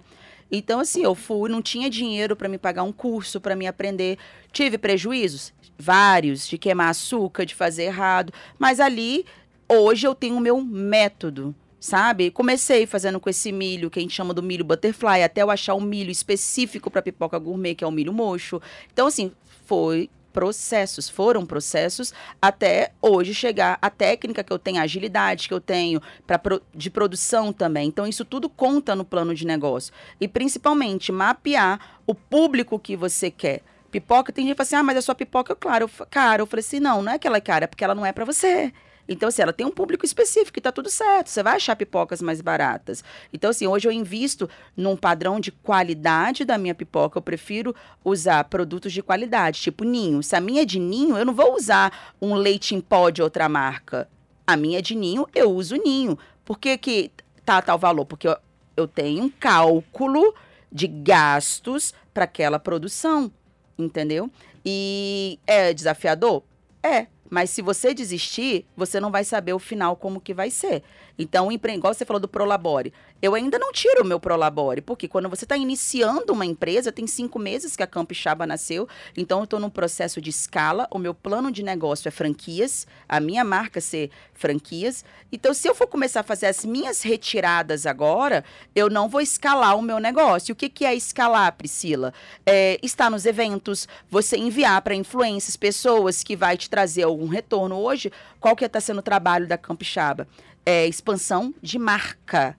Então, 0.50 0.78
assim, 0.78 1.02
eu 1.02 1.16
fui, 1.16 1.50
não 1.50 1.60
tinha 1.60 1.90
dinheiro 1.90 2.36
para 2.36 2.48
me 2.48 2.56
pagar 2.56 2.84
um 2.84 2.92
curso, 2.92 3.40
para 3.40 3.56
me 3.56 3.66
aprender. 3.66 4.16
Tive 4.52 4.78
prejuízos? 4.78 5.52
Vários, 5.76 6.46
de 6.46 6.56
queimar 6.56 6.90
açúcar, 6.90 7.44
de 7.44 7.56
fazer 7.56 7.84
errado. 7.84 8.32
Mas 8.56 8.78
ali, 8.78 9.26
hoje, 9.68 10.06
eu 10.06 10.14
tenho 10.14 10.36
o 10.36 10.40
meu 10.40 10.62
método. 10.62 11.52
Sabe? 11.80 12.30
Comecei 12.30 12.86
fazendo 12.86 13.20
com 13.20 13.28
esse 13.28 13.52
milho, 13.52 13.90
que 13.90 13.98
a 13.98 14.02
gente 14.02 14.14
chama 14.14 14.32
do 14.32 14.42
milho 14.42 14.64
butterfly, 14.64 15.22
até 15.22 15.42
eu 15.42 15.50
achar 15.50 15.74
um 15.74 15.82
milho 15.82 16.10
específico 16.10 16.90
para 16.90 17.02
pipoca 17.02 17.38
gourmet, 17.38 17.74
que 17.74 17.84
é 17.84 17.86
o 17.86 17.90
milho 17.90 18.10
mocho. 18.10 18.62
Então, 18.90 19.06
assim, 19.06 19.32
foi 19.66 20.08
processos, 20.34 21.08
foram 21.08 21.46
processos 21.46 22.12
até 22.42 22.90
hoje 23.00 23.32
chegar 23.32 23.78
a 23.80 23.88
técnica 23.88 24.42
que 24.42 24.52
eu 24.52 24.58
tenho, 24.58 24.80
a 24.80 24.82
agilidade 24.82 25.46
que 25.46 25.54
eu 25.54 25.60
tenho 25.60 26.02
pra, 26.26 26.40
de 26.74 26.90
produção 26.90 27.52
também. 27.52 27.86
Então, 27.86 28.04
isso 28.04 28.24
tudo 28.24 28.48
conta 28.48 28.96
no 28.96 29.04
plano 29.04 29.32
de 29.32 29.46
negócio. 29.46 29.94
E 30.20 30.26
principalmente 30.26 31.12
mapear 31.12 32.00
o 32.04 32.14
público 32.14 32.78
que 32.80 32.96
você 32.96 33.30
quer. 33.30 33.62
Pipoca, 33.92 34.32
tem 34.32 34.44
gente 34.44 34.54
que 34.54 34.56
fala 34.56 34.66
assim: 34.66 34.76
ah, 34.76 34.82
mas 34.82 34.96
a 34.96 35.02
sua 35.02 35.14
pipoca 35.14 35.52
é 35.52 35.56
claro, 35.56 35.88
cara. 36.10 36.42
Eu 36.42 36.46
falei 36.46 36.64
assim: 36.64 36.80
não, 36.80 37.00
não 37.00 37.12
é 37.12 37.18
que 37.18 37.28
ela 37.28 37.36
é 37.36 37.40
cara, 37.40 37.64
é 37.64 37.68
porque 37.68 37.84
ela 37.84 37.94
não 37.94 38.04
é 38.04 38.12
pra 38.12 38.24
você. 38.24 38.72
Então, 39.08 39.28
assim, 39.28 39.42
ela 39.42 39.52
tem 39.52 39.66
um 39.66 39.70
público 39.70 40.04
específico 40.04 40.58
e 40.58 40.62
tá 40.62 40.72
tudo 40.72 40.88
certo. 40.90 41.28
Você 41.28 41.42
vai 41.42 41.56
achar 41.56 41.76
pipocas 41.76 42.22
mais 42.22 42.40
baratas. 42.40 43.04
Então, 43.32 43.50
assim, 43.50 43.66
hoje 43.66 43.86
eu 43.86 43.92
invisto 43.92 44.48
num 44.76 44.96
padrão 44.96 45.38
de 45.38 45.52
qualidade 45.52 46.44
da 46.44 46.56
minha 46.56 46.74
pipoca. 46.74 47.18
Eu 47.18 47.22
prefiro 47.22 47.74
usar 48.04 48.44
produtos 48.44 48.92
de 48.92 49.02
qualidade, 49.02 49.60
tipo 49.60 49.84
ninho. 49.84 50.22
Se 50.22 50.34
a 50.34 50.40
minha 50.40 50.62
é 50.62 50.64
de 50.64 50.78
ninho, 50.78 51.18
eu 51.18 51.24
não 51.24 51.34
vou 51.34 51.54
usar 51.54 52.14
um 52.20 52.34
leite 52.34 52.74
em 52.74 52.80
pó 52.80 53.10
de 53.10 53.22
outra 53.22 53.48
marca. 53.48 54.08
A 54.46 54.56
minha 54.56 54.78
é 54.78 54.82
de 54.82 54.94
ninho, 54.94 55.26
eu 55.34 55.50
uso 55.50 55.76
ninho. 55.76 56.18
Por 56.44 56.58
que, 56.58 56.76
que 56.76 57.10
tá 57.44 57.60
tal 57.62 57.78
valor? 57.78 58.04
Porque 58.04 58.28
eu, 58.28 58.36
eu 58.76 58.86
tenho 58.86 59.24
um 59.24 59.30
cálculo 59.30 60.34
de 60.70 60.86
gastos 60.86 61.94
para 62.12 62.24
aquela 62.24 62.58
produção, 62.58 63.30
entendeu? 63.78 64.30
E 64.64 65.38
é 65.46 65.72
desafiador? 65.72 66.42
É. 66.82 67.06
Mas 67.30 67.50
se 67.50 67.62
você 67.62 67.94
desistir, 67.94 68.66
você 68.76 69.00
não 69.00 69.10
vai 69.10 69.24
saber 69.24 69.52
o 69.52 69.58
final 69.58 69.96
como 69.96 70.20
que 70.20 70.34
vai 70.34 70.50
ser. 70.50 70.82
Então, 71.18 71.50
igual 71.50 71.94
você 71.94 72.04
falou 72.04 72.20
do 72.20 72.28
Prolabore. 72.28 72.92
Eu 73.22 73.34
ainda 73.34 73.58
não 73.58 73.72
tiro 73.72 74.02
o 74.02 74.04
meu 74.04 74.20
Prolabore, 74.20 74.80
porque 74.80 75.08
quando 75.08 75.28
você 75.28 75.44
está 75.44 75.56
iniciando 75.56 76.32
uma 76.32 76.44
empresa, 76.44 76.92
tem 76.92 77.06
cinco 77.06 77.38
meses 77.38 77.74
que 77.74 77.82
a 77.82 77.86
Campixaba 77.86 78.46
nasceu, 78.46 78.86
então 79.16 79.38
eu 79.38 79.44
estou 79.44 79.58
num 79.58 79.70
processo 79.70 80.20
de 80.20 80.28
escala, 80.28 80.86
o 80.90 80.98
meu 80.98 81.14
plano 81.14 81.50
de 81.50 81.62
negócio 81.62 82.08
é 82.08 82.10
franquias, 82.10 82.86
a 83.08 83.20
minha 83.20 83.42
marca 83.42 83.80
ser 83.80 84.10
franquias. 84.34 85.04
Então, 85.32 85.54
se 85.54 85.66
eu 85.66 85.74
for 85.74 85.86
começar 85.86 86.20
a 86.20 86.24
fazer 86.24 86.46
as 86.46 86.64
minhas 86.64 87.02
retiradas 87.02 87.86
agora, 87.86 88.44
eu 88.74 88.90
não 88.90 89.08
vou 89.08 89.20
escalar 89.20 89.76
o 89.76 89.82
meu 89.82 89.98
negócio. 89.98 90.52
O 90.52 90.56
que, 90.56 90.68
que 90.68 90.84
é 90.84 90.94
escalar, 90.94 91.52
Priscila? 91.52 92.12
É, 92.44 92.78
estar 92.82 93.10
nos 93.10 93.24
eventos, 93.24 93.88
você 94.10 94.36
enviar 94.36 94.82
para 94.82 94.94
influências, 94.94 95.56
pessoas 95.56 96.22
que 96.22 96.36
vai 96.36 96.56
te 96.56 96.68
trazer 96.68 97.04
algum 97.04 97.26
retorno. 97.26 97.76
Hoje, 97.76 98.12
qual 98.38 98.54
que 98.54 98.64
está 98.64 98.80
sendo 98.80 98.98
o 98.98 99.02
trabalho 99.02 99.46
da 99.46 99.56
Campixaba? 99.56 100.28
É 100.66 100.86
expansão 100.86 101.54
de 101.62 101.78
marca. 101.78 102.56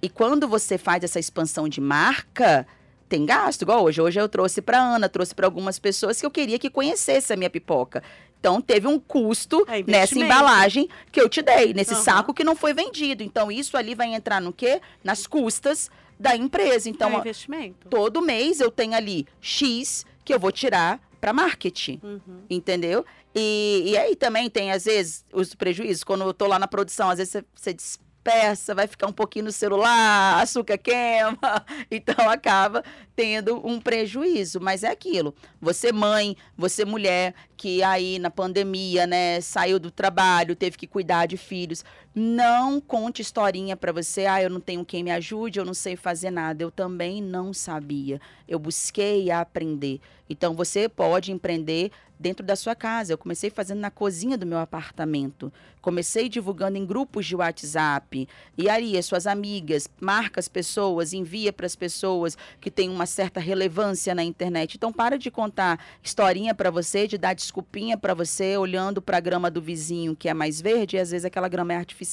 E 0.00 0.08
quando 0.08 0.46
você 0.46 0.78
faz 0.78 1.02
essa 1.02 1.18
expansão 1.18 1.68
de 1.68 1.80
marca, 1.80 2.66
tem 3.08 3.26
gasto, 3.26 3.62
igual 3.62 3.82
hoje. 3.82 4.00
Hoje 4.00 4.20
eu 4.20 4.28
trouxe 4.28 4.62
para 4.62 4.78
Ana, 4.78 5.08
trouxe 5.08 5.34
para 5.34 5.46
algumas 5.46 5.78
pessoas 5.78 6.20
que 6.20 6.26
eu 6.26 6.30
queria 6.30 6.58
que 6.58 6.70
conhecesse 6.70 7.32
a 7.32 7.36
minha 7.36 7.50
pipoca. 7.50 8.02
Então 8.38 8.60
teve 8.60 8.86
um 8.86 9.00
custo 9.00 9.64
É 9.68 9.82
nessa 9.82 10.16
embalagem 10.16 10.88
que 11.10 11.20
eu 11.20 11.28
te 11.28 11.42
dei, 11.42 11.74
nesse 11.74 11.94
Aham. 11.94 12.02
saco 12.02 12.34
que 12.34 12.44
não 12.44 12.54
foi 12.54 12.72
vendido. 12.72 13.24
Então 13.24 13.50
isso 13.50 13.76
ali 13.76 13.96
vai 13.96 14.14
entrar 14.14 14.40
no 14.40 14.52
quê? 14.52 14.80
Nas 15.02 15.26
custas 15.26 15.90
da 16.20 16.36
empresa. 16.36 16.88
Então, 16.88 17.08
Então 17.08 17.10
é 17.10 17.16
um 17.16 17.20
investimento. 17.22 17.88
todo 17.88 18.22
mês 18.22 18.60
eu 18.60 18.70
tenho 18.70 18.94
ali 18.94 19.26
X 19.40 20.06
que 20.24 20.32
eu 20.32 20.38
vou 20.38 20.52
tirar 20.52 21.00
para 21.20 21.32
marketing 21.32 22.00
Uhum. 22.02 22.42
entendeu? 22.48 23.04
E, 23.34 23.84
e 23.86 23.96
aí 23.96 24.16
também 24.16 24.48
tem, 24.48 24.72
às 24.72 24.84
vezes, 24.84 25.24
os 25.32 25.54
prejuízos. 25.54 26.02
Quando 26.04 26.24
eu 26.24 26.34
tô 26.34 26.46
lá 26.46 26.58
na 26.58 26.66
produção, 26.66 27.10
às 27.10 27.18
vezes 27.18 27.32
você, 27.32 27.44
você 27.54 27.74
dispersa, 27.74 28.74
vai 28.74 28.86
ficar 28.86 29.06
um 29.06 29.12
pouquinho 29.12 29.46
no 29.46 29.52
celular, 29.52 30.40
açúcar 30.42 30.76
queima, 30.78 31.38
então 31.90 32.28
acaba 32.28 32.82
tendo 33.14 33.64
um 33.66 33.80
prejuízo. 33.80 34.60
Mas 34.60 34.82
é 34.82 34.88
aquilo, 34.88 35.34
você 35.60 35.92
mãe, 35.92 36.36
você 36.56 36.84
mulher, 36.84 37.34
que 37.56 37.82
aí 37.82 38.18
na 38.18 38.30
pandemia, 38.30 39.06
né, 39.06 39.40
saiu 39.40 39.78
do 39.78 39.90
trabalho, 39.90 40.56
teve 40.56 40.76
que 40.76 40.86
cuidar 40.86 41.26
de 41.26 41.36
filhos, 41.36 41.84
não 42.18 42.80
conte 42.80 43.22
historinha 43.22 43.76
para 43.76 43.92
você, 43.92 44.26
ah, 44.26 44.42
eu 44.42 44.50
não 44.50 44.60
tenho 44.60 44.84
quem 44.84 45.02
me 45.04 45.10
ajude, 45.10 45.58
eu 45.58 45.64
não 45.64 45.74
sei 45.74 45.96
fazer 45.96 46.30
nada. 46.30 46.62
Eu 46.62 46.70
também 46.70 47.22
não 47.22 47.54
sabia. 47.54 48.20
Eu 48.46 48.58
busquei 48.58 49.30
aprender. 49.30 50.00
Então 50.28 50.54
você 50.54 50.88
pode 50.88 51.32
empreender 51.32 51.90
dentro 52.18 52.44
da 52.44 52.56
sua 52.56 52.74
casa. 52.74 53.12
Eu 53.12 53.18
comecei 53.18 53.50
fazendo 53.50 53.80
na 53.80 53.90
cozinha 53.90 54.36
do 54.36 54.46
meu 54.46 54.58
apartamento. 54.58 55.52
Comecei 55.80 56.28
divulgando 56.28 56.76
em 56.76 56.84
grupos 56.84 57.24
de 57.24 57.36
WhatsApp. 57.36 58.28
E 58.56 58.68
aí, 58.68 58.98
as 58.98 59.06
suas 59.06 59.26
amigas, 59.26 59.88
marca 60.00 60.40
as 60.40 60.48
pessoas, 60.48 61.12
envia 61.12 61.52
para 61.52 61.66
as 61.66 61.76
pessoas 61.76 62.36
que 62.60 62.70
têm 62.70 62.90
uma 62.90 63.06
certa 63.06 63.38
relevância 63.38 64.14
na 64.14 64.24
internet. 64.24 64.74
Então, 64.76 64.92
para 64.92 65.16
de 65.16 65.30
contar 65.30 65.78
historinha 66.02 66.54
para 66.54 66.70
você, 66.70 67.06
de 67.06 67.16
dar 67.16 67.34
desculpinha 67.34 67.96
para 67.96 68.12
você, 68.12 68.56
olhando 68.56 69.00
para 69.00 69.18
a 69.18 69.20
grama 69.20 69.50
do 69.50 69.62
vizinho 69.62 70.16
que 70.16 70.28
é 70.28 70.34
mais 70.34 70.60
verde, 70.60 70.96
e 70.96 70.98
às 70.98 71.10
vezes 71.10 71.24
aquela 71.24 71.48
grama 71.48 71.72
é 71.72 71.76
artificial 71.76 72.07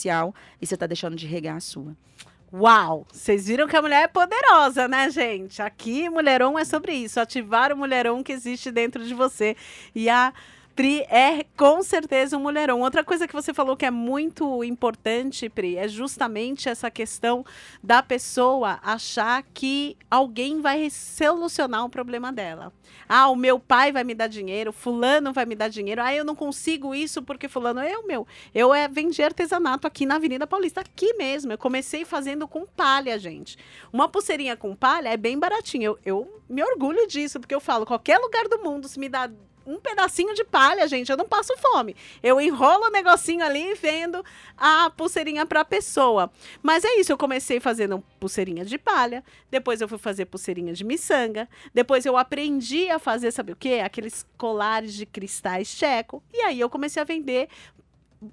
e 0.62 0.67
você 0.67 0.73
está 0.73 0.86
deixando 0.86 1.15
de 1.15 1.25
regar 1.25 1.55
a 1.58 1.60
sua. 1.60 1.95
Uau! 2.53 3.05
Vocês 3.12 3.47
viram 3.47 3.67
que 3.67 3.75
a 3.75 3.81
mulher 3.81 4.03
é 4.03 4.08
poderosa, 4.08 4.88
né, 4.88 5.10
gente? 5.10 5.62
Aqui, 5.62 6.10
Mulheron 6.10 6.58
é 6.58 6.63
sobre 6.63 6.93
isso. 6.93 7.19
Ativar 7.19 7.73
o 7.73 7.77
mulherão 7.77 8.23
que 8.23 8.31
existe 8.31 8.71
dentro 8.71 9.05
de 9.05 9.13
você. 9.13 9.58
E 9.93 10.10
a 10.10 10.34
Pri 10.75 11.03
é 11.03 11.45
com 11.55 11.81
certeza 11.81 12.35
um 12.35 12.41
mulherão. 12.41 12.81
Outra 12.81 13.01
coisa 13.01 13.25
que 13.25 13.33
você 13.33 13.53
falou 13.53 13.77
que 13.77 13.85
é 13.85 13.91
muito 13.91 14.61
importante, 14.61 15.47
Pri, 15.47 15.77
é 15.77 15.88
justamente 15.88 16.67
essa 16.67 16.91
questão 16.91 17.45
da 17.81 18.03
pessoa 18.03 18.77
achar 18.83 19.41
que 19.53 19.95
alguém 20.11 20.59
vai 20.59 20.89
solucionar 20.89 21.85
o 21.85 21.89
problema 21.89 22.29
dela. 22.29 22.73
Ah, 23.07 23.29
o 23.29 23.38
meu 23.38 23.57
pai 23.57 23.93
vai 23.93 24.03
me 24.03 24.13
dar 24.13 24.27
dinheiro, 24.27 24.73
fulano 24.73 25.31
vai 25.31 25.45
me 25.45 25.55
dar 25.55 25.69
dinheiro. 25.69 26.01
Ah, 26.01 26.13
eu 26.13 26.25
não 26.25 26.35
consigo 26.35 26.93
isso 26.93 27.23
porque 27.23 27.47
fulano 27.47 27.79
eu, 27.79 28.05
meu. 28.05 28.27
Eu 28.53 28.73
é, 28.73 28.89
vendi 28.89 29.23
artesanato 29.23 29.88
aqui 29.88 30.05
na 30.05 30.15
Avenida 30.15 30.45
Paulista, 30.45 30.81
aqui 30.81 31.13
mesmo. 31.13 31.53
Eu 31.53 31.57
comecei 31.57 32.03
fazendo 32.03 32.49
com 32.49 32.65
palha, 32.65 33.17
gente. 33.17 33.57
Uma 33.93 34.09
pulseirinha 34.09 34.57
com 34.57 34.75
palha 34.75 35.07
é 35.07 35.15
bem 35.15 35.39
baratinha. 35.39 35.85
Eu, 35.85 35.99
eu 36.05 36.41
me 36.49 36.61
orgulho 36.61 37.07
disso, 37.07 37.39
porque 37.39 37.55
eu 37.55 37.61
falo, 37.61 37.85
qualquer 37.85 38.17
lugar 38.17 38.49
do 38.49 38.61
mundo, 38.61 38.89
se 38.89 38.99
me 38.99 39.07
dá 39.07 39.29
um 39.65 39.80
pedacinho 39.80 40.34
de 40.34 40.43
palha, 40.43 40.88
gente, 40.88 41.12
eu 41.12 41.17
não 41.17 41.28
passo 41.28 41.56
fome. 41.58 41.95
Eu 42.21 42.39
enrolo 42.39 42.86
o 42.86 42.91
negocinho 42.91 43.43
ali 43.43 43.71
e 43.71 43.75
vendo 43.75 44.23
a 44.58 44.89
pulseirinha 44.89 45.45
para 45.45 45.62
a 45.62 45.65
pessoa. 45.65 46.32
Mas 46.62 46.84
é 46.84 46.99
isso, 46.99 47.12
eu 47.12 47.17
comecei 47.17 47.60
fazendo 47.60 48.04
pulseirinha 48.19 48.63
de 48.63 48.78
palha, 48.78 49.23
depois 49.49 49.82
eu 49.82 49.88
fui 49.88 49.97
fazer 49.97 50.25
pulseirinha 50.25 50.73
de 50.73 50.84
miçanga, 50.84 51.49
depois 51.73 52.06
eu 52.06 52.17
aprendi 52.17 52.89
a 52.89 52.99
fazer, 52.99 53.32
sabe 53.32 53.51
o 53.51 53.56
quê? 53.56 53.82
Aqueles 53.84 54.25
colares 54.38 54.93
de 54.93 55.05
cristais 55.05 55.68
checo. 55.68 56.24
E 56.34 56.41
aí 56.41 56.59
eu 56.59 56.70
comecei 56.70 57.01
a 57.01 57.05
vender 57.05 57.49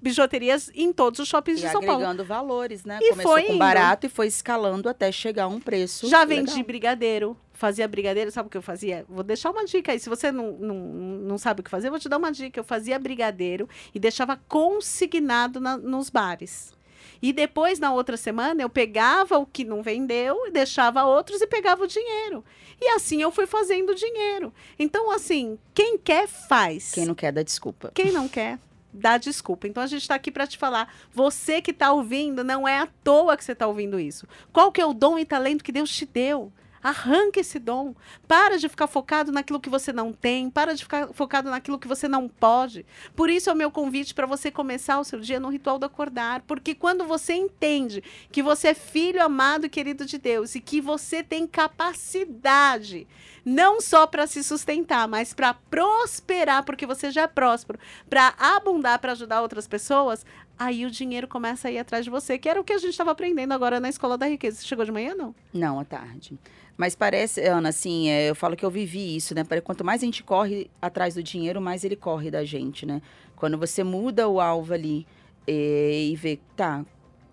bijuterias 0.01 0.71
em 0.73 0.91
todos 0.93 1.19
os 1.19 1.27
shoppings 1.27 1.59
E 1.59 1.65
de 1.65 1.71
São 1.71 1.81
Paulo. 1.81 1.95
agregando 2.03 2.23
valores, 2.25 2.83
né? 2.85 2.99
E 3.01 3.09
Começou 3.11 3.31
foi 3.33 3.43
com 3.43 3.57
barato 3.57 4.05
e 4.05 4.09
foi 4.09 4.27
escalando 4.27 4.87
até 4.89 5.11
chegar 5.11 5.43
a 5.43 5.47
um 5.47 5.59
preço. 5.59 6.07
Já 6.07 6.23
legal. 6.23 6.45
vendi 6.45 6.63
brigadeiro, 6.63 7.37
fazia 7.53 7.87
brigadeiro, 7.87 8.31
sabe 8.31 8.47
o 8.47 8.49
que 8.49 8.57
eu 8.57 8.61
fazia? 8.61 9.05
Vou 9.07 9.23
deixar 9.23 9.51
uma 9.51 9.65
dica 9.65 9.91
aí, 9.91 9.99
se 9.99 10.09
você 10.09 10.31
não, 10.31 10.51
não, 10.53 10.75
não 10.75 11.37
sabe 11.37 11.61
o 11.61 11.63
que 11.63 11.69
fazer, 11.69 11.87
eu 11.87 11.91
vou 11.91 11.99
te 11.99 12.09
dar 12.09 12.17
uma 12.17 12.31
dica. 12.31 12.59
Eu 12.59 12.63
fazia 12.63 12.97
brigadeiro 12.99 13.67
e 13.93 13.99
deixava 13.99 14.37
consignado 14.47 15.59
na- 15.59 15.77
nos 15.77 16.09
bares. 16.09 16.73
E 17.21 17.31
depois, 17.31 17.79
na 17.79 17.93
outra 17.93 18.17
semana, 18.17 18.61
eu 18.61 18.69
pegava 18.69 19.37
o 19.37 19.45
que 19.45 19.63
não 19.63 19.81
vendeu, 19.81 20.51
deixava 20.51 21.05
outros 21.05 21.41
e 21.41 21.47
pegava 21.47 21.83
o 21.83 21.87
dinheiro. 21.87 22.43
E 22.81 22.87
assim 22.89 23.21
eu 23.21 23.31
fui 23.31 23.45
fazendo 23.47 23.95
dinheiro. 23.95 24.53
Então, 24.77 25.09
assim, 25.09 25.57
quem 25.73 25.97
quer, 25.97 26.27
faz. 26.27 26.91
Quem 26.91 27.05
não 27.05 27.15
quer, 27.15 27.31
dá 27.31 27.41
desculpa. 27.41 27.91
Quem 27.95 28.11
não 28.11 28.27
quer, 28.27 28.59
dá 28.93 29.17
desculpa. 29.17 29.67
Então 29.67 29.81
a 29.81 29.87
gente 29.87 30.01
está 30.01 30.15
aqui 30.15 30.31
para 30.31 30.47
te 30.47 30.57
falar, 30.57 30.93
você 31.11 31.61
que 31.61 31.71
está 31.71 31.91
ouvindo, 31.91 32.43
não 32.43 32.67
é 32.67 32.79
à 32.79 32.87
toa 33.03 33.35
que 33.35 33.43
você 33.43 33.53
está 33.53 33.67
ouvindo 33.67 33.99
isso. 33.99 34.27
Qual 34.51 34.71
que 34.71 34.81
é 34.81 34.85
o 34.85 34.93
dom 34.93 35.17
e 35.17 35.25
talento 35.25 35.63
que 35.63 35.71
Deus 35.71 35.93
te 35.93 36.05
deu? 36.05 36.51
Arranque 36.83 37.39
esse 37.39 37.57
dom. 37.57 37.95
Para 38.27 38.57
de 38.57 38.67
ficar 38.67 38.87
focado 38.87 39.31
naquilo 39.31 39.59
que 39.59 39.69
você 39.69 39.93
não 39.93 40.11
tem. 40.11 40.49
Para 40.49 40.75
de 40.75 40.83
ficar 40.83 41.07
focado 41.13 41.49
naquilo 41.49 41.79
que 41.79 41.87
você 41.87 42.07
não 42.07 42.27
pode. 42.27 42.85
Por 43.15 43.29
isso 43.29 43.49
é 43.49 43.53
o 43.53 43.55
meu 43.55 43.71
convite 43.71 44.13
para 44.13 44.27
você 44.27 44.51
começar 44.51 44.99
o 44.99 45.03
seu 45.03 45.19
dia 45.19 45.39
no 45.39 45.49
ritual 45.49 45.79
do 45.79 45.85
acordar. 45.85 46.41
Porque 46.41 46.75
quando 46.75 47.05
você 47.05 47.33
entende 47.33 48.03
que 48.31 48.43
você 48.43 48.69
é 48.69 48.73
filho 48.73 49.23
amado 49.23 49.65
e 49.65 49.69
querido 49.69 50.05
de 50.05 50.17
Deus 50.17 50.55
e 50.55 50.59
que 50.59 50.81
você 50.81 51.23
tem 51.23 51.47
capacidade 51.47 53.07
não 53.45 53.81
só 53.81 54.07
para 54.07 54.25
se 54.25 54.43
sustentar, 54.43 55.07
mas 55.07 55.33
para 55.33 55.53
prosperar, 55.53 56.63
porque 56.63 56.85
você 56.85 57.11
já 57.11 57.23
é 57.23 57.27
próspero, 57.27 57.79
para 58.09 58.33
abundar, 58.37 58.99
para 58.99 59.11
ajudar 59.11 59.41
outras 59.41 59.67
pessoas, 59.67 60.25
aí 60.57 60.85
o 60.85 60.91
dinheiro 60.91 61.27
começa 61.27 61.67
a 61.67 61.71
ir 61.71 61.79
atrás 61.79 62.05
de 62.05 62.11
você, 62.11 62.37
que 62.37 62.47
era 62.47 62.59
o 62.59 62.63
que 62.63 62.73
a 62.73 62.77
gente 62.77 62.91
estava 62.91 63.11
aprendendo 63.11 63.53
agora 63.53 63.79
na 63.79 63.89
Escola 63.89 64.17
da 64.17 64.27
Riqueza. 64.27 64.57
Você 64.57 64.67
chegou 64.67 64.85
de 64.85 64.91
manhã, 64.91 65.13
não? 65.15 65.35
Não, 65.53 65.79
à 65.79 65.85
tarde. 65.85 66.37
Mas 66.75 66.95
parece, 66.95 67.41
Ana, 67.41 67.69
assim, 67.69 68.09
é, 68.09 68.29
eu 68.29 68.35
falo 68.35 68.55
que 68.55 68.65
eu 68.65 68.71
vivi 68.71 69.15
isso, 69.15 69.35
né? 69.35 69.43
Quanto 69.63 69.83
mais 69.83 70.01
a 70.01 70.05
gente 70.05 70.23
corre 70.23 70.69
atrás 70.81 71.13
do 71.13 71.21
dinheiro, 71.21 71.61
mais 71.61 71.83
ele 71.83 71.95
corre 71.95 72.31
da 72.31 72.43
gente, 72.43 72.85
né? 72.85 73.01
Quando 73.35 73.57
você 73.57 73.83
muda 73.83 74.27
o 74.27 74.39
alvo 74.41 74.73
ali 74.73 75.05
e, 75.47 76.09
e 76.11 76.15
vê, 76.15 76.39
tá, 76.55 76.83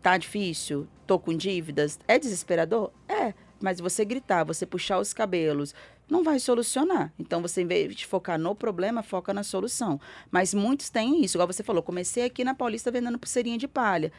tá 0.03 0.19
difícil, 0.19 0.87
tô 1.07 1.19
com 1.19 1.35
dívidas, 1.35 1.99
é 2.07 2.19
desesperador? 2.19 2.91
É. 3.09 3.33
Mas 3.63 3.79
você 3.79 4.05
gritar, 4.05 4.45
você 4.45 4.65
puxar 4.65 4.99
os 4.99 5.13
cabelos, 5.13 5.75
não 6.09 6.25
vai 6.25 6.39
solucionar. 6.39 7.13
Então, 7.19 7.43
você, 7.43 7.63
em 7.63 7.67
vez 7.67 7.95
de 7.95 8.07
focar 8.07 8.39
no 8.39 8.55
problema, 8.55 9.03
foca 9.03 9.33
na 9.35 9.43
solução. 9.43 10.01
Mas 10.31 10.55
muitos 10.55 10.89
têm 10.89 11.23
isso. 11.23 11.37
Igual 11.37 11.47
você 11.47 11.63
falou, 11.63 11.83
comecei 11.83 12.25
aqui 12.25 12.43
na 12.43 12.55
Paulista 12.55 12.91
vendendo 12.91 13.19
pulseirinha 13.19 13.59
de 13.59 13.69
palha. 13.69 14.11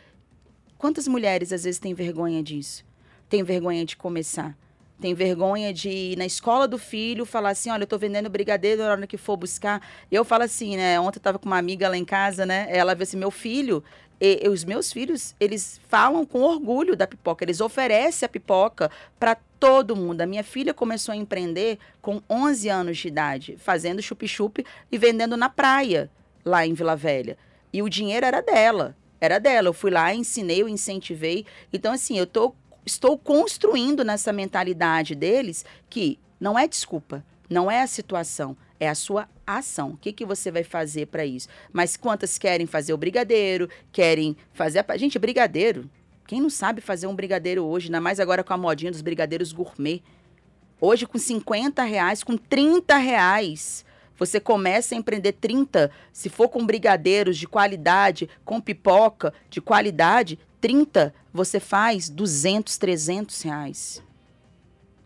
Quantas 0.77 1.07
mulheres, 1.07 1.51
às 1.51 1.63
vezes, 1.63 1.79
têm 1.79 1.93
vergonha 1.93 2.41
disso? 2.41 2.85
Tem 3.27 3.43
vergonha 3.43 3.83
de 3.83 3.97
começar? 3.97 4.55
Tem 5.01 5.15
vergonha 5.15 5.73
de 5.73 5.89
ir 5.89 6.17
na 6.17 6.27
escola 6.27 6.67
do 6.67 6.77
filho 6.77 7.25
falar 7.25 7.49
assim: 7.49 7.71
olha, 7.71 7.83
eu 7.83 7.87
tô 7.87 7.97
vendendo 7.97 8.29
brigadeiro 8.29 8.83
na 8.83 8.91
hora 8.91 9.07
que 9.07 9.17
for 9.17 9.35
buscar. 9.35 9.81
Eu 10.11 10.23
falo 10.23 10.43
assim, 10.43 10.77
né? 10.77 10.99
Ontem 10.99 11.17
eu 11.17 11.23
tava 11.23 11.39
com 11.39 11.47
uma 11.47 11.57
amiga 11.57 11.89
lá 11.89 11.97
em 11.97 12.05
casa, 12.05 12.45
né? 12.45 12.67
Ela 12.69 12.93
viu 12.93 13.01
assim: 13.03 13.17
meu 13.17 13.31
filho, 13.31 13.83
e, 14.21 14.41
e, 14.43 14.47
os 14.47 14.63
meus 14.63 14.93
filhos, 14.93 15.33
eles 15.39 15.81
falam 15.89 16.23
com 16.23 16.41
orgulho 16.41 16.95
da 16.95 17.07
pipoca, 17.07 17.43
eles 17.43 17.59
oferecem 17.59 18.27
a 18.27 18.29
pipoca 18.29 18.91
para 19.19 19.35
todo 19.59 19.95
mundo. 19.95 20.21
A 20.21 20.27
minha 20.27 20.43
filha 20.43 20.75
começou 20.75 21.13
a 21.13 21.15
empreender 21.15 21.79
com 21.99 22.21
11 22.29 22.69
anos 22.69 22.99
de 22.99 23.07
idade, 23.07 23.57
fazendo 23.57 23.99
chup-chup 24.03 24.63
e 24.91 24.97
vendendo 24.99 25.35
na 25.35 25.49
praia, 25.49 26.11
lá 26.45 26.63
em 26.63 26.75
Vila 26.75 26.95
Velha. 26.95 27.35
E 27.73 27.81
o 27.81 27.89
dinheiro 27.89 28.23
era 28.23 28.41
dela, 28.41 28.95
era 29.19 29.39
dela. 29.39 29.69
Eu 29.69 29.73
fui 29.73 29.89
lá, 29.89 30.13
ensinei, 30.13 30.61
eu 30.61 30.69
incentivei. 30.69 31.43
Então, 31.73 31.91
assim, 31.91 32.19
eu 32.19 32.27
tô, 32.27 32.53
estou 32.85 33.17
construindo 33.17 34.03
nessa 34.03 34.33
mentalidade 34.33 35.15
deles 35.15 35.65
que 35.89 36.19
não 36.39 36.57
é 36.57 36.67
desculpa, 36.67 37.23
não 37.49 37.69
é 37.69 37.81
a 37.81 37.87
situação, 37.87 38.57
é 38.79 38.89
a 38.89 38.95
sua 38.95 39.29
ação. 39.45 39.91
O 39.91 39.97
que, 39.97 40.11
que 40.11 40.25
você 40.25 40.49
vai 40.51 40.63
fazer 40.63 41.07
para 41.07 41.25
isso? 41.25 41.47
Mas 41.71 41.95
quantas 41.95 42.37
querem 42.37 42.65
fazer 42.65 42.93
o 42.93 42.97
brigadeiro, 42.97 43.69
querem 43.91 44.35
fazer 44.53 44.83
a... 44.87 44.97
Gente, 44.97 45.19
brigadeiro. 45.19 45.89
Quem 46.25 46.41
não 46.41 46.49
sabe 46.49 46.81
fazer 46.81 47.07
um 47.07 47.15
brigadeiro 47.15 47.63
hoje, 47.63 47.87
ainda 47.87 48.01
mais 48.01 48.19
agora 48.19 48.43
com 48.43 48.53
a 48.53 48.57
modinha 48.57 48.91
dos 48.91 49.01
brigadeiros 49.01 49.51
gourmet. 49.51 50.01
Hoje, 50.79 51.05
com 51.05 51.17
50 51.17 51.83
reais, 51.83 52.23
com 52.23 52.37
30 52.37 52.97
reais, 52.97 53.85
você 54.17 54.39
começa 54.39 54.93
a 54.93 54.97
empreender 54.97 55.33
30. 55.33 55.91
Se 56.13 56.29
for 56.29 56.49
com 56.49 56.65
brigadeiros 56.65 57.37
de 57.37 57.47
qualidade, 57.47 58.29
com 58.45 58.61
pipoca 58.61 59.33
de 59.49 59.59
qualidade, 59.59 60.39
30, 60.59 61.13
você 61.33 61.59
faz 61.59 62.09
200, 62.09 62.77
300 62.77 63.41
reais. 63.41 64.03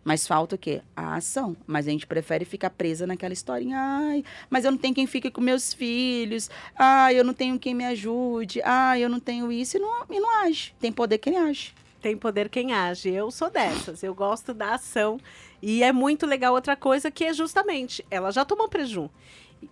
Mas 0.04 0.28
falta 0.28 0.56
o 0.56 0.58
quê? 0.58 0.84
A 0.96 1.16
ação. 1.16 1.58
Mas 1.66 1.88
a 1.88 1.92
gente 1.92 2.06
prefere 2.06 2.46
ficar 2.46 2.70
presa 2.70 3.08
naquela 3.08 3.34
historinha. 3.34 3.76
Ai, 3.80 4.24
mas 4.50 4.64
eu 4.64 4.70
não 4.70 4.78
tenho 4.78 4.94
quem 4.94 5.08
fique 5.08 5.32
com 5.32 5.42
meus 5.42 5.74
filhos. 5.74 6.48
Ai, 6.78 7.18
eu 7.20 7.24
não 7.24 7.34
tenho 7.34 7.58
quem 7.58 7.74
me 7.74 7.86
ajude. 7.86 8.62
Ai, 8.64 9.04
eu 9.04 9.10
não 9.10 9.20
tenho 9.20 9.52
isso. 9.52 9.78
E 9.78 9.80
não, 9.80 10.06
e 10.08 10.20
não 10.20 10.44
age. 10.44 10.76
Tem 10.80 10.92
poder 10.92 11.18
quem 11.18 11.38
age. 11.38 11.74
Tem 12.06 12.16
poder 12.16 12.50
quem 12.50 12.72
age. 12.72 13.10
Eu 13.10 13.32
sou 13.32 13.50
dessas. 13.50 14.04
Eu 14.04 14.14
gosto 14.14 14.54
da 14.54 14.76
ação. 14.76 15.20
E 15.60 15.82
é 15.82 15.92
muito 15.92 16.28
legal 16.28 16.54
outra 16.54 16.76
coisa 16.76 17.10
que 17.10 17.24
é 17.24 17.34
justamente, 17.34 18.06
ela 18.12 18.30
já 18.30 18.46
tomou 18.46 18.70
preju. 18.70 19.10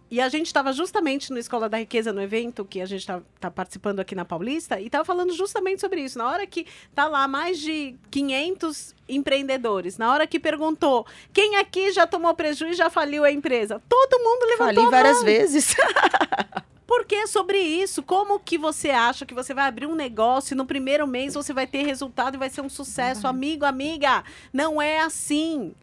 E 0.10 0.20
a 0.20 0.28
gente 0.30 0.48
estava 0.48 0.74
justamente 0.74 1.30
no 1.30 1.38
Escola 1.38 1.70
da 1.70 1.78
Riqueza, 1.78 2.12
no 2.12 2.20
evento 2.20 2.66
que 2.66 2.82
a 2.82 2.88
gente 2.88 3.02
está 3.02 3.22
tá 3.40 3.52
participando 3.52 4.00
aqui 4.00 4.16
na 4.16 4.26
Paulista, 4.26 4.80
e 4.80 4.88
estava 4.88 5.06
falando 5.06 5.32
justamente 5.32 5.80
sobre 5.80 6.02
isso. 6.02 6.18
Na 6.18 6.28
hora 6.28 6.48
que 6.48 6.66
tá 6.96 7.06
lá 7.06 7.28
mais 7.28 7.60
de 7.60 7.94
500 8.10 8.96
empreendedores, 9.08 10.00
na 10.00 10.12
hora 10.12 10.26
que 10.26 10.40
perguntou 10.40 11.06
quem 11.32 11.58
aqui 11.58 11.92
já 11.92 12.08
tomou 12.08 12.34
prejuízo 12.34 12.74
e 12.74 12.76
já 12.76 12.90
faliu 12.90 13.24
a 13.24 13.32
empresa, 13.32 13.80
todo 13.88 14.18
mundo 14.18 14.44
levantou 14.48 14.86
Fali 14.86 14.90
várias 14.90 15.22
vezes. 15.22 15.76
Porque 16.86 17.16
é 17.16 17.28
sobre 17.28 17.58
isso. 17.60 18.04
Como 18.04 18.40
que 18.40 18.58
você 18.58 18.90
acha 18.90 19.26
que 19.26 19.34
você 19.34 19.54
vai 19.54 19.68
abrir 19.68 19.86
um 19.86 19.96
negócio 19.96 20.54
e 20.54 20.58
no 20.58 20.66
primeiro 20.66 21.08
mês 21.08 21.34
você 21.34 21.54
vai 21.54 21.66
ter 21.66 21.84
resultado 21.86 22.36
e 22.36 22.38
vai 22.38 22.50
ser 22.50 22.62
um 22.62 22.70
sucesso? 22.70 23.24
Uhum. 23.24 23.30
Amigo, 23.30 23.66
amiga, 23.66 24.24
não 24.52 24.82
é 24.82 25.00
assim. 25.00 25.74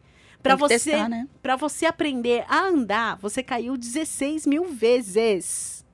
Para 0.41 0.55
você, 0.55 1.07
né? 1.07 1.27
Para 1.41 1.55
você 1.55 1.85
aprender 1.85 2.45
a 2.47 2.65
andar, 2.65 3.15
você 3.17 3.43
caiu 3.43 3.77
16 3.77 4.47
mil 4.47 4.65
vezes. 4.65 5.85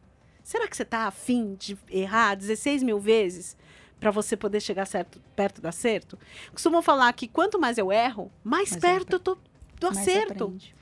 Será 0.44 0.68
que 0.68 0.78
você 0.78 0.84
está 0.84 1.08
afim 1.08 1.56
de 1.60 1.78
errar 1.90 2.36
16 2.36 2.82
mil 2.82 3.00
vezes 3.00 3.58
para 4.00 4.12
você 4.12 4.38
poder 4.38 4.62
chegar 4.62 4.86
certo, 4.86 5.22
perto 5.36 5.62
do 5.62 5.68
acerto? 5.68 6.18
Costumo 6.54 6.82
falar 6.82 7.12
que 7.12 7.28
quanto 7.28 7.60
mais 7.60 7.78
eu 7.78 7.92
erro, 7.92 8.32
mais, 8.44 8.72
mais 8.72 8.82
perto 8.82 9.14
eu 9.14 9.20
tô 9.20 9.38
do 9.78 9.88
acerto. 9.88 10.46
Aprende. 10.46 10.74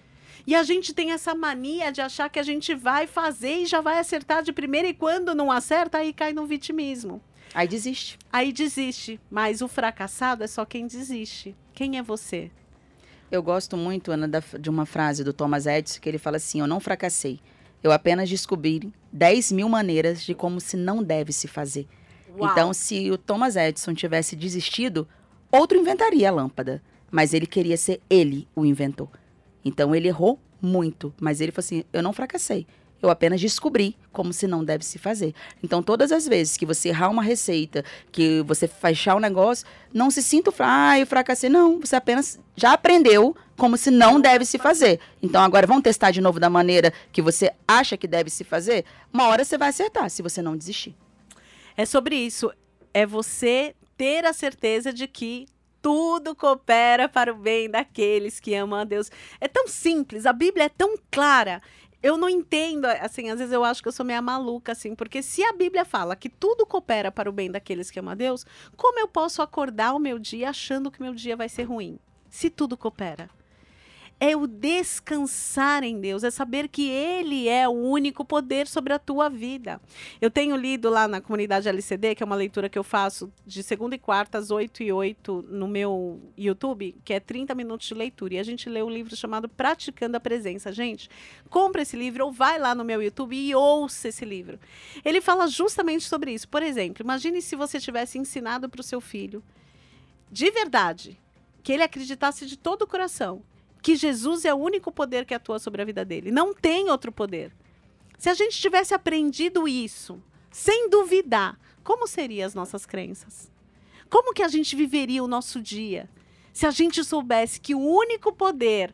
E 0.47 0.53
a 0.53 0.63
gente 0.63 0.93
tem 0.93 1.11
essa 1.11 1.33
mania 1.33 1.91
de 1.91 2.01
achar 2.01 2.29
que 2.29 2.39
a 2.39 2.43
gente 2.43 2.75
vai 2.75 3.07
fazer 3.07 3.61
e 3.61 3.65
já 3.65 3.81
vai 3.81 3.97
acertar 3.97 4.43
de 4.43 4.53
primeira, 4.53 4.87
e 4.87 4.93
quando 4.93 5.33
não 5.33 5.51
acerta, 5.51 5.97
aí 5.97 6.13
cai 6.13 6.33
no 6.33 6.45
vitimismo. 6.45 7.19
Aí 7.53 7.67
desiste. 7.67 8.19
Aí 8.31 8.51
desiste. 8.51 9.19
Mas 9.31 9.61
o 9.61 9.67
fracassado 9.67 10.43
é 10.43 10.47
só 10.47 10.65
quem 10.65 10.85
desiste. 10.85 11.55
Quem 11.73 11.97
é 11.97 12.03
você? 12.03 12.51
Eu 13.31 13.41
gosto 13.41 13.75
muito, 13.75 14.11
Ana, 14.11 14.27
da, 14.27 14.43
de 14.59 14.69
uma 14.69 14.85
frase 14.85 15.23
do 15.23 15.33
Thomas 15.33 15.65
Edison, 15.65 15.99
que 15.99 16.07
ele 16.07 16.17
fala 16.17 16.37
assim: 16.37 16.59
Eu 16.59 16.67
não 16.67 16.79
fracassei. 16.79 17.39
Eu 17.81 17.91
apenas 17.91 18.29
descobri 18.29 18.91
10 19.11 19.51
mil 19.51 19.69
maneiras 19.69 20.23
de 20.23 20.33
como 20.33 20.59
se 20.59 20.75
não 20.75 21.01
deve 21.01 21.31
se 21.31 21.47
fazer. 21.47 21.87
Uau. 22.37 22.51
Então, 22.51 22.73
se 22.73 23.09
o 23.09 23.17
Thomas 23.17 23.55
Edison 23.55 23.93
tivesse 23.93 24.35
desistido, 24.35 25.07
outro 25.51 25.77
inventaria 25.77 26.29
a 26.29 26.31
lâmpada. 26.31 26.81
Mas 27.09 27.33
ele 27.33 27.45
queria 27.45 27.77
ser 27.77 28.01
ele 28.09 28.47
o 28.55 28.65
inventor. 28.65 29.09
Então, 29.65 29.95
ele 29.95 30.07
errou 30.07 30.39
muito. 30.61 31.13
Mas 31.19 31.41
ele 31.41 31.51
falou 31.51 31.65
assim: 31.65 31.83
Eu 31.91 32.01
não 32.01 32.13
fracassei. 32.13 32.65
Eu 33.01 33.09
apenas 33.09 33.39
descobri 33.39 33.95
como 34.11 34.31
se 34.31 34.47
não 34.47 34.63
deve 34.63 34.83
se 34.83 34.97
fazer. 34.97 35.35
Então, 35.61 35.83
todas 35.83 36.11
as 36.11 36.27
vezes 36.27 36.57
que 36.57 36.65
você 36.65 36.89
errar 36.89 37.09
uma 37.09 37.21
receita, 37.21 37.83
que 38.11 38.41
você 38.43 38.67
fechar 38.67 39.15
um 39.15 39.19
negócio, 39.19 39.67
não 39.93 40.09
se 40.09 40.23
sinta, 40.23 40.51
ah, 40.59 40.97
eu 40.97 41.05
fracassei. 41.05 41.49
Não, 41.49 41.79
você 41.79 41.95
apenas 41.95 42.39
já 42.55 42.73
aprendeu 42.73 43.35
como 43.57 43.77
se 43.77 43.91
não 43.91 44.19
deve 44.19 44.45
se 44.45 44.57
fazer. 44.57 44.99
Então, 45.21 45.41
agora 45.43 45.67
vamos 45.67 45.83
testar 45.83 46.11
de 46.11 46.21
novo 46.21 46.39
da 46.39 46.49
maneira 46.49 46.91
que 47.11 47.21
você 47.21 47.51
acha 47.67 47.97
que 47.97 48.07
deve 48.07 48.29
se 48.29 48.43
fazer? 48.43 48.85
Uma 49.13 49.27
hora 49.27 49.43
você 49.43 49.57
vai 49.57 49.69
acertar, 49.69 50.09
se 50.09 50.21
você 50.21 50.41
não 50.41 50.57
desistir. 50.57 50.95
É 51.77 51.85
sobre 51.85 52.15
isso. 52.15 52.51
É 52.93 53.05
você 53.05 53.75
ter 53.97 54.25
a 54.25 54.33
certeza 54.33 54.91
de 54.91 55.07
que 55.07 55.45
tudo 55.85 56.35
coopera 56.35 57.07
para 57.07 57.31
o 57.31 57.37
bem 57.37 57.69
daqueles 57.69 58.39
que 58.39 58.55
amam 58.55 58.79
a 58.79 58.83
Deus. 58.83 59.11
É 59.39 59.47
tão 59.47 59.67
simples, 59.67 60.25
a 60.25 60.33
Bíblia 60.33 60.63
é 60.63 60.69
tão 60.69 60.95
clara 61.11 61.61
eu 62.01 62.17
não 62.17 62.29
entendo, 62.29 62.85
assim, 62.85 63.31
às 63.31 63.39
vezes 63.39 63.51
eu 63.51 63.63
acho 63.63 63.81
que 63.81 63.87
eu 63.87 63.91
sou 63.91 64.05
meio 64.05 64.21
maluca, 64.21 64.73
assim, 64.73 64.93
porque 64.93 65.23
se 65.23 65.43
a 65.43 65.53
Bíblia 65.53 65.83
fala 65.83 66.15
que 66.15 66.29
tudo 66.29 66.63
coopera 66.63 67.11
para 67.11 67.27
o 67.27 67.33
bem 67.33 67.49
daqueles 67.49 67.89
que 67.89 67.97
amam 67.97 68.11
a 68.11 68.15
Deus, 68.15 68.45
como 68.77 68.99
eu 68.99 69.07
posso 69.07 69.41
acordar 69.41 69.95
o 69.95 69.99
meu 69.99 70.19
dia 70.19 70.51
achando 70.51 70.91
que 70.91 71.01
meu 71.01 71.15
dia 71.15 71.35
vai 71.35 71.49
ser 71.49 71.63
ruim? 71.63 71.97
Se 72.29 72.47
tudo 72.47 72.77
coopera. 72.77 73.27
É 74.19 74.35
o 74.35 74.47
descansar 74.47 75.83
em 75.83 75.99
Deus, 75.99 76.23
é 76.23 76.31
saber 76.31 76.69
que 76.69 76.89
Ele 76.89 77.49
é 77.49 77.67
o 77.67 77.73
único 77.73 78.23
poder 78.23 78.65
sobre 78.65 78.93
a 78.93 78.99
tua 78.99 79.29
vida. 79.29 79.81
Eu 80.21 80.31
tenho 80.31 80.55
lido 80.55 80.89
lá 80.89 81.07
na 81.07 81.19
comunidade 81.19 81.67
LCD, 81.67 82.15
que 82.15 82.23
é 82.23 82.25
uma 82.25 82.35
leitura 82.35 82.69
que 82.69 82.79
eu 82.79 82.83
faço 82.83 83.31
de 83.45 83.61
segunda 83.61 83.95
e 83.95 83.99
quarta, 83.99 84.37
às 84.37 84.51
8 84.51 84.83
e 84.83 84.91
8 84.91 85.45
no 85.49 85.67
meu 85.67 86.21
YouTube, 86.37 86.95
que 87.03 87.13
é 87.13 87.19
30 87.19 87.53
minutos 87.55 87.87
de 87.87 87.93
leitura. 87.93 88.35
E 88.35 88.39
a 88.39 88.43
gente 88.43 88.69
lê 88.69 88.81
um 88.81 88.89
livro 88.89 89.15
chamado 89.15 89.49
Praticando 89.49 90.15
a 90.15 90.19
Presença. 90.19 90.71
Gente, 90.71 91.09
compra 91.49 91.81
esse 91.81 91.97
livro 91.97 92.25
ou 92.25 92.31
vai 92.31 92.57
lá 92.57 92.73
no 92.73 92.85
meu 92.85 93.01
YouTube 93.01 93.35
e 93.35 93.53
ouça 93.53 94.07
esse 94.07 94.23
livro. 94.23 94.57
Ele 95.03 95.19
fala 95.19 95.47
justamente 95.47 96.05
sobre 96.05 96.31
isso. 96.31 96.47
Por 96.47 96.63
exemplo, 96.63 97.03
imagine 97.03 97.41
se 97.41 97.55
você 97.55 97.79
tivesse 97.81 98.17
ensinado 98.17 98.69
para 98.69 98.79
o 98.79 98.83
seu 98.83 99.01
filho, 99.01 99.43
de 100.31 100.49
verdade, 100.51 101.19
que 101.61 101.73
ele 101.73 101.83
acreditasse 101.83 102.45
de 102.45 102.57
todo 102.57 102.83
o 102.83 102.87
coração 102.87 103.43
que 103.85 103.95
Jesus 103.95 104.45
é 104.45 104.51
o 104.51 104.57
único 104.57 104.91
poder 104.91 105.25
que 105.25 105.33
atua 105.35 105.59
sobre 105.59 105.79
a 105.79 105.85
vida 105.85 106.03
dele. 106.03 106.31
Não 106.31 106.55
tem 106.55 106.89
outro 106.89 107.11
poder. 107.11 107.53
Se 108.17 108.27
a 108.29 108.33
gente 108.33 108.59
tivesse 108.59 108.95
aprendido 108.95 109.67
isso, 109.67 110.19
sem 110.49 110.89
duvidar, 110.89 111.55
como 111.83 112.07
seriam 112.07 112.47
as 112.47 112.55
nossas 112.55 112.83
crenças? 112.83 113.51
Como 114.09 114.33
que 114.33 114.41
a 114.41 114.47
gente 114.47 114.75
viveria 114.75 115.23
o 115.23 115.27
nosso 115.27 115.61
dia? 115.61 116.09
Se 116.51 116.65
a 116.65 116.71
gente 116.71 117.03
soubesse 117.03 117.59
que 117.59 117.75
o 117.75 117.79
único 117.79 118.33
poder 118.33 118.91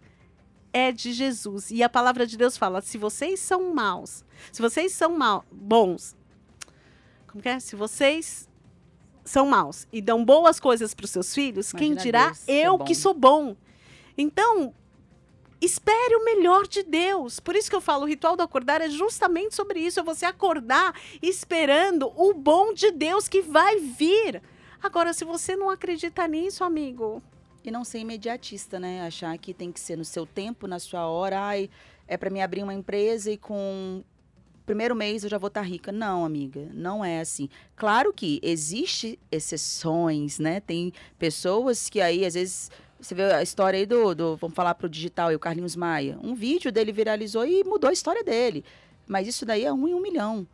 é 0.73 0.91
de 0.91 1.13
Jesus. 1.13 1.71
E 1.71 1.81
a 1.81 1.87
palavra 1.87 2.27
de 2.27 2.35
Deus 2.35 2.57
fala: 2.57 2.81
se 2.81 2.97
vocês 2.97 3.39
são 3.39 3.73
maus, 3.73 4.25
se 4.51 4.61
vocês 4.61 4.91
são 4.91 5.17
mal, 5.17 5.45
bons, 5.49 6.17
como 7.27 7.41
que 7.41 7.47
é? 7.47 7.61
Se 7.61 7.77
vocês 7.77 8.49
são 9.23 9.45
maus 9.45 9.87
e 9.89 10.01
dão 10.01 10.25
boas 10.25 10.59
coisas 10.59 10.93
para 10.93 11.05
os 11.05 11.11
seus 11.11 11.33
filhos, 11.33 11.71
Imagina 11.71 11.79
quem 11.79 12.03
dirá 12.03 12.25
Deus, 12.25 12.43
eu 12.45 12.77
que 12.79 12.93
sou 12.93 13.13
bom? 13.13 13.55
Então, 14.17 14.73
espere 15.61 16.15
o 16.15 16.25
melhor 16.25 16.67
de 16.67 16.83
Deus. 16.83 17.39
Por 17.39 17.55
isso 17.55 17.69
que 17.69 17.75
eu 17.75 17.81
falo, 17.81 18.03
o 18.03 18.07
ritual 18.07 18.35
do 18.35 18.41
acordar 18.41 18.81
é 18.81 18.89
justamente 18.89 19.55
sobre 19.55 19.79
isso, 19.79 19.99
é 19.99 20.03
você 20.03 20.25
acordar 20.25 20.99
esperando 21.21 22.11
o 22.15 22.33
bom 22.33 22.73
de 22.73 22.91
Deus 22.91 23.27
que 23.27 23.41
vai 23.41 23.77
vir. 23.77 24.41
Agora, 24.81 25.13
se 25.13 25.23
você 25.23 25.55
não 25.55 25.69
acredita 25.69 26.27
nisso, 26.27 26.63
amigo, 26.63 27.21
E 27.63 27.69
não 27.69 27.83
ser 27.83 27.99
imediatista, 27.99 28.79
né? 28.79 29.01
Achar 29.05 29.37
que 29.37 29.53
tem 29.53 29.71
que 29.71 29.79
ser 29.79 29.95
no 29.95 30.05
seu 30.05 30.25
tempo, 30.25 30.65
na 30.67 30.79
sua 30.79 31.05
hora. 31.07 31.39
Ai, 31.39 31.69
é 32.07 32.17
para 32.17 32.29
mim 32.29 32.41
abrir 32.41 32.63
uma 32.63 32.73
empresa 32.73 33.31
e 33.31 33.37
com 33.37 34.03
primeiro 34.65 34.95
mês 34.95 35.23
eu 35.23 35.29
já 35.29 35.37
vou 35.37 35.47
estar 35.47 35.61
rica. 35.61 35.91
Não, 35.91 36.25
amiga, 36.25 36.69
não 36.73 37.05
é 37.05 37.19
assim. 37.19 37.49
Claro 37.75 38.11
que 38.11 38.39
existe 38.41 39.19
exceções, 39.31 40.39
né? 40.39 40.59
Tem 40.59 40.91
pessoas 41.19 41.87
que 41.87 42.01
aí 42.01 42.25
às 42.25 42.33
vezes 42.33 42.71
você 43.01 43.15
vê 43.15 43.23
a 43.33 43.41
história 43.41 43.77
aí 43.77 43.85
do, 43.85 44.13
do 44.13 44.35
vamos 44.37 44.55
falar 44.55 44.75
pro 44.75 44.87
digital, 44.87 45.29
aí, 45.29 45.35
o 45.35 45.39
Carlinhos 45.39 45.75
Maia. 45.75 46.17
Um 46.21 46.35
vídeo 46.35 46.71
dele 46.71 46.91
viralizou 46.91 47.45
e 47.45 47.63
mudou 47.63 47.89
a 47.89 47.93
história 47.93 48.23
dele. 48.23 48.63
Mas 49.07 49.27
isso 49.27 49.45
daí 49.45 49.65
é 49.65 49.73
um 49.73 49.87
em 49.87 49.93
um 49.93 50.01
milhão. 50.01 50.47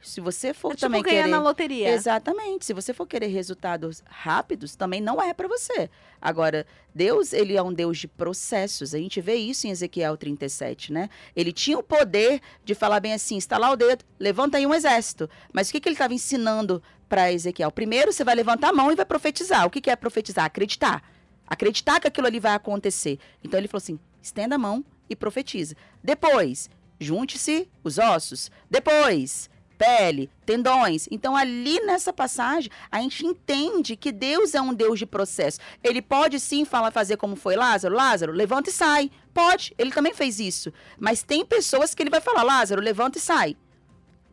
Se 0.00 0.20
você 0.20 0.54
for 0.54 0.72
é 0.72 0.74
tipo 0.76 0.80
também 0.80 1.02
querer 1.02 1.26
na 1.26 1.40
loteria. 1.40 1.90
Exatamente. 1.90 2.64
Se 2.64 2.72
você 2.72 2.94
for 2.94 3.06
querer 3.06 3.26
resultados 3.26 4.02
rápidos, 4.06 4.74
também 4.74 5.00
não 5.00 5.20
é 5.20 5.34
para 5.34 5.46
você. 5.46 5.90
Agora, 6.20 6.66
Deus, 6.94 7.34
ele 7.34 7.54
é 7.54 7.62
um 7.62 7.72
Deus 7.72 7.98
de 7.98 8.08
processos. 8.08 8.94
A 8.94 8.98
gente 8.98 9.20
vê 9.20 9.34
isso 9.34 9.66
em 9.66 9.70
Ezequiel 9.70 10.16
37, 10.16 10.92
né? 10.92 11.10
Ele 11.36 11.52
tinha 11.52 11.78
o 11.78 11.82
poder 11.82 12.40
de 12.64 12.74
falar 12.74 13.00
bem 13.00 13.12
assim, 13.12 13.36
estalar 13.36 13.72
o 13.72 13.76
dedo, 13.76 14.04
levanta 14.18 14.56
aí 14.56 14.66
um 14.66 14.72
exército. 14.72 15.28
Mas 15.52 15.68
o 15.68 15.72
que, 15.72 15.80
que 15.80 15.88
ele 15.88 15.94
estava 15.94 16.14
ensinando 16.14 16.82
para 17.06 17.30
Ezequiel? 17.30 17.70
Primeiro, 17.70 18.10
você 18.10 18.24
vai 18.24 18.34
levantar 18.34 18.70
a 18.70 18.72
mão 18.72 18.90
e 18.90 18.96
vai 18.96 19.04
profetizar. 19.04 19.66
O 19.66 19.70
que, 19.70 19.82
que 19.82 19.90
é 19.90 19.96
profetizar? 19.96 20.46
Acreditar. 20.46 21.02
Acreditar 21.50 22.00
que 22.00 22.06
aquilo 22.06 22.28
ali 22.28 22.38
vai 22.38 22.54
acontecer. 22.54 23.18
Então 23.44 23.58
ele 23.58 23.68
falou 23.68 23.82
assim: 23.82 23.98
estenda 24.22 24.54
a 24.54 24.58
mão 24.58 24.84
e 25.08 25.16
profetiza. 25.16 25.74
Depois, 26.02 26.70
junte-se 27.00 27.68
os 27.82 27.98
ossos. 27.98 28.50
Depois, 28.70 29.50
pele, 29.80 30.30
tendões. 30.44 31.08
Então, 31.10 31.34
ali 31.34 31.80
nessa 31.80 32.12
passagem, 32.12 32.70
a 32.92 33.00
gente 33.00 33.26
entende 33.26 33.96
que 33.96 34.12
Deus 34.12 34.54
é 34.54 34.60
um 34.60 34.74
Deus 34.74 34.98
de 34.98 35.06
processo. 35.06 35.58
Ele 35.82 36.02
pode 36.02 36.38
sim 36.38 36.66
falar, 36.66 36.90
fazer 36.90 37.16
como 37.16 37.34
foi 37.34 37.56
Lázaro. 37.56 37.94
Lázaro, 37.94 38.32
levanta 38.32 38.68
e 38.68 38.72
sai. 38.72 39.10
Pode, 39.32 39.74
ele 39.78 39.90
também 39.90 40.12
fez 40.12 40.38
isso. 40.38 40.70
Mas 40.98 41.22
tem 41.22 41.46
pessoas 41.46 41.94
que 41.94 42.02
ele 42.02 42.10
vai 42.10 42.20
falar, 42.20 42.42
Lázaro, 42.42 42.82
levanta 42.82 43.16
e 43.16 43.20
sai. 43.22 43.56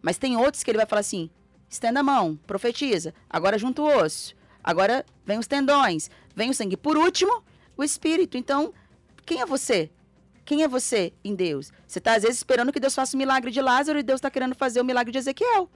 Mas 0.01 0.17
tem 0.17 0.35
outros 0.35 0.63
que 0.63 0.69
ele 0.69 0.77
vai 0.77 0.85
falar 0.85 0.99
assim: 0.99 1.29
estenda 1.69 2.01
a 2.01 2.03
mão, 2.03 2.37
profetiza. 2.45 3.13
Agora 3.29 3.57
junta 3.57 3.81
o 3.81 4.03
osso. 4.03 4.35
Agora 4.61 5.05
vem 5.25 5.39
os 5.39 5.47
tendões, 5.47 6.09
vem 6.37 6.51
o 6.51 6.53
sangue. 6.53 6.77
Por 6.77 6.95
último, 6.95 7.43
o 7.75 7.83
espírito. 7.83 8.37
Então, 8.37 8.71
quem 9.25 9.41
é 9.41 9.45
você? 9.45 9.89
Quem 10.45 10.61
é 10.61 10.67
você 10.67 11.11
em 11.23 11.33
Deus? 11.33 11.73
Você 11.87 11.97
está 11.97 12.13
às 12.13 12.21
vezes 12.21 12.37
esperando 12.37 12.71
que 12.71 12.79
Deus 12.79 12.93
faça 12.93 13.17
o 13.17 13.19
milagre 13.19 13.49
de 13.49 13.59
Lázaro 13.59 13.97
e 13.97 14.03
Deus 14.03 14.19
está 14.19 14.29
querendo 14.29 14.53
fazer 14.53 14.79
o 14.79 14.85
milagre 14.85 15.11
de 15.11 15.17
Ezequiel. 15.17 15.67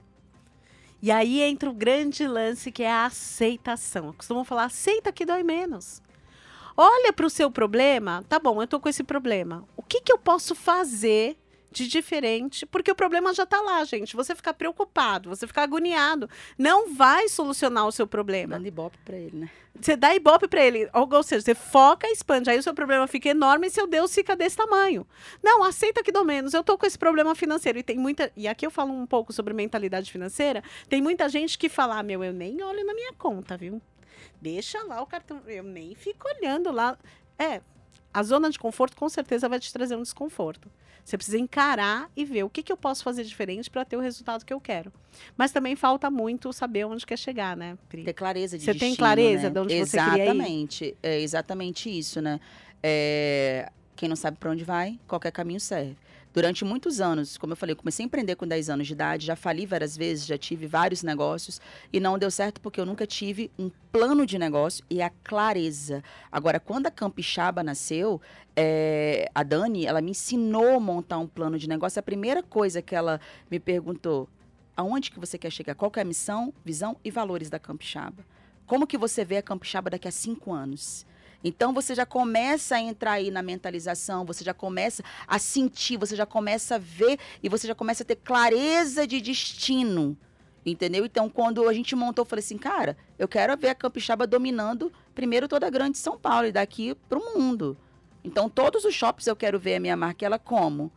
E 1.02 1.10
aí 1.10 1.40
entra 1.40 1.68
o 1.68 1.74
grande 1.74 2.26
lance 2.28 2.70
que 2.70 2.84
é 2.84 2.90
a 2.90 3.06
aceitação. 3.06 4.12
Costumam 4.12 4.44
falar, 4.44 4.66
aceita 4.66 5.12
que 5.12 5.26
dói 5.26 5.42
menos. 5.42 6.00
Olha 6.76 7.12
para 7.12 7.26
o 7.26 7.30
seu 7.30 7.50
problema, 7.50 8.24
tá 8.28 8.38
bom, 8.38 8.62
eu 8.62 8.68
tô 8.68 8.78
com 8.78 8.88
esse 8.88 9.02
problema. 9.02 9.64
O 9.76 9.82
que, 9.82 10.00
que 10.00 10.12
eu 10.12 10.16
posso 10.16 10.54
fazer 10.54 11.36
de 11.72 11.88
diferente? 11.88 12.66
Porque 12.66 12.90
o 12.90 12.94
problema 12.94 13.32
já 13.34 13.46
tá 13.46 13.60
lá, 13.60 13.82
gente. 13.84 14.14
Você 14.14 14.34
ficar 14.34 14.54
preocupado, 14.54 15.30
você 15.30 15.46
ficar 15.46 15.62
agoniado, 15.62 16.28
não 16.58 16.94
vai 16.94 17.28
solucionar 17.28 17.86
o 17.86 17.92
seu 17.92 18.06
problema. 18.06 18.56
Dando 18.56 18.68
ibope 18.68 18.98
para 19.04 19.16
ele, 19.16 19.36
né? 19.36 19.50
Você 19.80 19.96
dá 19.96 20.14
ibope 20.14 20.46
para 20.46 20.62
ele, 20.62 20.88
ou, 20.92 21.08
ou 21.10 21.22
seja, 21.22 21.40
você 21.40 21.54
foca, 21.54 22.06
expande, 22.06 22.50
aí 22.50 22.58
o 22.58 22.62
seu 22.62 22.74
problema 22.74 23.06
fica 23.06 23.30
enorme 23.30 23.66
e 23.66 23.70
seu 23.70 23.86
Deus 23.86 24.14
fica 24.14 24.36
desse 24.36 24.56
tamanho. 24.56 25.06
Não, 25.42 25.64
aceita 25.64 26.02
que 26.02 26.12
dou 26.12 26.24
menos. 26.24 26.52
Eu 26.52 26.62
tô 26.62 26.76
com 26.76 26.84
esse 26.84 26.98
problema 26.98 27.34
financeiro 27.34 27.78
e 27.78 27.82
tem 27.82 27.96
muita, 27.96 28.30
e 28.36 28.46
aqui 28.46 28.66
eu 28.66 28.70
falo 28.70 28.92
um 28.92 29.06
pouco 29.06 29.32
sobre 29.32 29.54
mentalidade 29.54 30.12
financeira, 30.12 30.62
tem 30.88 31.00
muita 31.00 31.28
gente 31.28 31.58
que 31.58 31.70
fala: 31.70 31.98
ah, 31.98 32.02
"Meu, 32.02 32.22
eu 32.22 32.34
nem 32.34 32.62
olho 32.62 32.84
na 32.84 32.92
minha 32.92 33.14
conta, 33.14 33.56
viu? 33.56 33.80
Deixa 34.40 34.82
lá 34.84 35.00
o 35.00 35.06
cartão, 35.06 35.40
eu 35.46 35.64
nem 35.64 35.94
fico 35.94 36.28
olhando 36.28 36.70
lá". 36.70 36.98
É, 37.38 37.62
a 38.12 38.22
zona 38.22 38.50
de 38.50 38.58
conforto 38.58 38.94
com 38.94 39.08
certeza 39.08 39.48
vai 39.48 39.58
te 39.58 39.72
trazer 39.72 39.96
um 39.96 40.02
desconforto. 40.02 40.70
Você 41.04 41.16
precisa 41.16 41.38
encarar 41.38 42.10
e 42.16 42.24
ver 42.24 42.44
o 42.44 42.48
que, 42.48 42.62
que 42.62 42.72
eu 42.72 42.76
posso 42.76 43.02
fazer 43.02 43.24
diferente 43.24 43.68
para 43.70 43.84
ter 43.84 43.96
o 43.96 44.00
resultado 44.00 44.44
que 44.44 44.52
eu 44.52 44.60
quero. 44.60 44.92
Mas 45.36 45.50
também 45.50 45.74
falta 45.74 46.10
muito 46.10 46.52
saber 46.52 46.84
onde 46.84 47.04
quer 47.04 47.18
chegar, 47.18 47.56
né, 47.56 47.76
Pri? 47.88 48.04
Ter 48.04 48.12
clareza 48.12 48.56
de 48.56 48.64
Você 48.64 48.70
tem 48.72 48.90
destino, 48.90 48.96
clareza 48.96 49.42
né? 49.44 49.50
de 49.50 49.58
onde 49.58 49.78
você 49.86 49.98
queria 49.98 50.16
ir? 50.16 50.20
Exatamente. 50.22 50.96
É 51.02 51.20
exatamente 51.20 51.90
isso, 51.98 52.20
né? 52.22 52.40
É, 52.82 53.70
Quem 53.96 54.08
não 54.08 54.16
sabe 54.16 54.36
para 54.38 54.50
onde 54.50 54.64
vai, 54.64 54.98
qualquer 55.06 55.32
caminho 55.32 55.60
serve. 55.60 55.96
Durante 56.32 56.64
muitos 56.64 57.00
anos, 57.00 57.36
como 57.36 57.52
eu 57.52 57.56
falei, 57.56 57.74
eu 57.74 57.76
comecei 57.76 58.04
a 58.04 58.06
empreender 58.06 58.36
com 58.36 58.46
10 58.46 58.70
anos 58.70 58.86
de 58.86 58.94
idade, 58.94 59.26
já 59.26 59.36
fali 59.36 59.66
várias 59.66 59.94
vezes, 59.96 60.24
já 60.24 60.38
tive 60.38 60.66
vários 60.66 61.02
negócios 61.02 61.60
e 61.92 62.00
não 62.00 62.18
deu 62.18 62.30
certo 62.30 62.60
porque 62.60 62.80
eu 62.80 62.86
nunca 62.86 63.06
tive 63.06 63.50
um 63.58 63.70
plano 63.90 64.24
de 64.24 64.38
negócio 64.38 64.82
e 64.88 65.02
a 65.02 65.10
clareza. 65.22 66.02
Agora, 66.30 66.58
quando 66.58 66.86
a 66.86 66.90
Campixaba 66.90 67.62
nasceu, 67.62 68.18
é, 68.56 69.30
a 69.34 69.42
Dani, 69.42 69.84
ela 69.84 70.00
me 70.00 70.12
ensinou 70.12 70.76
a 70.76 70.80
montar 70.80 71.18
um 71.18 71.26
plano 71.26 71.58
de 71.58 71.68
negócio. 71.68 72.00
A 72.00 72.02
primeira 72.02 72.42
coisa 72.42 72.80
que 72.80 72.94
ela 72.94 73.20
me 73.50 73.60
perguntou, 73.60 74.26
aonde 74.74 75.10
que 75.10 75.20
você 75.20 75.36
quer 75.36 75.52
chegar? 75.52 75.74
Qual 75.74 75.90
que 75.90 75.98
é 75.98 76.02
a 76.02 76.06
missão, 76.06 76.54
visão 76.64 76.96
e 77.04 77.10
valores 77.10 77.50
da 77.50 77.58
Campixaba? 77.58 78.24
Como 78.66 78.86
que 78.86 78.96
você 78.96 79.22
vê 79.22 79.36
a 79.36 79.42
Campixaba 79.42 79.90
daqui 79.90 80.08
a 80.08 80.12
cinco 80.12 80.50
anos? 80.50 81.04
Então 81.44 81.72
você 81.72 81.94
já 81.94 82.06
começa 82.06 82.76
a 82.76 82.80
entrar 82.80 83.12
aí 83.12 83.30
na 83.30 83.42
mentalização, 83.42 84.24
você 84.24 84.44
já 84.44 84.54
começa 84.54 85.02
a 85.26 85.38
sentir, 85.38 85.96
você 85.96 86.14
já 86.14 86.26
começa 86.26 86.76
a 86.76 86.78
ver 86.78 87.18
e 87.42 87.48
você 87.48 87.66
já 87.66 87.74
começa 87.74 88.02
a 88.02 88.06
ter 88.06 88.16
clareza 88.16 89.06
de 89.06 89.20
destino. 89.20 90.16
Entendeu? 90.64 91.04
Então, 91.04 91.28
quando 91.28 91.68
a 91.68 91.72
gente 91.72 91.96
montou, 91.96 92.22
eu 92.22 92.26
falei 92.28 92.44
assim, 92.44 92.56
cara, 92.56 92.96
eu 93.18 93.26
quero 93.26 93.56
ver 93.56 93.70
a 93.70 93.74
Campixaba 93.74 94.28
dominando 94.28 94.92
primeiro 95.12 95.48
toda 95.48 95.66
a 95.66 95.70
grande 95.70 95.98
São 95.98 96.16
Paulo 96.16 96.46
e 96.46 96.52
daqui 96.52 96.94
para 97.08 97.18
o 97.18 97.36
mundo. 97.36 97.76
Então, 98.22 98.48
todos 98.48 98.84
os 98.84 98.94
shops 98.94 99.26
eu 99.26 99.34
quero 99.34 99.58
ver 99.58 99.74
a 99.74 99.80
minha 99.80 99.96
marca, 99.96 100.24
ela 100.24 100.38
como? 100.38 100.92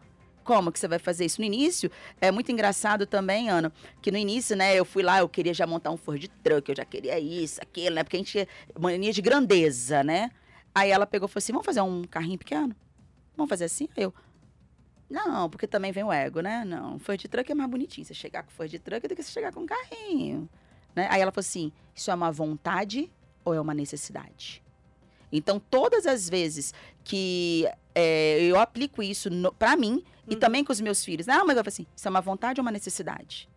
Como 0.46 0.72
que 0.72 0.80
você 0.80 0.88
vai 0.88 1.00
fazer 1.00 1.26
isso? 1.26 1.42
No 1.42 1.46
início, 1.46 1.92
é 2.22 2.32
muito 2.32 2.52
engraçado 2.52 3.08
também, 3.08 3.50
Ana, 3.50 3.74
que 4.00 4.12
no 4.12 4.18
início, 4.18 4.56
né, 4.56 4.76
eu 4.76 4.86
fui 4.86 5.02
lá, 5.02 5.20
eu 5.20 5.28
queria 5.28 5.56
já 5.56 5.66
montar 5.66 5.90
um 5.90 5.98
Ford 5.98 6.24
Truck, 6.44 6.70
eu 6.70 6.76
já 6.76 6.86
queria 6.86 7.20
isso, 7.20 7.60
aquilo, 7.60 7.96
né, 7.96 8.04
porque 8.04 8.16
a 8.16 8.20
gente 8.20 8.40
é 8.40 8.48
mania 8.80 9.12
de 9.12 9.24
grandeza, 9.24 10.04
né? 10.04 10.30
Aí 10.74 10.92
ela 10.92 11.08
pegou 11.08 11.28
e 11.28 11.32
falou 11.32 11.40
assim, 11.40 11.52
vamos 11.52 11.66
fazer 11.66 11.82
um 11.82 12.04
carrinho 12.04 12.38
pequeno? 12.38 12.76
Vamos 13.36 13.50
fazer 13.50 13.66
assim? 13.66 13.90
Aí 13.98 14.04
eu, 14.04 14.14
não, 15.10 15.50
porque 15.50 15.66
também 15.66 15.92
vem 15.92 16.04
o 16.04 16.14
ego, 16.14 16.42
né? 16.42 16.64
Não, 16.64 17.00
Ford 17.00 17.20
Truck 17.24 17.52
é 17.52 17.56
mais 17.56 17.70
bonitinho, 17.70 18.06
você 18.06 18.14
chegar 18.14 18.44
com 18.44 18.52
Ford 18.52 18.72
Truck 18.80 19.08
do 19.08 19.16
que 19.16 19.24
você 19.24 19.32
chegar 19.32 19.52
com 19.52 19.62
um 19.62 19.66
carrinho, 19.66 20.48
né? 20.96 21.08
Aí 21.10 21.22
ela 21.22 21.32
falou 21.32 21.44
assim, 21.44 21.72
isso 21.96 22.12
é 22.12 22.14
uma 22.14 22.32
vontade 22.32 23.12
ou 23.44 23.52
é 23.52 23.60
uma 23.60 23.74
necessidade? 23.74 24.62
Então, 25.32 25.60
todas 25.60 26.06
as 26.06 26.30
vezes 26.30 26.72
que 27.04 27.68
é, 27.96 28.44
eu 28.44 28.60
aplico 28.60 29.02
isso 29.02 29.28
para 29.58 29.76
mim 29.76 30.04
e 30.28 30.34
Uhum. 30.34 30.40
também 30.40 30.64
com 30.64 30.72
os 30.72 30.82
meus 30.82 31.04
filhos, 31.04 31.28
não, 31.28 31.46
mas 31.46 31.56
eu 31.58 31.64
falo 31.64 31.70
assim, 31.70 31.86
isso 31.96 32.08
é 32.08 32.12
uma 32.12 32.22
vontade 32.22 32.60
ou 32.60 32.64
uma 32.64 32.72
necessidade? 32.72 33.50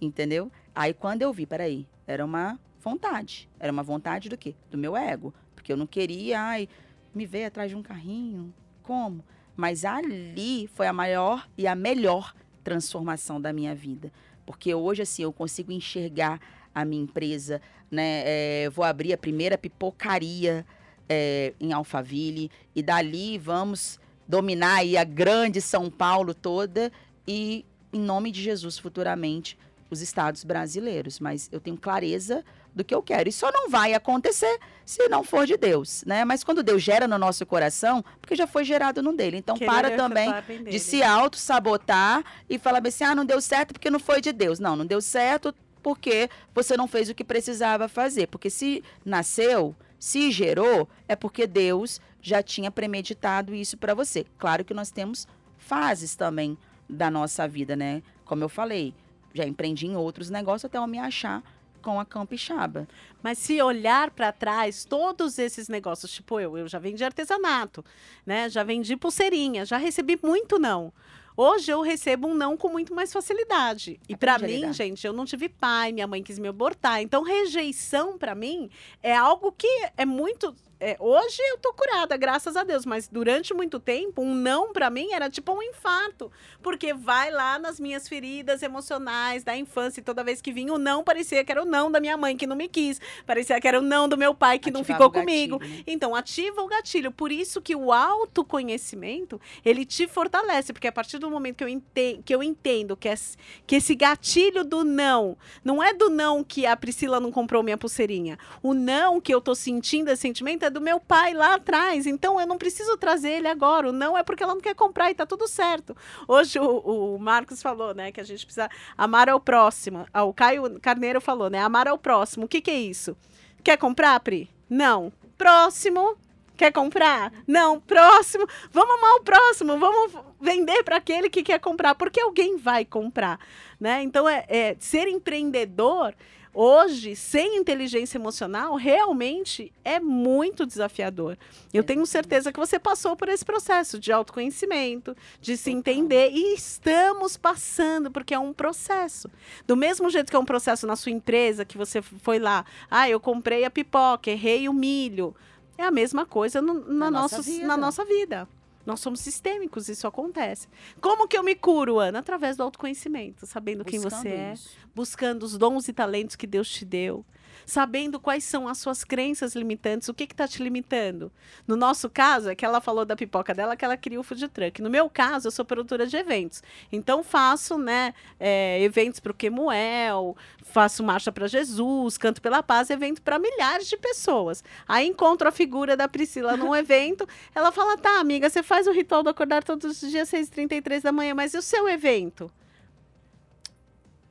Entendeu? 0.00 0.50
Aí 0.74 0.92
quando 0.92 1.22
eu 1.22 1.32
vi, 1.32 1.46
peraí, 1.46 1.86
era 2.06 2.24
uma 2.24 2.58
vontade. 2.80 3.48
Era 3.58 3.72
uma 3.72 3.82
vontade 3.82 4.28
do 4.28 4.36
quê? 4.36 4.54
Do 4.70 4.78
meu 4.78 4.96
ego. 4.96 5.32
Porque 5.54 5.72
eu 5.72 5.76
não 5.76 5.86
queria, 5.86 6.40
ai, 6.40 6.68
me 7.14 7.26
ver 7.26 7.46
atrás 7.46 7.70
de 7.70 7.76
um 7.76 7.82
carrinho? 7.82 8.52
Como? 8.82 9.24
Mas 9.56 9.84
ali 9.84 10.68
foi 10.74 10.86
a 10.86 10.92
maior 10.92 11.48
e 11.56 11.66
a 11.66 11.74
melhor 11.74 12.34
transformação 12.62 13.40
da 13.40 13.52
minha 13.52 13.74
vida. 13.74 14.12
Porque 14.44 14.74
hoje, 14.74 15.02
assim, 15.02 15.22
eu 15.22 15.32
consigo 15.32 15.72
enxergar 15.72 16.38
a 16.74 16.84
minha 16.84 17.02
empresa, 17.02 17.60
né? 17.90 18.22
É, 18.26 18.70
vou 18.70 18.84
abrir 18.84 19.12
a 19.12 19.18
primeira 19.18 19.56
pipocaria 19.56 20.64
é, 21.08 21.54
em 21.58 21.72
Alphaville 21.72 22.50
e 22.74 22.82
dali 22.82 23.38
vamos 23.38 23.98
dominar 24.28 24.76
aí 24.76 24.96
a 24.96 25.04
grande 25.04 25.60
São 25.60 25.90
Paulo 25.90 26.34
toda 26.34 26.92
e, 27.26 27.64
em 27.92 28.00
nome 28.00 28.30
de 28.30 28.42
Jesus, 28.42 28.78
futuramente, 28.78 29.58
os 29.90 30.00
estados 30.00 30.44
brasileiros. 30.44 31.20
Mas 31.20 31.48
eu 31.52 31.60
tenho 31.60 31.76
clareza 31.76 32.44
do 32.76 32.84
que 32.84 32.94
eu 32.94 33.02
quero. 33.02 33.28
E 33.28 33.32
só 33.32 33.50
não 33.50 33.70
vai 33.70 33.94
acontecer 33.94 34.58
se 34.84 35.08
não 35.08 35.24
for 35.24 35.46
de 35.46 35.56
Deus, 35.56 36.04
né? 36.06 36.26
Mas 36.26 36.44
quando 36.44 36.62
Deus 36.62 36.82
gera 36.82 37.08
no 37.08 37.16
nosso 37.16 37.46
coração, 37.46 38.04
porque 38.20 38.36
já 38.36 38.46
foi 38.46 38.64
gerado 38.64 39.02
no 39.02 39.16
dele. 39.16 39.38
Então 39.38 39.56
Querer 39.56 39.70
para 39.70 39.96
também 39.96 40.30
de 40.68 40.78
se 40.78 41.02
auto-sabotar 41.02 42.22
e 42.50 42.58
falar 42.58 42.86
assim, 42.86 43.04
ah, 43.04 43.14
não 43.14 43.24
deu 43.24 43.40
certo 43.40 43.72
porque 43.72 43.90
não 43.90 43.98
foi 43.98 44.20
de 44.20 44.30
Deus. 44.30 44.58
Não, 44.58 44.76
não 44.76 44.84
deu 44.84 45.00
certo 45.00 45.54
porque 45.82 46.28
você 46.54 46.76
não 46.76 46.86
fez 46.86 47.08
o 47.08 47.14
que 47.14 47.24
precisava 47.24 47.88
fazer. 47.88 48.26
Porque 48.26 48.50
se 48.50 48.84
nasceu, 49.04 49.74
se 49.98 50.30
gerou, 50.30 50.86
é 51.08 51.16
porque 51.16 51.46
Deus 51.46 51.98
já 52.26 52.42
tinha 52.42 52.72
premeditado 52.72 53.54
isso 53.54 53.76
para 53.76 53.94
você. 53.94 54.26
Claro 54.36 54.64
que 54.64 54.74
nós 54.74 54.90
temos 54.90 55.28
fases 55.56 56.16
também 56.16 56.58
da 56.90 57.08
nossa 57.08 57.46
vida, 57.46 57.76
né? 57.76 58.02
Como 58.24 58.42
eu 58.42 58.48
falei, 58.48 58.92
já 59.32 59.44
empreendi 59.46 59.86
em 59.86 59.94
outros 59.94 60.28
negócios 60.28 60.64
até 60.64 60.76
eu 60.76 60.86
me 60.88 60.98
achar 60.98 61.40
com 61.80 62.00
a 62.00 62.04
Campixaba. 62.04 62.88
Mas 63.22 63.38
se 63.38 63.62
olhar 63.62 64.10
para 64.10 64.32
trás, 64.32 64.84
todos 64.84 65.38
esses 65.38 65.68
negócios, 65.68 66.10
tipo 66.10 66.40
eu, 66.40 66.58
eu 66.58 66.66
já 66.66 66.80
vendi 66.80 67.04
artesanato, 67.04 67.84
né? 68.26 68.48
Já 68.48 68.64
vendi 68.64 68.96
pulseirinha, 68.96 69.64
já 69.64 69.76
recebi 69.76 70.18
muito 70.20 70.58
não. 70.58 70.92
Hoje 71.36 71.70
eu 71.70 71.80
recebo 71.80 72.26
um 72.26 72.34
não 72.34 72.56
com 72.56 72.68
muito 72.68 72.92
mais 72.92 73.12
facilidade. 73.12 74.00
E 74.08 74.16
para 74.16 74.36
mim, 74.38 74.72
gente, 74.72 75.06
eu 75.06 75.12
não 75.12 75.24
tive 75.24 75.48
pai, 75.48 75.92
minha 75.92 76.08
mãe 76.08 76.24
quis 76.24 76.40
me 76.40 76.48
abortar. 76.48 77.02
Então, 77.02 77.22
rejeição 77.22 78.18
para 78.18 78.34
mim 78.34 78.68
é 79.00 79.14
algo 79.14 79.52
que 79.52 79.68
é 79.96 80.04
muito 80.04 80.56
é, 80.78 80.96
hoje 81.00 81.38
eu 81.50 81.58
tô 81.58 81.72
curada, 81.72 82.16
graças 82.16 82.54
a 82.54 82.62
Deus, 82.62 82.84
mas 82.84 83.08
durante 83.08 83.54
muito 83.54 83.80
tempo, 83.80 84.20
um 84.20 84.34
não 84.34 84.72
para 84.72 84.90
mim 84.90 85.08
era 85.12 85.30
tipo 85.30 85.52
um 85.52 85.62
infarto, 85.62 86.30
porque 86.62 86.92
vai 86.92 87.30
lá 87.30 87.58
nas 87.58 87.80
minhas 87.80 88.06
feridas 88.06 88.62
emocionais 88.62 89.42
da 89.42 89.56
infância, 89.56 90.00
e 90.00 90.04
toda 90.04 90.22
vez 90.22 90.42
que 90.42 90.52
vinha 90.52 90.72
o 90.74 90.78
não, 90.78 91.02
parecia 91.02 91.42
que 91.42 91.50
era 91.50 91.62
o 91.62 91.64
não 91.64 91.90
da 91.90 91.98
minha 91.98 92.16
mãe 92.16 92.36
que 92.36 92.46
não 92.46 92.54
me 92.54 92.68
quis, 92.68 93.00
parecia 93.24 93.58
que 93.58 93.66
era 93.66 93.78
o 93.78 93.82
não 93.82 94.06
do 94.06 94.18
meu 94.18 94.34
pai 94.34 94.58
que 94.58 94.68
Ativava 94.68 94.78
não 94.78 94.84
ficou 94.84 95.10
comigo. 95.10 95.58
Né? 95.58 95.82
Então, 95.86 96.14
ativa 96.14 96.60
o 96.60 96.66
gatilho. 96.66 97.10
Por 97.10 97.32
isso 97.32 97.62
que 97.62 97.74
o 97.74 97.92
autoconhecimento, 97.92 99.40
ele 99.64 99.84
te 99.84 100.06
fortalece, 100.06 100.72
porque 100.72 100.88
a 100.88 100.92
partir 100.92 101.18
do 101.18 101.30
momento 101.30 101.56
que 101.56 101.64
eu 101.64 101.68
entendo, 101.68 102.22
que, 102.22 102.34
eu 102.34 102.42
entendo 102.42 102.96
que, 102.96 103.08
esse, 103.08 103.36
que 103.66 103.76
esse 103.76 103.94
gatilho 103.94 104.62
do 104.62 104.84
não, 104.84 105.38
não 105.64 105.82
é 105.82 105.94
do 105.94 106.10
não 106.10 106.44
que 106.44 106.66
a 106.66 106.76
Priscila 106.76 107.18
não 107.18 107.32
comprou 107.32 107.62
minha 107.62 107.78
pulseirinha, 107.78 108.38
o 108.62 108.74
não 108.74 109.20
que 109.20 109.32
eu 109.32 109.40
tô 109.40 109.54
sentindo 109.54 110.10
esse 110.10 110.22
sentimento 110.22 110.65
é 110.66 110.70
do 110.70 110.80
meu 110.80 111.00
pai 111.00 111.32
lá 111.32 111.54
atrás. 111.54 112.06
Então 112.06 112.40
eu 112.40 112.46
não 112.46 112.58
preciso 112.58 112.96
trazer 112.96 113.30
ele 113.30 113.48
agora. 113.48 113.88
O 113.88 113.92
não 113.92 114.16
é 114.16 114.22
porque 114.22 114.42
ela 114.42 114.54
não 114.54 114.60
quer 114.60 114.74
comprar 114.74 115.10
e 115.10 115.14
tá 115.14 115.24
tudo 115.24 115.48
certo. 115.48 115.96
Hoje 116.28 116.58
o, 116.58 117.14
o 117.14 117.18
Marcos 117.18 117.62
falou, 117.62 117.94
né, 117.94 118.12
que 118.12 118.20
a 118.20 118.24
gente 118.24 118.44
precisa 118.44 118.68
amar 118.96 119.28
ao 119.28 119.40
próximo. 119.40 120.06
Ah, 120.12 120.24
o 120.24 120.34
Caio 120.34 120.78
Carneiro 120.80 121.20
falou, 121.20 121.48
né, 121.48 121.60
amar 121.60 121.88
ao 121.88 121.98
próximo. 121.98 122.46
O 122.46 122.48
que, 122.48 122.60
que 122.60 122.70
é 122.70 122.78
isso? 122.78 123.16
Quer 123.62 123.76
comprar, 123.76 124.18
Pri? 124.20 124.50
Não. 124.68 125.12
Próximo. 125.38 126.16
Quer 126.56 126.72
comprar? 126.72 127.32
Não. 127.46 127.80
Próximo. 127.80 128.46
Vamos 128.70 128.96
amar 128.96 129.14
o 129.16 129.22
próximo. 129.22 129.78
Vamos 129.78 130.12
vender 130.40 130.82
para 130.82 130.96
aquele 130.96 131.28
que 131.28 131.42
quer 131.42 131.58
comprar, 131.58 131.94
porque 131.94 132.20
alguém 132.20 132.56
vai 132.56 132.84
comprar, 132.84 133.38
né? 133.80 134.02
Então 134.02 134.28
é, 134.28 134.44
é 134.48 134.76
ser 134.78 135.08
empreendedor 135.08 136.14
hoje, 136.56 137.14
sem 137.14 137.58
inteligência 137.58 138.16
emocional, 138.16 138.74
realmente 138.76 139.70
é 139.84 140.00
muito 140.00 140.64
desafiador. 140.64 141.36
Eu 141.72 141.84
tenho 141.84 142.06
certeza 142.06 142.50
que 142.50 142.58
você 142.58 142.78
passou 142.78 143.14
por 143.14 143.28
esse 143.28 143.44
processo 143.44 143.98
de 143.98 144.10
autoconhecimento, 144.10 145.14
de 145.38 145.54
se 145.56 145.70
entender, 145.70 146.30
e 146.32 146.54
estamos 146.54 147.36
passando, 147.36 148.10
porque 148.10 148.32
é 148.32 148.38
um 148.38 148.54
processo. 148.54 149.30
Do 149.66 149.76
mesmo 149.76 150.08
jeito 150.08 150.30
que 150.30 150.36
é 150.36 150.38
um 150.38 150.46
processo 150.46 150.86
na 150.86 150.96
sua 150.96 151.12
empresa, 151.12 151.64
que 151.64 151.76
você 151.76 152.00
foi 152.00 152.38
lá, 152.38 152.64
ah, 152.90 153.08
eu 153.08 153.20
comprei 153.20 153.64
a 153.64 153.70
pipoca, 153.70 154.30
errei 154.30 154.66
o 154.66 154.72
milho. 154.72 155.36
É 155.76 155.84
a 155.84 155.90
mesma 155.90 156.24
coisa 156.24 156.62
no, 156.62 156.74
na, 156.74 157.10
na, 157.10 157.10
nossa, 157.10 157.36
nossa 157.36 157.66
na 157.66 157.76
nossa 157.76 158.04
vida. 158.04 158.48
Nós 158.86 159.00
somos 159.00 159.20
sistêmicos, 159.20 159.88
isso 159.88 160.06
acontece. 160.06 160.68
Como 161.00 161.26
que 161.26 161.36
eu 161.36 161.42
me 161.42 161.56
curo, 161.56 161.98
Ana? 161.98 162.20
Através 162.20 162.56
do 162.56 162.62
autoconhecimento, 162.62 163.44
sabendo 163.44 163.84
buscando 163.84 163.90
quem 163.90 163.98
você 164.00 164.28
é, 164.28 164.54
buscando 164.94 165.42
os 165.42 165.58
dons 165.58 165.88
e 165.88 165.92
talentos 165.92 166.36
que 166.36 166.46
Deus 166.46 166.70
te 166.70 166.84
deu, 166.84 167.26
sabendo 167.66 168.20
quais 168.20 168.44
são 168.44 168.68
as 168.68 168.78
suas 168.78 169.02
crenças 169.02 169.56
limitantes, 169.56 170.08
o 170.08 170.14
que 170.14 170.22
está 170.22 170.46
te 170.46 170.62
limitando. 170.62 171.32
No 171.66 171.76
nosso 171.76 172.08
caso, 172.08 172.48
é 172.48 172.54
que 172.54 172.64
ela 172.64 172.80
falou 172.80 173.04
da 173.04 173.16
pipoca 173.16 173.52
dela, 173.52 173.76
que 173.76 173.84
ela 173.84 173.96
queria 173.96 174.20
o 174.20 174.22
food 174.22 174.48
truck. 174.48 174.80
No 174.80 174.88
meu 174.88 175.10
caso, 175.10 175.48
eu 175.48 175.50
sou 175.50 175.64
produtora 175.64 176.06
de 176.06 176.16
eventos. 176.16 176.62
Então, 176.92 177.24
faço 177.24 177.76
né, 177.76 178.14
é, 178.38 178.80
eventos 178.80 179.18
para 179.18 179.32
o 179.32 179.34
Quemuel, 179.34 180.36
faço 180.62 181.02
Marcha 181.02 181.32
para 181.32 181.48
Jesus, 181.48 182.16
Canto 182.16 182.40
pela 182.40 182.62
Paz, 182.62 182.88
evento 182.88 183.20
para 183.20 183.36
milhares 183.36 183.88
de 183.88 183.96
pessoas. 183.96 184.62
Aí 184.86 185.08
encontro 185.08 185.48
a 185.48 185.52
figura 185.52 185.96
da 185.96 186.06
Priscila 186.06 186.56
num 186.56 186.74
evento, 186.76 187.28
ela 187.52 187.72
fala, 187.72 187.98
tá, 187.98 188.20
amiga, 188.20 188.48
você 188.48 188.62
faz 188.62 188.86
o 188.86 188.92
ritual 188.92 189.24
do 189.24 189.28
acordar 189.28 189.64
todos 189.64 190.02
os 190.02 190.10
dias, 190.10 190.30
6h33 190.30 191.02
da 191.02 191.10
manhã, 191.10 191.34
mas 191.34 191.52
e 191.52 191.58
o 191.58 191.62
seu 191.62 191.88
evento? 191.88 192.48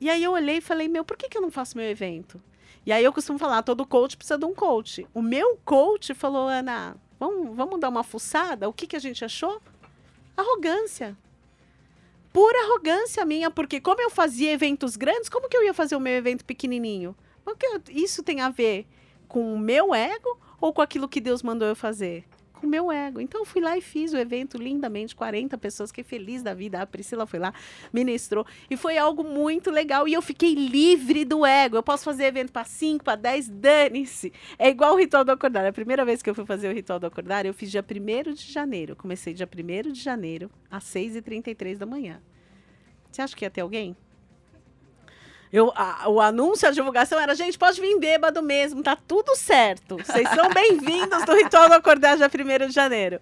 E 0.00 0.08
aí 0.08 0.22
eu 0.22 0.32
olhei 0.32 0.58
e 0.58 0.60
falei, 0.60 0.88
meu, 0.88 1.04
por 1.04 1.16
que, 1.16 1.28
que 1.28 1.36
eu 1.36 1.42
não 1.42 1.50
faço 1.50 1.76
meu 1.76 1.86
evento? 1.86 2.40
E 2.86 2.92
aí 2.92 3.02
eu 3.02 3.12
costumo 3.12 3.36
falar, 3.36 3.64
todo 3.64 3.84
coach 3.84 4.16
precisa 4.16 4.38
de 4.38 4.44
um 4.44 4.54
coach. 4.54 5.04
O 5.12 5.20
meu 5.20 5.58
coach 5.64 6.14
falou, 6.14 6.46
Ana, 6.46 6.96
vamos, 7.18 7.56
vamos 7.56 7.80
dar 7.80 7.88
uma 7.88 8.04
fuçada? 8.04 8.68
O 8.68 8.72
que, 8.72 8.86
que 8.86 8.94
a 8.94 9.00
gente 9.00 9.24
achou? 9.24 9.60
Arrogância. 10.36 11.18
Pura 12.32 12.56
arrogância 12.64 13.24
minha, 13.24 13.50
porque 13.50 13.80
como 13.80 14.00
eu 14.00 14.08
fazia 14.08 14.52
eventos 14.52 14.94
grandes, 14.94 15.28
como 15.28 15.48
que 15.48 15.56
eu 15.56 15.64
ia 15.64 15.74
fazer 15.74 15.96
o 15.96 16.00
meu 16.00 16.12
evento 16.12 16.44
pequenininho? 16.44 17.16
Porque 17.44 17.66
isso 17.90 18.22
tem 18.22 18.40
a 18.40 18.50
ver 18.50 18.86
com 19.26 19.52
o 19.52 19.58
meu 19.58 19.92
ego 19.92 20.38
ou 20.60 20.72
com 20.72 20.80
aquilo 20.80 21.08
que 21.08 21.20
Deus 21.20 21.42
mandou 21.42 21.66
eu 21.66 21.74
fazer? 21.74 22.24
Com 22.56 22.66
o 22.66 22.70
meu 22.70 22.90
ego. 22.90 23.20
Então 23.20 23.44
fui 23.44 23.60
lá 23.60 23.76
e 23.76 23.80
fiz 23.80 24.12
o 24.12 24.16
evento 24.16 24.58
lindamente, 24.58 25.14
40 25.14 25.56
pessoas, 25.58 25.90
fiquei 25.90 26.02
feliz 26.02 26.42
da 26.42 26.54
vida. 26.54 26.80
A 26.80 26.86
Priscila 26.86 27.26
foi 27.26 27.38
lá, 27.38 27.54
ministrou. 27.92 28.44
E 28.68 28.76
foi 28.76 28.98
algo 28.98 29.22
muito 29.22 29.70
legal. 29.70 30.08
E 30.08 30.14
eu 30.14 30.22
fiquei 30.22 30.54
livre 30.54 31.24
do 31.24 31.46
ego. 31.46 31.76
Eu 31.76 31.82
posso 31.82 32.04
fazer 32.04 32.24
evento 32.24 32.52
para 32.52 32.64
5, 32.64 33.04
para 33.04 33.16
10, 33.16 33.48
dane-se. 33.48 34.32
É 34.58 34.68
igual 34.68 34.94
o 34.94 34.98
ritual 34.98 35.24
do 35.24 35.30
acordar. 35.30 35.64
A 35.64 35.72
primeira 35.72 36.04
vez 36.04 36.22
que 36.22 36.28
eu 36.28 36.34
fui 36.34 36.44
fazer 36.44 36.68
o 36.68 36.74
ritual 36.74 36.98
do 36.98 37.06
acordar, 37.06 37.46
eu 37.46 37.54
fiz 37.54 37.70
dia 37.70 37.84
1 37.84 38.32
de 38.32 38.52
janeiro. 38.52 38.96
Comecei 38.96 39.32
dia 39.32 39.48
1 39.48 39.92
de 39.92 40.00
janeiro, 40.00 40.50
às 40.70 40.84
6h33 40.84 41.76
da 41.76 41.86
manhã. 41.86 42.20
Você 43.10 43.22
acha 43.22 43.36
que 43.36 43.44
ia 43.44 43.50
ter 43.50 43.60
alguém? 43.60 43.96
Eu, 45.52 45.72
a, 45.76 46.08
o 46.08 46.20
anúncio, 46.20 46.66
a 46.68 46.70
divulgação 46.72 47.18
era, 47.20 47.34
gente, 47.34 47.58
pode 47.58 47.80
vir 47.80 47.98
bêbado 47.98 48.42
mesmo, 48.42 48.82
tá 48.82 48.96
tudo 48.96 49.36
certo. 49.36 49.96
Vocês 49.96 50.28
são 50.30 50.50
bem-vindos 50.50 51.24
do 51.24 51.34
Ritual 51.34 51.68
do 51.68 51.74
Acordar 51.74 52.16
dia 52.16 52.26
1 52.26 52.66
de 52.66 52.72
janeiro. 52.72 53.20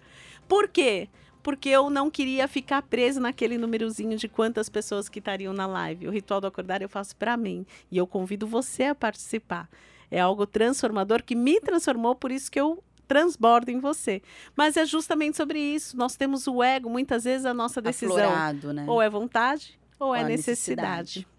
Por 0.49 0.68
quê? 0.68 1.09
Porque 1.43 1.68
eu 1.68 1.91
não 1.91 2.11
queria 2.11 2.49
ficar 2.49 2.81
preso 2.83 3.20
naquele 3.20 3.59
númerozinho 3.59 4.16
de 4.16 4.29
quantas 4.29 4.68
pessoas 4.70 5.09
que 5.09 5.18
estariam 5.18 5.53
na 5.53 5.66
live. 5.66 6.09
O 6.09 6.11
Ritual 6.11 6.41
do 6.41 6.47
Acordar 6.47 6.81
eu 6.81 6.89
faço 6.89 7.14
para 7.16 7.37
mim 7.37 7.66
e 7.91 7.99
eu 7.99 8.07
convido 8.07 8.47
você 8.47 8.85
a 8.85 8.95
participar. 8.95 9.68
É 10.11 10.20
algo 10.20 10.47
transformador 10.47 11.22
que 11.22 11.35
me 11.35 11.61
transformou, 11.61 12.14
por 12.14 12.33
isso 12.33 12.51
que 12.51 12.59
eu 12.59 12.83
transbordo 13.07 13.70
em 13.70 13.79
você. 13.79 14.22
Mas 14.57 14.79
é 14.79 14.87
justamente 14.87 15.37
sobre 15.37 15.59
isso. 15.59 15.97
Nós 15.97 16.16
temos 16.16 16.47
o 16.47 16.62
ego, 16.62 16.89
muitas 16.89 17.25
vezes 17.25 17.45
a 17.45 17.53
nossa 17.53 17.83
decisão. 17.83 18.16
Aflorado, 18.16 18.72
né? 18.72 18.87
Ou 18.89 19.03
é 19.03 19.11
vontade 19.11 19.79
ou, 19.99 20.09
ou 20.09 20.14
é 20.14 20.25
necessidade. 20.25 21.18
necessidade. 21.18 21.34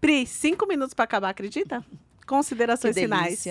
Pri, 0.00 0.26
cinco 0.26 0.66
minutos 0.66 0.94
para 0.94 1.04
acabar, 1.04 1.30
acredita? 1.30 1.84
Considerações 2.26 2.94
finais. 2.94 3.46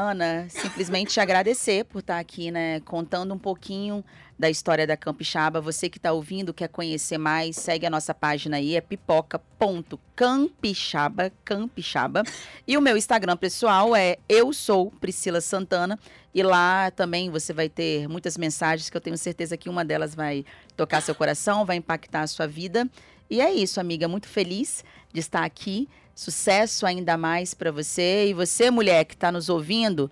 Ana, 0.00 0.46
simplesmente 0.48 1.14
te 1.14 1.18
agradecer 1.18 1.84
por 1.84 1.98
estar 1.98 2.20
aqui, 2.20 2.52
né, 2.52 2.78
contando 2.80 3.34
um 3.34 3.38
pouquinho 3.38 4.04
da 4.38 4.48
história 4.48 4.86
da 4.86 4.96
Campixaba. 4.96 5.60
Você 5.60 5.90
que 5.90 5.98
está 5.98 6.12
ouvindo, 6.12 6.54
quer 6.54 6.68
conhecer 6.68 7.18
mais, 7.18 7.56
segue 7.56 7.84
a 7.84 7.90
nossa 7.90 8.14
página 8.14 8.58
aí, 8.58 8.76
é 8.76 8.80
pipoca.campixaba, 8.80 11.32
Campixaba. 11.44 12.22
E 12.64 12.76
o 12.76 12.80
meu 12.80 12.96
Instagram 12.96 13.36
pessoal 13.36 13.96
é 13.96 14.18
eu 14.28 14.52
sou 14.52 14.92
Priscila 14.92 15.40
Santana. 15.40 15.98
E 16.32 16.44
lá 16.44 16.92
também 16.92 17.28
você 17.28 17.52
vai 17.52 17.68
ter 17.68 18.08
muitas 18.08 18.38
mensagens 18.38 18.88
que 18.88 18.96
eu 18.96 19.00
tenho 19.00 19.18
certeza 19.18 19.56
que 19.56 19.68
uma 19.68 19.84
delas 19.84 20.14
vai 20.14 20.44
tocar 20.76 21.02
seu 21.02 21.16
coração, 21.16 21.64
vai 21.64 21.74
impactar 21.74 22.20
a 22.20 22.28
sua 22.28 22.46
vida. 22.46 22.88
E 23.30 23.40
é 23.40 23.52
isso, 23.52 23.80
amiga, 23.80 24.08
muito 24.08 24.26
feliz 24.26 24.84
de 25.12 25.20
estar 25.20 25.44
aqui. 25.44 25.88
Sucesso 26.14 26.86
ainda 26.86 27.16
mais 27.16 27.54
para 27.54 27.70
você. 27.70 28.28
E 28.28 28.34
você, 28.34 28.70
mulher 28.70 29.04
que 29.04 29.14
está 29.14 29.30
nos 29.30 29.48
ouvindo, 29.48 30.10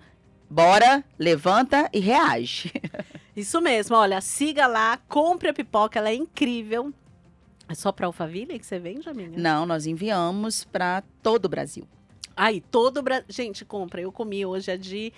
bora, 0.49 1.03
levanta 1.17 1.89
e 1.93 1.99
reage. 1.99 2.71
Isso 3.35 3.61
mesmo, 3.61 3.95
olha, 3.95 4.19
siga 4.19 4.65
lá, 4.65 4.97
compre 5.07 5.49
a 5.49 5.53
pipoca, 5.53 5.99
ela 5.99 6.09
é 6.09 6.15
incrível. 6.15 6.91
É 7.69 7.75
só 7.75 7.91
para 7.91 8.07
Alphaville 8.07 8.57
que 8.57 8.65
você 8.65 8.79
vende, 8.79 9.07
amiga? 9.07 9.33
Não, 9.37 9.63
nós 9.63 9.85
enviamos 9.85 10.63
para 10.63 11.03
todo 11.21 11.45
o 11.45 11.49
Brasil. 11.49 11.87
Aí, 12.37 12.61
todo 12.61 12.97
o 12.97 13.01
Brasil. 13.01 13.25
Gente, 13.27 13.65
compra. 13.65 13.99
Eu 13.99 14.11
comi 14.11 14.45
hoje 14.45 14.71
a 14.71 14.77
de. 14.77 15.11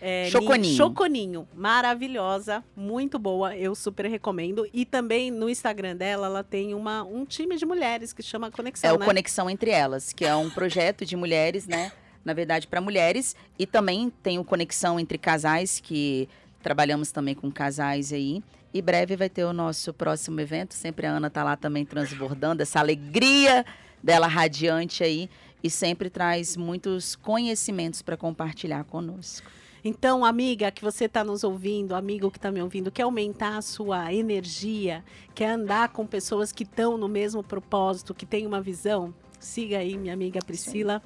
É, 0.00 0.28
Choconinho. 0.30 0.60
ninho- 0.62 0.76
Choconinho. 0.76 1.48
Maravilhosa, 1.54 2.62
muito 2.76 3.18
boa. 3.18 3.56
Eu 3.56 3.74
super 3.74 4.04
recomendo. 4.06 4.68
E 4.72 4.84
também 4.84 5.30
no 5.30 5.48
Instagram 5.48 5.96
dela, 5.96 6.26
ela 6.26 6.44
tem 6.44 6.74
uma, 6.74 7.02
um 7.02 7.24
time 7.24 7.56
de 7.56 7.64
mulheres 7.64 8.12
que 8.12 8.22
chama 8.22 8.50
Conexão, 8.50 8.90
É 8.90 8.92
o 8.92 8.98
né? 8.98 9.06
Conexão 9.06 9.48
Entre 9.48 9.70
Elas, 9.70 10.12
que 10.12 10.24
é 10.26 10.36
um 10.36 10.50
projeto 10.50 11.06
de 11.06 11.16
mulheres, 11.16 11.66
né? 11.66 11.90
Na 12.22 12.34
verdade, 12.34 12.66
para 12.66 12.80
mulheres. 12.80 13.34
E 13.58 13.66
também 13.66 14.10
tem 14.22 14.38
o 14.38 14.44
Conexão 14.44 15.00
Entre 15.00 15.16
Casais, 15.16 15.80
que 15.80 16.28
trabalhamos 16.62 17.10
também 17.10 17.34
com 17.34 17.50
casais 17.50 18.12
aí. 18.12 18.42
E 18.74 18.82
breve 18.82 19.16
vai 19.16 19.30
ter 19.30 19.44
o 19.44 19.52
nosso 19.54 19.94
próximo 19.94 20.38
evento. 20.40 20.74
Sempre 20.74 21.06
a 21.06 21.10
Ana 21.12 21.30
tá 21.30 21.42
lá 21.42 21.56
também 21.56 21.86
transbordando 21.86 22.62
essa 22.62 22.80
alegria 22.80 23.64
dela 24.02 24.26
radiante 24.26 25.02
aí. 25.02 25.30
E 25.66 25.70
sempre 25.70 26.08
traz 26.08 26.56
muitos 26.56 27.16
conhecimentos 27.16 28.00
para 28.00 28.16
compartilhar 28.16 28.84
conosco. 28.84 29.50
Então, 29.82 30.24
amiga 30.24 30.70
que 30.70 30.80
você 30.80 31.06
está 31.06 31.24
nos 31.24 31.42
ouvindo, 31.42 31.96
amigo 31.96 32.30
que 32.30 32.38
está 32.38 32.52
me 32.52 32.62
ouvindo, 32.62 32.88
quer 32.88 33.02
aumentar 33.02 33.56
a 33.56 33.62
sua 33.62 34.14
energia, 34.14 35.04
quer 35.34 35.50
andar 35.50 35.88
com 35.88 36.06
pessoas 36.06 36.52
que 36.52 36.62
estão 36.62 36.96
no 36.96 37.08
mesmo 37.08 37.42
propósito, 37.42 38.14
que 38.14 38.24
têm 38.24 38.46
uma 38.46 38.60
visão, 38.60 39.12
siga 39.40 39.78
aí 39.78 39.98
minha 39.98 40.14
amiga 40.14 40.38
Priscila. 40.38 41.02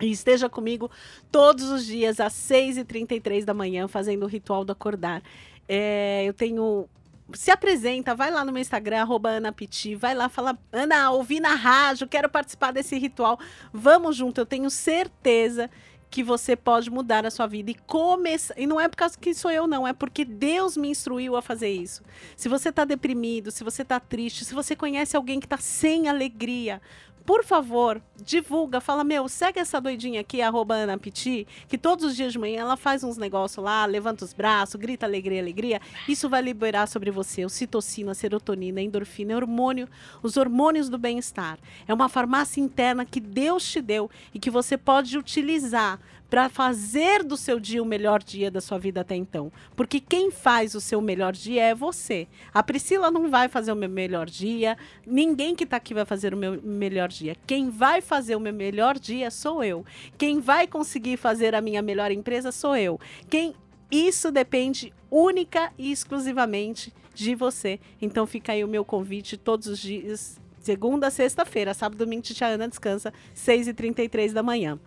E 0.00 0.12
esteja 0.12 0.48
comigo 0.48 0.88
todos 1.32 1.68
os 1.68 1.84
dias 1.84 2.20
às 2.20 2.34
6h33 2.34 3.44
da 3.44 3.52
manhã, 3.52 3.88
fazendo 3.88 4.22
o 4.22 4.28
ritual 4.28 4.64
do 4.64 4.70
acordar. 4.70 5.24
É, 5.68 6.22
eu 6.24 6.32
tenho. 6.32 6.88
Se 7.34 7.50
apresenta, 7.50 8.14
vai 8.14 8.30
lá 8.30 8.44
no 8.44 8.52
meu 8.52 8.60
Instagram, 8.60 9.00
arroba 9.00 9.30
Ana 9.30 9.52
Piti, 9.52 9.94
vai 9.94 10.14
lá, 10.14 10.28
fala, 10.28 10.58
Ana, 10.70 11.10
ouvi 11.10 11.40
na 11.40 11.54
rádio, 11.54 12.06
quero 12.06 12.28
participar 12.28 12.72
desse 12.72 12.98
ritual. 12.98 13.38
Vamos 13.72 14.16
junto, 14.16 14.40
eu 14.40 14.46
tenho 14.46 14.68
certeza 14.68 15.70
que 16.12 16.22
você 16.22 16.54
pode 16.54 16.90
mudar 16.90 17.24
a 17.24 17.30
sua 17.30 17.46
vida 17.46 17.70
e 17.70 17.74
começar. 17.74 18.52
E 18.58 18.66
não 18.66 18.78
é 18.78 18.86
por 18.86 18.96
causa 18.96 19.18
que 19.18 19.32
sou 19.32 19.50
eu, 19.50 19.66
não, 19.66 19.88
é 19.88 19.94
porque 19.94 20.26
Deus 20.26 20.76
me 20.76 20.90
instruiu 20.90 21.36
a 21.36 21.40
fazer 21.40 21.70
isso. 21.70 22.02
Se 22.36 22.50
você 22.50 22.68
está 22.68 22.84
deprimido, 22.84 23.50
se 23.50 23.64
você 23.64 23.80
está 23.80 23.98
triste, 23.98 24.44
se 24.44 24.52
você 24.52 24.76
conhece 24.76 25.16
alguém 25.16 25.40
que 25.40 25.46
está 25.46 25.56
sem 25.56 26.08
alegria, 26.08 26.82
por 27.24 27.44
favor, 27.44 28.00
divulga, 28.24 28.80
fala, 28.80 29.04
meu, 29.04 29.28
segue 29.28 29.60
essa 29.60 29.80
doidinha 29.80 30.20
aqui, 30.20 30.42
arroba 30.42 30.74
Ana 30.74 30.98
Piti, 30.98 31.46
que 31.68 31.78
todos 31.78 32.04
os 32.04 32.16
dias 32.16 32.32
de 32.32 32.38
manhã 32.38 32.60
ela 32.60 32.76
faz 32.76 33.04
uns 33.04 33.16
negócios 33.16 33.62
lá, 33.62 33.84
levanta 33.86 34.24
os 34.24 34.32
braços, 34.32 34.76
grita 34.76 35.06
alegria, 35.06 35.40
alegria. 35.40 35.80
Isso 36.08 36.28
vai 36.28 36.42
liberar 36.42 36.86
sobre 36.86 37.10
você 37.10 37.44
o 37.44 37.48
citocina, 37.48 38.14
serotonina, 38.14 38.80
endorfina, 38.80 39.36
hormônio, 39.36 39.88
os 40.22 40.36
hormônios 40.36 40.88
do 40.88 40.98
bem-estar. 40.98 41.58
É 41.86 41.94
uma 41.94 42.08
farmácia 42.08 42.60
interna 42.60 43.04
que 43.04 43.20
Deus 43.20 43.64
te 43.64 43.80
deu 43.80 44.10
e 44.34 44.38
que 44.38 44.50
você 44.50 44.76
pode 44.76 45.16
utilizar 45.16 45.98
para 46.32 46.48
fazer 46.48 47.22
do 47.22 47.36
seu 47.36 47.60
dia 47.60 47.82
o 47.82 47.84
melhor 47.84 48.22
dia 48.22 48.50
da 48.50 48.58
sua 48.58 48.78
vida 48.78 49.02
até 49.02 49.14
então. 49.14 49.52
Porque 49.76 50.00
quem 50.00 50.30
faz 50.30 50.74
o 50.74 50.80
seu 50.80 50.98
melhor 50.98 51.34
dia 51.34 51.62
é 51.62 51.74
você. 51.74 52.26
A 52.54 52.62
Priscila 52.62 53.10
não 53.10 53.28
vai 53.28 53.48
fazer 53.48 53.70
o 53.70 53.76
meu 53.76 53.90
melhor 53.90 54.30
dia, 54.30 54.78
ninguém 55.06 55.54
que 55.54 55.64
está 55.64 55.76
aqui 55.76 55.92
vai 55.92 56.06
fazer 56.06 56.32
o 56.32 56.36
meu 56.38 56.58
melhor 56.62 57.10
dia. 57.10 57.36
Quem 57.46 57.68
vai 57.68 58.00
fazer 58.00 58.34
o 58.34 58.40
meu 58.40 58.54
melhor 58.54 58.98
dia 58.98 59.30
sou 59.30 59.62
eu. 59.62 59.84
Quem 60.16 60.40
vai 60.40 60.66
conseguir 60.66 61.18
fazer 61.18 61.54
a 61.54 61.60
minha 61.60 61.82
melhor 61.82 62.10
empresa 62.10 62.50
sou 62.50 62.74
eu. 62.74 62.98
Quem 63.28 63.54
isso 63.90 64.32
depende 64.32 64.90
única 65.10 65.70
e 65.76 65.92
exclusivamente 65.92 66.94
de 67.12 67.34
você. 67.34 67.78
Então 68.00 68.26
fica 68.26 68.52
aí 68.52 68.64
o 68.64 68.68
meu 68.68 68.86
convite 68.86 69.36
todos 69.36 69.66
os 69.66 69.78
dias, 69.78 70.40
segunda 70.60 71.10
sexta-feira, 71.10 71.74
sábado, 71.74 71.98
domingo, 71.98 72.22
Tia 72.22 72.46
Ana 72.46 72.68
descansa, 72.68 73.12
6h33 73.36 74.32
da 74.32 74.42
manhã. 74.42 74.80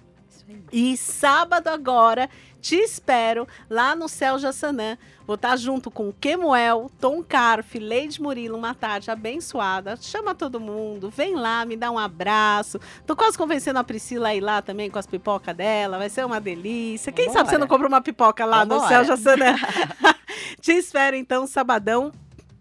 E 0.72 0.96
sábado 0.98 1.68
agora, 1.68 2.30
te 2.62 2.76
espero 2.76 3.48
lá 3.70 3.96
no 3.96 4.10
Céu 4.10 4.38
Jassanã. 4.38 4.98
Vou 5.26 5.36
estar 5.36 5.56
junto 5.56 5.90
com 5.90 6.12
Kemuel, 6.12 6.90
Tom 7.00 7.24
Carf, 7.24 7.76
Leide 7.76 8.22
Murilo, 8.22 8.58
uma 8.58 8.74
tarde 8.74 9.10
abençoada. 9.10 9.96
Chama 9.96 10.36
todo 10.36 10.60
mundo, 10.60 11.10
vem 11.10 11.36
lá, 11.36 11.66
me 11.66 11.76
dá 11.76 11.90
um 11.90 11.98
abraço. 11.98 12.80
Tô 13.06 13.16
quase 13.16 13.38
convencendo 13.38 13.80
a 13.80 13.84
Priscila 13.84 14.30
a 14.30 14.36
ir 14.36 14.42
lá 14.42 14.62
também 14.62 14.90
com 14.90 15.00
as 15.00 15.08
pipocas 15.08 15.56
dela, 15.56 15.98
vai 15.98 16.10
ser 16.10 16.26
uma 16.26 16.42
delícia. 16.42 17.12
Quem 17.12 17.32
sabe 17.32 17.50
você 17.50 17.58
não 17.58 17.68
compra 17.68 17.88
uma 17.88 18.02
pipoca 18.02 18.46
lá 18.46 18.66
no. 18.66 18.86
Céu 18.88 19.04
Jassanã? 19.04 19.56
te 20.62 20.72
espero 20.74 21.16
então 21.16 21.48
sabadão 21.48 22.12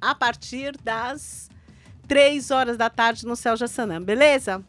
a 0.01 0.14
partir 0.14 0.76
das 0.82 1.51
três 2.07 2.51
horas 2.51 2.76
da 2.76 2.91
tarde 2.91 3.26
no 3.26 3.37
Céu 3.37 3.57
Jassanã, 3.57 4.01
beleza? 4.01 4.62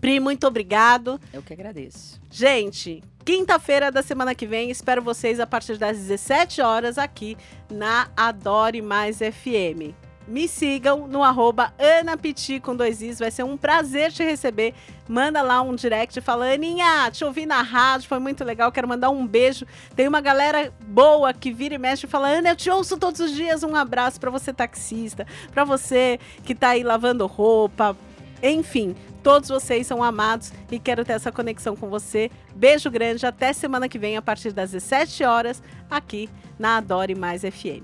Pri, 0.00 0.20
muito 0.20 0.46
obrigado. 0.46 1.20
Eu 1.32 1.42
que 1.42 1.52
agradeço. 1.52 2.20
Gente, 2.38 3.02
quinta-feira 3.24 3.90
da 3.90 4.02
semana 4.02 4.34
que 4.34 4.46
vem, 4.46 4.70
espero 4.70 5.00
vocês 5.00 5.40
a 5.40 5.46
partir 5.46 5.78
das 5.78 5.96
17 5.96 6.60
horas 6.60 6.98
aqui 6.98 7.34
na 7.72 8.10
Adore 8.14 8.82
Mais 8.82 9.20
FM. 9.20 9.96
Me 10.28 10.46
sigam 10.46 11.08
no 11.08 11.22
arroba 11.22 11.72
AnaPiti 11.78 12.60
com 12.60 12.76
dois 12.76 13.00
Is, 13.00 13.18
vai 13.18 13.30
ser 13.30 13.42
um 13.42 13.56
prazer 13.56 14.12
te 14.12 14.22
receber. 14.22 14.74
Manda 15.08 15.40
lá 15.40 15.62
um 15.62 15.74
direct, 15.74 16.20
fala, 16.20 16.52
Aninha, 16.52 17.10
te 17.10 17.24
ouvi 17.24 17.46
na 17.46 17.62
rádio, 17.62 18.06
foi 18.06 18.18
muito 18.18 18.44
legal, 18.44 18.70
quero 18.70 18.86
mandar 18.86 19.08
um 19.08 19.26
beijo. 19.26 19.64
Tem 19.94 20.06
uma 20.06 20.20
galera 20.20 20.70
boa 20.86 21.32
que 21.32 21.50
vira 21.50 21.76
e 21.76 21.78
mexe 21.78 22.04
e 22.04 22.10
fala, 22.10 22.28
Ana, 22.28 22.50
eu 22.50 22.56
te 22.56 22.68
ouço 22.68 22.98
todos 22.98 23.18
os 23.18 23.34
dias, 23.34 23.62
um 23.62 23.74
abraço 23.74 24.20
para 24.20 24.30
você 24.30 24.52
taxista, 24.52 25.26
para 25.54 25.64
você 25.64 26.20
que 26.44 26.54
tá 26.54 26.68
aí 26.68 26.82
lavando 26.82 27.26
roupa, 27.26 27.96
enfim, 28.42 28.94
todos 29.26 29.48
vocês 29.48 29.88
são 29.88 30.04
amados 30.04 30.52
e 30.70 30.78
quero 30.78 31.04
ter 31.04 31.14
essa 31.14 31.32
conexão 31.32 31.74
com 31.74 31.90
você. 31.90 32.30
Beijo 32.54 32.88
grande, 32.88 33.26
até 33.26 33.52
semana 33.52 33.88
que 33.88 33.98
vem, 33.98 34.16
a 34.16 34.22
partir 34.22 34.52
das 34.52 34.70
17 34.70 35.24
horas, 35.24 35.60
aqui 35.90 36.30
na 36.56 36.76
Adore 36.76 37.16
Mais 37.16 37.42
FM. 37.42 37.82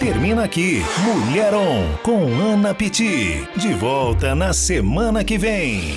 Termina 0.00 0.42
aqui 0.42 0.82
Mulher 0.98 1.54
On 1.54 1.96
com 2.02 2.26
Ana 2.40 2.74
Piti. 2.74 3.46
De 3.54 3.72
volta 3.72 4.34
na 4.34 4.52
semana 4.52 5.22
que 5.22 5.38
vem. 5.38 5.94